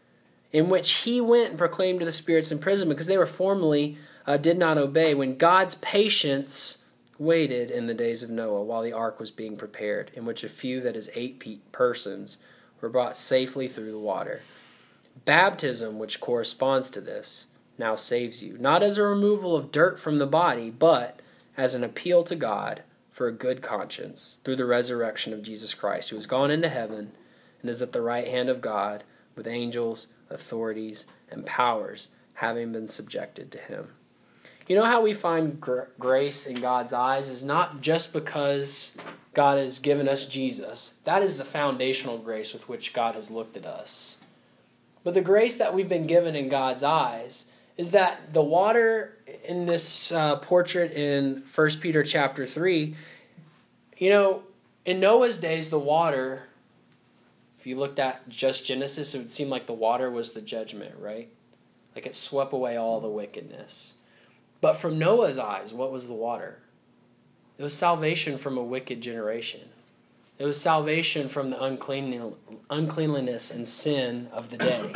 in 0.52 0.68
which 0.68 0.92
he 0.92 1.18
went 1.18 1.50
and 1.50 1.58
proclaimed 1.58 2.00
to 2.00 2.06
the 2.06 2.12
spirits 2.12 2.52
in 2.52 2.58
prison 2.58 2.90
because 2.90 3.06
they 3.06 3.18
were 3.18 3.26
formerly 3.26 3.96
uh, 4.26 4.36
did 4.36 4.58
not 4.58 4.76
obey 4.76 5.14
when 5.14 5.38
God's 5.38 5.76
patience 5.76 6.90
waited 7.18 7.70
in 7.70 7.86
the 7.86 7.94
days 7.94 8.22
of 8.22 8.28
Noah 8.28 8.62
while 8.62 8.82
the 8.82 8.92
ark 8.92 9.18
was 9.18 9.30
being 9.30 9.56
prepared, 9.56 10.10
in 10.14 10.26
which 10.26 10.44
a 10.44 10.48
few, 10.50 10.82
that 10.82 10.96
is, 10.96 11.10
eight 11.14 11.72
persons, 11.72 12.36
were 12.82 12.90
brought 12.90 13.16
safely 13.16 13.68
through 13.68 13.92
the 13.92 13.98
water. 13.98 14.42
Baptism, 15.24 15.98
which 15.98 16.20
corresponds 16.20 16.90
to 16.90 17.00
this, 17.00 17.46
now 17.78 17.96
saves 17.96 18.42
you, 18.42 18.58
not 18.58 18.82
as 18.82 18.98
a 18.98 19.02
removal 19.02 19.56
of 19.56 19.72
dirt 19.72 19.98
from 19.98 20.18
the 20.18 20.26
body, 20.26 20.68
but 20.68 21.20
as 21.56 21.74
an 21.74 21.84
appeal 21.84 22.22
to 22.24 22.36
God 22.36 22.82
for 23.10 23.28
a 23.28 23.32
good 23.32 23.62
conscience 23.62 24.40
through 24.44 24.56
the 24.56 24.66
resurrection 24.66 25.32
of 25.32 25.42
Jesus 25.42 25.72
Christ, 25.72 26.10
who 26.10 26.16
has 26.16 26.26
gone 26.26 26.50
into 26.50 26.68
heaven 26.68 27.12
and 27.60 27.70
is 27.70 27.80
at 27.80 27.92
the 27.92 28.02
right 28.02 28.26
hand 28.26 28.48
of 28.48 28.60
God 28.60 29.04
with 29.36 29.46
angels, 29.46 30.08
authorities, 30.28 31.06
and 31.30 31.46
powers 31.46 32.08
having 32.34 32.72
been 32.72 32.88
subjected 32.88 33.52
to 33.52 33.58
him. 33.58 33.88
You 34.68 34.76
know 34.76 34.84
how 34.84 35.02
we 35.02 35.14
find 35.14 35.60
gr- 35.60 35.82
grace 35.98 36.46
in 36.46 36.60
God's 36.60 36.92
eyes 36.92 37.28
is 37.28 37.44
not 37.44 37.80
just 37.80 38.12
because 38.12 38.96
God 39.34 39.58
has 39.58 39.78
given 39.78 40.08
us 40.08 40.26
Jesus. 40.26 40.98
That 41.04 41.22
is 41.22 41.36
the 41.36 41.44
foundational 41.44 42.18
grace 42.18 42.52
with 42.52 42.68
which 42.68 42.92
God 42.92 43.14
has 43.14 43.30
looked 43.30 43.56
at 43.56 43.66
us. 43.66 44.18
But 45.04 45.14
the 45.14 45.20
grace 45.20 45.56
that 45.56 45.74
we've 45.74 45.88
been 45.88 46.06
given 46.06 46.36
in 46.36 46.48
God's 46.48 46.82
eyes 46.82 47.50
is 47.76 47.90
that 47.90 48.32
the 48.32 48.42
water 48.42 49.18
in 49.44 49.66
this 49.66 50.12
uh, 50.12 50.36
portrait 50.36 50.92
in 50.92 51.42
1 51.54 51.70
Peter 51.80 52.04
chapter 52.04 52.46
3, 52.46 52.94
you 53.98 54.10
know, 54.10 54.42
in 54.84 55.00
Noah's 55.00 55.38
days, 55.38 55.70
the 55.70 55.78
water, 55.78 56.44
if 57.58 57.66
you 57.66 57.78
looked 57.78 57.98
at 57.98 58.28
just 58.28 58.66
Genesis, 58.66 59.14
it 59.14 59.18
would 59.18 59.30
seem 59.30 59.48
like 59.48 59.66
the 59.66 59.72
water 59.72 60.10
was 60.10 60.32
the 60.32 60.40
judgment, 60.40 60.94
right? 61.00 61.28
Like 61.94 62.06
it 62.06 62.14
swept 62.14 62.52
away 62.52 62.76
all 62.76 63.00
the 63.00 63.08
wickedness. 63.08 63.94
But 64.62 64.76
from 64.76 64.98
Noah's 64.98 65.36
eyes, 65.36 65.74
what 65.74 65.92
was 65.92 66.06
the 66.06 66.14
water? 66.14 66.60
It 67.58 67.62
was 67.62 67.76
salvation 67.76 68.38
from 68.38 68.56
a 68.56 68.62
wicked 68.62 69.02
generation. 69.02 69.60
It 70.38 70.46
was 70.46 70.58
salvation 70.58 71.28
from 71.28 71.50
the 71.50 71.62
uncleanliness 72.70 73.50
and 73.50 73.68
sin 73.68 74.28
of 74.32 74.48
the 74.50 74.56
day. 74.56 74.92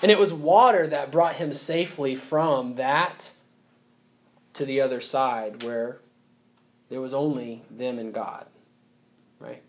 And 0.00 0.10
it 0.10 0.18
was 0.18 0.32
water 0.32 0.86
that 0.86 1.10
brought 1.10 1.34
him 1.34 1.52
safely 1.52 2.16
from 2.16 2.76
that 2.76 3.32
to 4.54 4.64
the 4.64 4.80
other 4.80 5.00
side 5.00 5.62
where 5.62 6.00
there 6.88 7.00
was 7.00 7.12
only 7.12 7.62
them 7.70 7.98
and 7.98 8.14
God. 8.14 8.46
Right? 9.38 9.62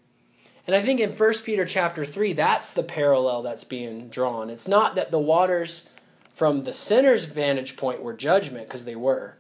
And 0.66 0.76
I 0.76 0.82
think 0.82 1.00
in 1.00 1.12
1 1.12 1.34
Peter 1.44 1.66
chapter 1.66 2.06
3, 2.06 2.34
that's 2.34 2.72
the 2.72 2.84
parallel 2.84 3.42
that's 3.42 3.64
being 3.64 4.10
drawn. 4.10 4.50
It's 4.50 4.68
not 4.68 4.96
that 4.96 5.12
the 5.12 5.20
waters 5.20 5.90
from 6.38 6.62
the 6.62 6.72
sinner's 6.72 7.26
vantage 7.26 7.76
point 7.76 8.00
were 8.00 8.14
judgment, 8.14 8.68
because 8.68 8.86
they 8.86 8.96
were. 8.96 9.36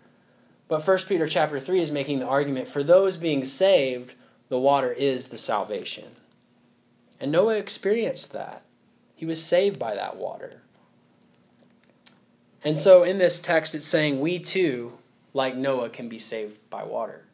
But 0.67 0.85
1 0.85 0.97
Peter 1.07 1.27
chapter 1.27 1.59
3 1.59 1.79
is 1.79 1.91
making 1.91 2.17
the 2.17 2.25
argument 2.25 2.67
for 2.67 2.81
those 2.81 3.17
being 3.17 3.45
saved, 3.45 4.15
the 4.49 4.57
water 4.57 4.91
is 4.91 5.27
the 5.27 5.37
salvation. 5.37 6.05
And 7.19 7.31
Noah 7.31 7.57
experienced 7.57 8.33
that. 8.33 8.63
He 9.15 9.27
was 9.27 9.45
saved 9.45 9.77
by 9.77 9.93
that 9.93 10.17
water. 10.17 10.63
And 12.63 12.75
so 12.75 13.03
in 13.03 13.19
this 13.19 13.39
text, 13.39 13.75
it's 13.75 13.85
saying 13.85 14.19
we 14.19 14.39
too, 14.39 14.97
like 15.35 15.55
Noah, 15.55 15.89
can 15.89 16.09
be 16.09 16.17
saved 16.17 16.67
by 16.71 16.83
water. 16.83 17.25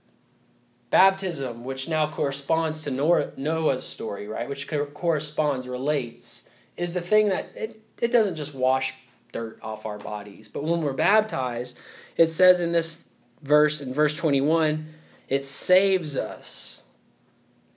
Baptism, 0.89 1.63
which 1.63 1.87
now 1.87 2.11
corresponds 2.11 2.83
to 2.83 2.91
Noah's 3.37 3.87
story, 3.87 4.27
right, 4.27 4.49
which 4.49 4.69
corresponds, 4.93 5.69
relates, 5.69 6.49
is 6.75 6.91
the 6.91 6.99
thing 6.99 7.29
that 7.29 7.49
it, 7.55 7.79
it 8.01 8.11
doesn't 8.11 8.35
just 8.35 8.53
wash 8.53 8.93
dirt 9.33 9.59
off 9.61 9.85
our 9.85 9.97
bodies. 9.99 10.47
But 10.47 10.63
when 10.63 10.81
we're 10.81 10.93
baptized, 10.93 11.77
it 12.15 12.29
says 12.29 12.61
in 12.61 12.71
this 12.71 13.09
verse, 13.41 13.81
in 13.81 13.93
verse 13.93 14.15
21, 14.15 14.87
it 15.27 15.43
saves 15.43 16.15
us. 16.15 16.83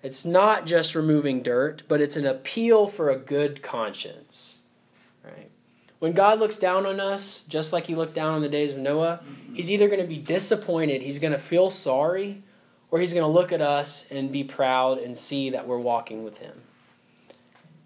It's 0.03 0.25
not 0.25 0.67
just 0.67 0.95
removing 0.95 1.43
dirt, 1.43 1.83
but 1.89 2.01
it's 2.01 2.17
an 2.17 2.27
appeal 2.27 2.87
for 2.87 3.11
a 3.11 3.19
good 3.19 3.61
conscience. 3.63 4.63
Right? 5.25 5.51
When 5.99 6.13
God 6.13 6.39
looks 6.39 6.59
down 6.59 6.87
on 6.87 7.01
us, 7.01 7.45
just 7.45 7.73
like 7.73 7.87
he 7.87 7.97
looked 7.97 8.15
down 8.15 8.35
on 8.35 8.43
the 8.43 8.49
days 8.49 8.73
of 8.73 8.79
Noah, 8.79 9.21
he's 9.53 9.71
either 9.71 9.89
going 9.89 10.01
to 10.01 10.07
be 10.07 10.19
disappointed, 10.19 11.03
he's 11.03 11.19
going 11.19 11.33
to 11.33 11.39
feel 11.39 11.71
sorry, 11.71 12.43
or 12.91 13.01
he's 13.01 13.13
going 13.13 13.25
to 13.25 13.33
look 13.33 13.51
at 13.51 13.61
us 13.61 14.09
and 14.13 14.31
be 14.31 14.45
proud 14.45 14.99
and 14.99 15.19
see 15.19 15.51
that 15.51 15.67
we're 15.67 15.79
walking 15.79 16.23
with 16.23 16.39
him. 16.39 16.61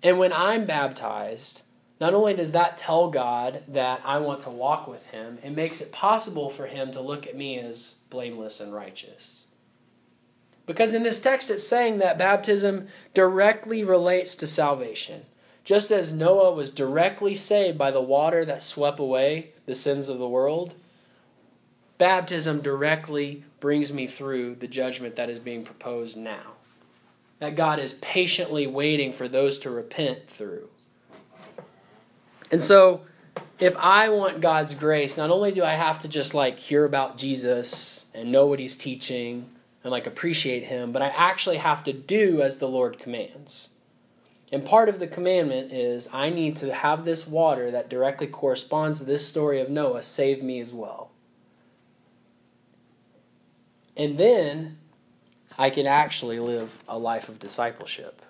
And 0.03 0.19
when 0.19 0.33
I'm 0.33 0.67
baptized, 0.67 1.63
not 2.01 2.15
only 2.15 2.33
does 2.33 2.53
that 2.53 2.79
tell 2.79 3.11
God 3.11 3.63
that 3.69 4.01
I 4.05 4.19
want 4.19 4.41
to 4.43 4.51
walk 4.51 4.89
with 4.89 5.07
Him, 5.07 5.39
it 5.45 5.51
makes 5.51 5.83
it 5.83 5.93
possible 5.93 6.49
for 6.49 6.67
Him 6.67 6.91
to 6.93 7.01
look 7.01 7.27
at 7.27 7.37
me 7.37 7.59
as 7.59 7.97
blameless 8.09 8.59
and 8.59 8.73
righteous. 8.73 9.45
Because 10.67 10.95
in 10.95 11.03
this 11.03 11.21
text, 11.21 11.51
it's 11.51 11.67
saying 11.67 11.99
that 11.99 12.17
baptism 12.17 12.89
directly 13.13 13.85
relates 13.85 14.35
to 14.37 14.47
salvation. 14.47 15.27
Just 15.63 15.91
as 15.91 16.13
Noah 16.13 16.55
was 16.55 16.71
directly 16.71 17.35
saved 17.35 17.77
by 17.77 17.91
the 17.91 18.01
water 18.01 18.45
that 18.47 18.63
swept 18.63 18.99
away 18.99 19.51
the 19.67 19.75
sins 19.75 20.09
of 20.09 20.19
the 20.19 20.29
world, 20.29 20.75
baptism 21.99 22.63
directly 22.63 23.45
brings 23.61 23.93
me 23.93 24.07
through 24.07 24.55
the 24.55 24.67
judgment 24.67 25.17
that 25.17 25.29
is 25.29 25.39
being 25.39 25.65
proposed 25.65 26.17
now. 26.17 26.53
That 27.41 27.57
God 27.57 27.79
is 27.79 27.93
patiently 27.95 28.67
waiting 28.67 29.13
for 29.13 29.29
those 29.29 29.59
to 29.61 29.71
repent 29.71 30.29
through. 30.29 30.70
And 32.51 32.63
so, 32.63 33.03
if 33.59 33.77
I 33.77 34.09
want 34.09 34.41
God's 34.41 34.75
grace, 34.75 35.17
not 35.17 35.31
only 35.31 35.53
do 35.53 35.63
I 35.63 35.73
have 35.73 35.99
to 36.01 36.09
just 36.09 36.35
like 36.35 36.59
hear 36.59 36.85
about 36.85 37.19
Jesus 37.19 38.07
and 38.15 38.33
know 38.33 38.47
what 38.47 38.59
he's 38.59 38.77
teaching 38.77 39.51
and 39.85 39.91
like 39.91 40.07
appreciate 40.07 40.65
him, 40.65 40.93
but 40.93 41.03
I 41.03 41.09
actually 41.09 41.59
have 41.59 41.85
to 41.85 41.93
do 41.93 42.43
as 42.43 42.59
the 42.59 42.69
Lord 42.69 42.99
commands. 42.99 43.71
And 44.53 44.65
part 44.65 44.89
of 44.89 44.99
the 44.99 45.07
commandment 45.07 45.73
is 45.73 46.09
I 46.13 46.31
need 46.31 46.57
to 46.57 46.75
have 46.75 47.05
this 47.05 47.27
water 47.27 47.71
that 47.71 47.89
directly 47.89 48.27
corresponds 48.27 48.99
to 48.99 49.05
this 49.05 49.27
story 49.27 49.61
of 49.61 49.71
Noah 49.71 50.03
save 50.03 50.43
me 50.43 50.59
as 50.61 50.73
well. 50.73 51.11
And 53.97 54.19
then 54.19 54.79
I 55.59 55.71
can 55.71 55.87
actually 55.87 56.41
live 56.41 56.83
a 56.89 56.99
life 56.99 57.29
of 57.29 57.39
discipleship. 57.39 58.23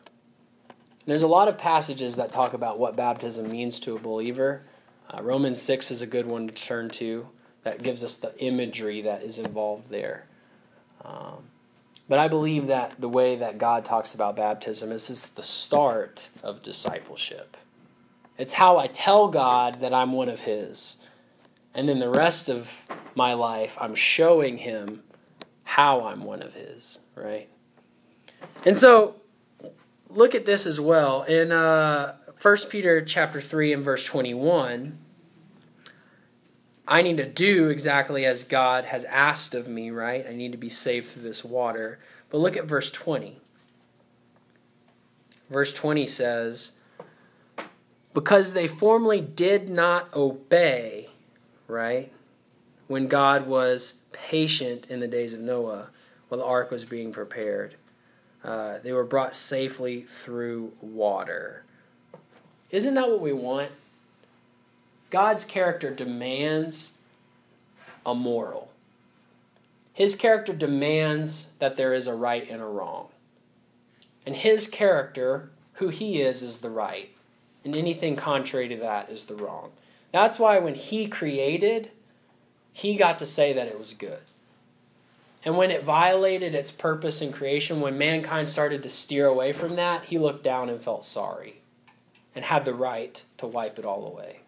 There's 1.07 1.22
a 1.22 1.28
lot 1.28 1.48
of 1.48 1.59
passages 1.59 2.16
that 2.16 2.30
talk 2.30 2.53
about 2.53 2.78
what 2.78 2.96
baptism 2.96 3.51
means 3.51 3.80
to 3.80 3.96
a 3.96 3.98
believer. 3.98 4.62
Uh, 5.09 5.22
Romans 5.22 5.61
6 5.61 5.90
is 5.90 6.03
a 6.03 6.07
good 6.07 6.26
one 6.26 6.46
to 6.46 6.55
turn 6.55 6.88
to 6.90 7.28
that 7.62 7.82
gives 7.82 8.05
us 8.05 8.16
the 8.16 8.38
imagery 8.38 9.03
that 9.03 9.22
is 9.22 9.38
involved 9.38 9.88
there. 9.90 10.26
Um, 11.05 11.44
but 12.09 12.18
I 12.18 12.28
believe 12.28 12.66
that 12.66 13.01
the 13.01 13.09
way 13.09 13.36
that 13.36 13.59
God 13.59 13.84
talks 13.84 14.14
about 14.14 14.36
baptism 14.36 14.92
is 14.92 15.09
it's 15.09 15.28
the 15.28 15.42
start 15.42 16.28
of 16.42 16.62
discipleship. 16.62 17.57
It's 18.36 18.55
how 18.55 18.78
I 18.78 18.86
tell 18.88 19.28
God 19.28 19.76
that 19.76 19.94
I'm 19.94 20.12
one 20.12 20.28
of 20.28 20.40
His. 20.40 20.96
And 21.74 21.88
then 21.88 21.98
the 21.98 22.11
rest 22.11 22.48
of 22.48 22.84
my 23.14 23.34
life, 23.34 23.78
I'm 23.80 23.94
showing 23.94 24.59
Him 24.59 25.03
how 25.62 26.07
I'm 26.07 26.24
one 26.24 26.42
of 26.42 26.55
His, 26.55 26.98
right? 27.14 27.48
And 28.64 28.76
so 28.76 29.20
look 30.11 30.34
at 30.34 30.46
this 30.46 30.66
as 30.66 30.80
well 30.80 31.22
in 31.22 31.52
uh, 31.52 32.16
1 32.40 32.56
Peter 32.68 33.02
chapter 33.02 33.40
3 33.40 33.72
and 33.72 33.84
verse 33.84 34.04
21. 34.04 34.98
I 36.88 37.02
need 37.02 37.18
to 37.18 37.26
do 37.26 37.68
exactly 37.68 38.24
as 38.24 38.42
God 38.42 38.86
has 38.86 39.04
asked 39.04 39.54
of 39.54 39.68
me, 39.68 39.90
right? 39.90 40.26
I 40.28 40.32
need 40.32 40.52
to 40.52 40.58
be 40.58 40.70
saved 40.70 41.08
through 41.08 41.22
this 41.22 41.44
water. 41.44 42.00
But 42.30 42.38
look 42.38 42.56
at 42.56 42.64
verse 42.64 42.90
20. 42.90 43.40
Verse 45.48 45.72
20 45.72 46.06
says, 46.06 46.72
Because 48.12 48.54
they 48.54 48.66
formerly 48.66 49.20
did 49.20 49.68
not 49.68 50.12
obey, 50.14 51.11
right? 51.68 52.12
When 52.88 53.06
God 53.06 53.46
was 53.46 54.00
patient 54.12 54.86
in 54.88 54.98
the 55.00 55.08
days 55.08 55.32
of 55.32 55.40
Noah 55.40 55.90
while 56.28 56.40
the 56.40 56.44
ark 56.44 56.70
was 56.70 56.84
being 56.84 57.12
prepared. 57.12 57.76
Uh, 58.43 58.78
they 58.82 58.93
were 58.93 59.05
brought 59.05 59.34
safely 59.34 60.03
through 60.03 60.72
water. 60.80 61.64
Isn't 62.70 62.95
that 62.95 63.09
what 63.09 63.20
we 63.20 63.32
want? 63.32 63.70
God's 65.11 65.45
character 65.45 65.91
demands 65.91 66.93
a 68.07 68.14
moral. 68.14 68.70
His 69.93 70.14
character 70.14 70.55
demands 70.55 71.53
that 71.59 71.76
there 71.76 71.93
is 71.93 72.07
a 72.07 72.14
right 72.14 72.49
and 72.49 72.62
a 72.62 72.66
wrong. 72.66 73.09
And 74.24 74.36
his 74.36 74.66
character, 74.66 75.51
who 75.74 75.88
he 75.88 76.22
is, 76.22 76.43
is 76.43 76.61
the 76.61 76.70
right. 76.70 77.11
And 77.64 77.76
anything 77.76 78.16
contrary 78.16 78.68
to 78.68 78.76
that 78.76 79.11
is 79.11 79.26
the 79.26 79.34
wrong. 79.34 79.72
That's 80.12 80.38
why 80.38 80.59
when 80.59 80.74
he 80.74 81.07
created, 81.07 81.91
he 82.72 82.97
got 82.97 83.18
to 83.18 83.26
say 83.26 83.53
that 83.53 83.66
it 83.66 83.78
was 83.78 83.93
good. 83.93 84.20
And 85.45 85.57
when 85.57 85.70
it 85.70 85.84
violated 85.84 86.55
its 86.55 86.70
purpose 86.70 87.22
in 87.22 87.32
creation, 87.32 87.80
when 87.80 87.97
mankind 87.97 88.49
started 88.49 88.82
to 88.82 88.91
steer 88.91 89.26
away 89.26 89.53
from 89.53 89.76
that, 89.76 90.05
he 90.05 90.18
looked 90.18 90.45
down 90.45 90.68
and 90.68 90.80
felt 90.80 91.05
sorry 91.05 91.62
and 92.34 92.45
had 92.45 92.64
the 92.64 92.74
right 92.74 93.24
to 93.38 93.47
wipe 93.47 93.78
it 93.78 93.84
all 93.84 94.07
away. 94.07 94.41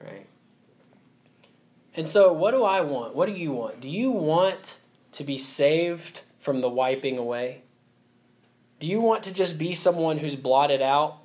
Right? 0.00 0.26
And 1.94 2.08
so, 2.08 2.32
what 2.32 2.52
do 2.52 2.64
I 2.64 2.80
want? 2.80 3.14
What 3.14 3.26
do 3.26 3.32
you 3.32 3.52
want? 3.52 3.80
Do 3.80 3.88
you 3.88 4.10
want 4.10 4.78
to 5.12 5.24
be 5.24 5.36
saved 5.36 6.22
from 6.40 6.60
the 6.60 6.70
wiping 6.70 7.18
away? 7.18 7.62
Do 8.80 8.86
you 8.86 9.00
want 9.00 9.22
to 9.24 9.34
just 9.34 9.58
be 9.58 9.74
someone 9.74 10.18
who's 10.18 10.36
blotted 10.36 10.80
out? 10.80 11.18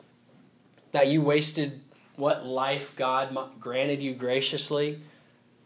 That 0.91 1.07
you 1.07 1.21
wasted 1.21 1.81
what 2.15 2.45
life 2.45 2.95
God 2.95 3.35
granted 3.59 4.01
you 4.01 4.13
graciously 4.13 5.01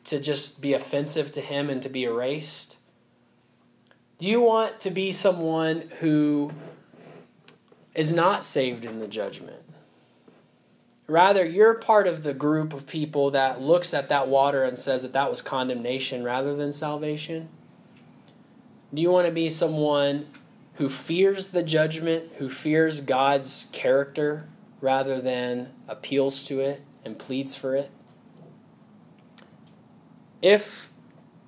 to 0.06 0.20
just 0.20 0.62
be 0.62 0.74
offensive 0.74 1.32
to 1.34 1.42
Him 1.42 1.70
and 1.70 1.82
to 1.82 1.90
be 1.90 2.04
erased? 2.04 2.78
Do 4.22 4.28
you 4.28 4.40
want 4.40 4.80
to 4.82 4.92
be 4.92 5.12
someone 5.12 5.90
who 6.00 6.52
is 7.96 8.14
not 8.14 8.46
saved 8.46 8.86
in 8.86 9.00
the 9.00 9.08
judgment? 9.08 9.64
Rather, 11.08 11.44
you're 11.44 11.74
part 11.80 12.06
of 12.06 12.22
the 12.22 12.36
group 12.36 12.72
of 12.72 12.86
people 12.86 13.32
that 13.32 13.62
looks 13.62 13.96
at 13.96 14.10
that 14.10 14.28
water 14.28 14.64
and 14.64 14.78
says 14.78 15.02
that 15.02 15.14
that 15.14 15.32
was 15.32 15.42
condemnation 15.42 16.24
rather 16.24 16.56
than 16.56 16.72
salvation? 16.72 17.50
Do 18.94 19.02
you 19.02 19.10
want 19.10 19.26
to 19.26 19.34
be 19.34 19.50
someone 19.50 20.28
who 20.76 20.88
fears 20.88 21.48
the 21.48 21.64
judgment, 21.64 22.34
who 22.38 22.48
fears 22.48 23.02
God's 23.02 23.70
character 23.72 24.48
rather 24.82 25.20
than 25.20 25.72
appeals 25.88 26.44
to 26.44 26.60
it 26.60 26.84
and 27.04 27.18
pleads 27.18 27.56
for 27.56 27.76
it? 27.76 27.90
If 30.44 30.91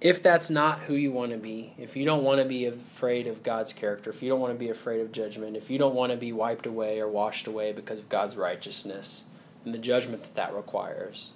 if 0.03 0.21
that's 0.21 0.49
not 0.49 0.81
who 0.81 0.95
you 0.95 1.13
want 1.13 1.31
to 1.31 1.37
be, 1.37 1.73
if 1.77 1.95
you 1.95 2.03
don't 2.03 2.25
want 2.25 2.39
to 2.39 2.45
be 2.45 2.65
afraid 2.65 3.25
of 3.25 3.41
God's 3.41 3.71
character, 3.71 4.09
if 4.09 4.21
you 4.21 4.27
don't 4.27 4.41
want 4.41 4.51
to 4.51 4.59
be 4.59 4.69
afraid 4.69 4.99
of 4.99 5.13
judgment, 5.13 5.55
if 5.55 5.69
you 5.69 5.77
don't 5.77 5.95
want 5.95 6.11
to 6.11 6.17
be 6.17 6.33
wiped 6.33 6.65
away 6.65 6.99
or 6.99 7.07
washed 7.07 7.47
away 7.47 7.71
because 7.71 7.99
of 7.99 8.09
God's 8.09 8.35
righteousness, 8.35 9.23
and 9.63 9.73
the 9.73 9.79
judgment 9.79 10.21
that 10.23 10.35
that 10.35 10.53
requires, 10.53 11.35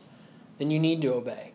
then 0.59 0.69
you 0.69 0.79
need 0.79 1.01
to 1.01 1.13
obey. 1.13 1.53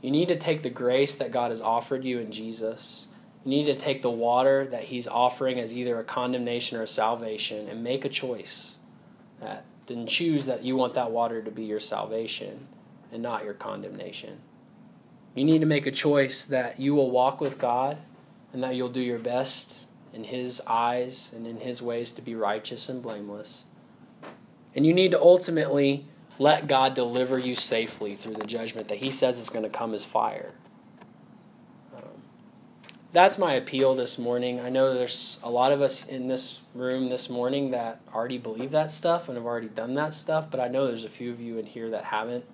You 0.00 0.12
need 0.12 0.28
to 0.28 0.36
take 0.36 0.62
the 0.62 0.70
grace 0.70 1.16
that 1.16 1.32
God 1.32 1.50
has 1.50 1.60
offered 1.60 2.04
you 2.04 2.20
in 2.20 2.30
Jesus. 2.30 3.08
You 3.44 3.50
need 3.50 3.64
to 3.64 3.74
take 3.74 4.00
the 4.00 4.10
water 4.10 4.68
that 4.68 4.84
He's 4.84 5.08
offering 5.08 5.58
as 5.58 5.74
either 5.74 5.98
a 5.98 6.04
condemnation 6.04 6.78
or 6.78 6.82
a 6.82 6.86
salvation 6.86 7.68
and 7.68 7.82
make 7.82 8.04
a 8.04 8.08
choice. 8.08 8.76
That, 9.40 9.64
then 9.88 10.06
choose 10.06 10.46
that 10.46 10.62
you 10.62 10.76
want 10.76 10.94
that 10.94 11.10
water 11.10 11.42
to 11.42 11.50
be 11.50 11.64
your 11.64 11.80
salvation 11.80 12.68
and 13.10 13.24
not 13.24 13.44
your 13.44 13.54
condemnation. 13.54 14.38
You 15.34 15.44
need 15.44 15.60
to 15.60 15.66
make 15.66 15.86
a 15.86 15.90
choice 15.90 16.44
that 16.44 16.78
you 16.78 16.94
will 16.94 17.10
walk 17.10 17.40
with 17.40 17.58
God 17.58 17.98
and 18.52 18.62
that 18.62 18.76
you'll 18.76 18.88
do 18.88 19.00
your 19.00 19.18
best 19.18 19.82
in 20.12 20.24
His 20.24 20.62
eyes 20.66 21.32
and 21.34 21.46
in 21.46 21.58
His 21.58 21.82
ways 21.82 22.12
to 22.12 22.22
be 22.22 22.36
righteous 22.36 22.88
and 22.88 23.02
blameless. 23.02 23.64
And 24.76 24.86
you 24.86 24.94
need 24.94 25.10
to 25.10 25.20
ultimately 25.20 26.06
let 26.38 26.68
God 26.68 26.94
deliver 26.94 27.38
you 27.38 27.56
safely 27.56 28.14
through 28.14 28.34
the 28.34 28.46
judgment 28.46 28.88
that 28.88 28.98
He 28.98 29.10
says 29.10 29.38
is 29.38 29.50
going 29.50 29.64
to 29.64 29.68
come 29.68 29.92
as 29.92 30.04
fire. 30.04 30.52
Um, 31.96 32.22
that's 33.12 33.36
my 33.36 33.54
appeal 33.54 33.96
this 33.96 34.18
morning. 34.18 34.60
I 34.60 34.68
know 34.68 34.94
there's 34.94 35.40
a 35.42 35.50
lot 35.50 35.72
of 35.72 35.80
us 35.80 36.06
in 36.06 36.28
this 36.28 36.60
room 36.74 37.08
this 37.08 37.28
morning 37.28 37.72
that 37.72 38.00
already 38.12 38.38
believe 38.38 38.70
that 38.70 38.92
stuff 38.92 39.28
and 39.28 39.36
have 39.36 39.46
already 39.46 39.68
done 39.68 39.94
that 39.94 40.14
stuff, 40.14 40.48
but 40.48 40.60
I 40.60 40.68
know 40.68 40.86
there's 40.86 41.04
a 41.04 41.08
few 41.08 41.32
of 41.32 41.40
you 41.40 41.58
in 41.58 41.66
here 41.66 41.90
that 41.90 42.04
haven't 42.04 42.44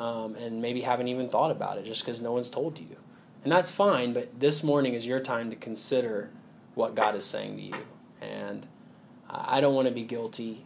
um, 0.00 0.34
and 0.34 0.60
maybe 0.60 0.80
haven't 0.80 1.08
even 1.08 1.28
thought 1.28 1.50
about 1.50 1.78
it 1.78 1.84
just 1.84 2.02
because 2.02 2.20
no 2.20 2.32
one's 2.32 2.50
told 2.50 2.78
you. 2.78 2.96
And 3.44 3.52
that's 3.52 3.70
fine, 3.70 4.12
but 4.12 4.40
this 4.40 4.64
morning 4.64 4.94
is 4.94 5.06
your 5.06 5.20
time 5.20 5.50
to 5.50 5.56
consider 5.56 6.30
what 6.74 6.94
God 6.94 7.14
is 7.14 7.24
saying 7.24 7.56
to 7.56 7.62
you. 7.62 7.74
And 8.20 8.66
I 9.28 9.60
don't 9.60 9.74
want 9.74 9.86
to 9.86 9.94
be 9.94 10.02
guilty 10.02 10.64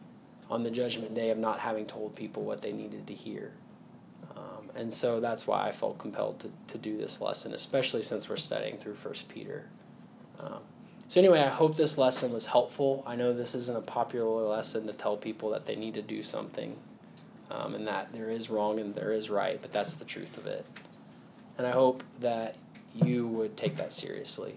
on 0.50 0.62
the 0.62 0.70
judgment 0.70 1.14
day 1.14 1.30
of 1.30 1.38
not 1.38 1.60
having 1.60 1.86
told 1.86 2.14
people 2.14 2.44
what 2.44 2.62
they 2.62 2.72
needed 2.72 3.06
to 3.08 3.14
hear. 3.14 3.52
Um, 4.36 4.70
and 4.74 4.92
so 4.92 5.20
that's 5.20 5.46
why 5.46 5.68
I 5.68 5.72
felt 5.72 5.98
compelled 5.98 6.40
to, 6.40 6.50
to 6.68 6.78
do 6.78 6.96
this 6.96 7.20
lesson, 7.20 7.54
especially 7.54 8.02
since 8.02 8.28
we're 8.28 8.36
studying 8.36 8.78
through 8.78 8.94
First 8.94 9.28
Peter. 9.28 9.66
Um, 10.38 10.60
so 11.06 11.20
anyway, 11.20 11.40
I 11.40 11.48
hope 11.48 11.76
this 11.76 11.98
lesson 11.98 12.32
was 12.32 12.46
helpful. 12.46 13.04
I 13.06 13.16
know 13.16 13.32
this 13.32 13.54
isn't 13.54 13.76
a 13.76 13.82
popular 13.82 14.44
lesson 14.44 14.86
to 14.86 14.92
tell 14.92 15.16
people 15.16 15.50
that 15.50 15.66
they 15.66 15.76
need 15.76 15.94
to 15.94 16.02
do 16.02 16.22
something, 16.22 16.76
um, 17.54 17.74
and 17.74 17.86
that 17.86 18.12
there 18.12 18.30
is 18.30 18.50
wrong 18.50 18.80
and 18.80 18.94
there 18.94 19.12
is 19.12 19.30
right, 19.30 19.60
but 19.62 19.72
that's 19.72 19.94
the 19.94 20.04
truth 20.04 20.36
of 20.36 20.46
it. 20.46 20.66
And 21.56 21.66
I 21.66 21.70
hope 21.70 22.02
that 22.20 22.56
you 22.94 23.26
would 23.28 23.56
take 23.56 23.76
that 23.76 23.92
seriously. 23.92 24.54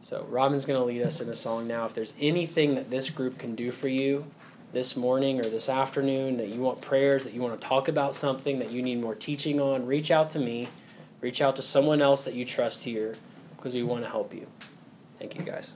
So 0.00 0.26
Robin's 0.28 0.66
going 0.66 0.78
to 0.78 0.84
lead 0.84 1.02
us 1.02 1.20
in 1.20 1.28
a 1.28 1.34
song 1.34 1.66
now. 1.66 1.86
If 1.86 1.94
there's 1.94 2.14
anything 2.20 2.74
that 2.74 2.90
this 2.90 3.10
group 3.10 3.38
can 3.38 3.54
do 3.54 3.70
for 3.70 3.88
you, 3.88 4.26
this 4.74 4.96
morning 4.96 5.38
or 5.38 5.44
this 5.44 5.68
afternoon, 5.68 6.36
that 6.36 6.48
you 6.48 6.60
want 6.60 6.80
prayers, 6.80 7.24
that 7.24 7.32
you 7.32 7.40
want 7.40 7.58
to 7.58 7.66
talk 7.66 7.88
about 7.88 8.14
something, 8.14 8.58
that 8.58 8.70
you 8.70 8.82
need 8.82 9.00
more 9.00 9.14
teaching 9.14 9.60
on, 9.60 9.86
reach 9.86 10.10
out 10.10 10.28
to 10.30 10.38
me. 10.38 10.68
Reach 11.20 11.40
out 11.40 11.56
to 11.56 11.62
someone 11.62 12.02
else 12.02 12.24
that 12.24 12.34
you 12.34 12.44
trust 12.44 12.84
here 12.84 13.16
because 13.56 13.72
we 13.72 13.82
want 13.82 14.04
to 14.04 14.10
help 14.10 14.34
you. 14.34 14.46
Thank 15.18 15.36
you, 15.36 15.42
guys. 15.42 15.72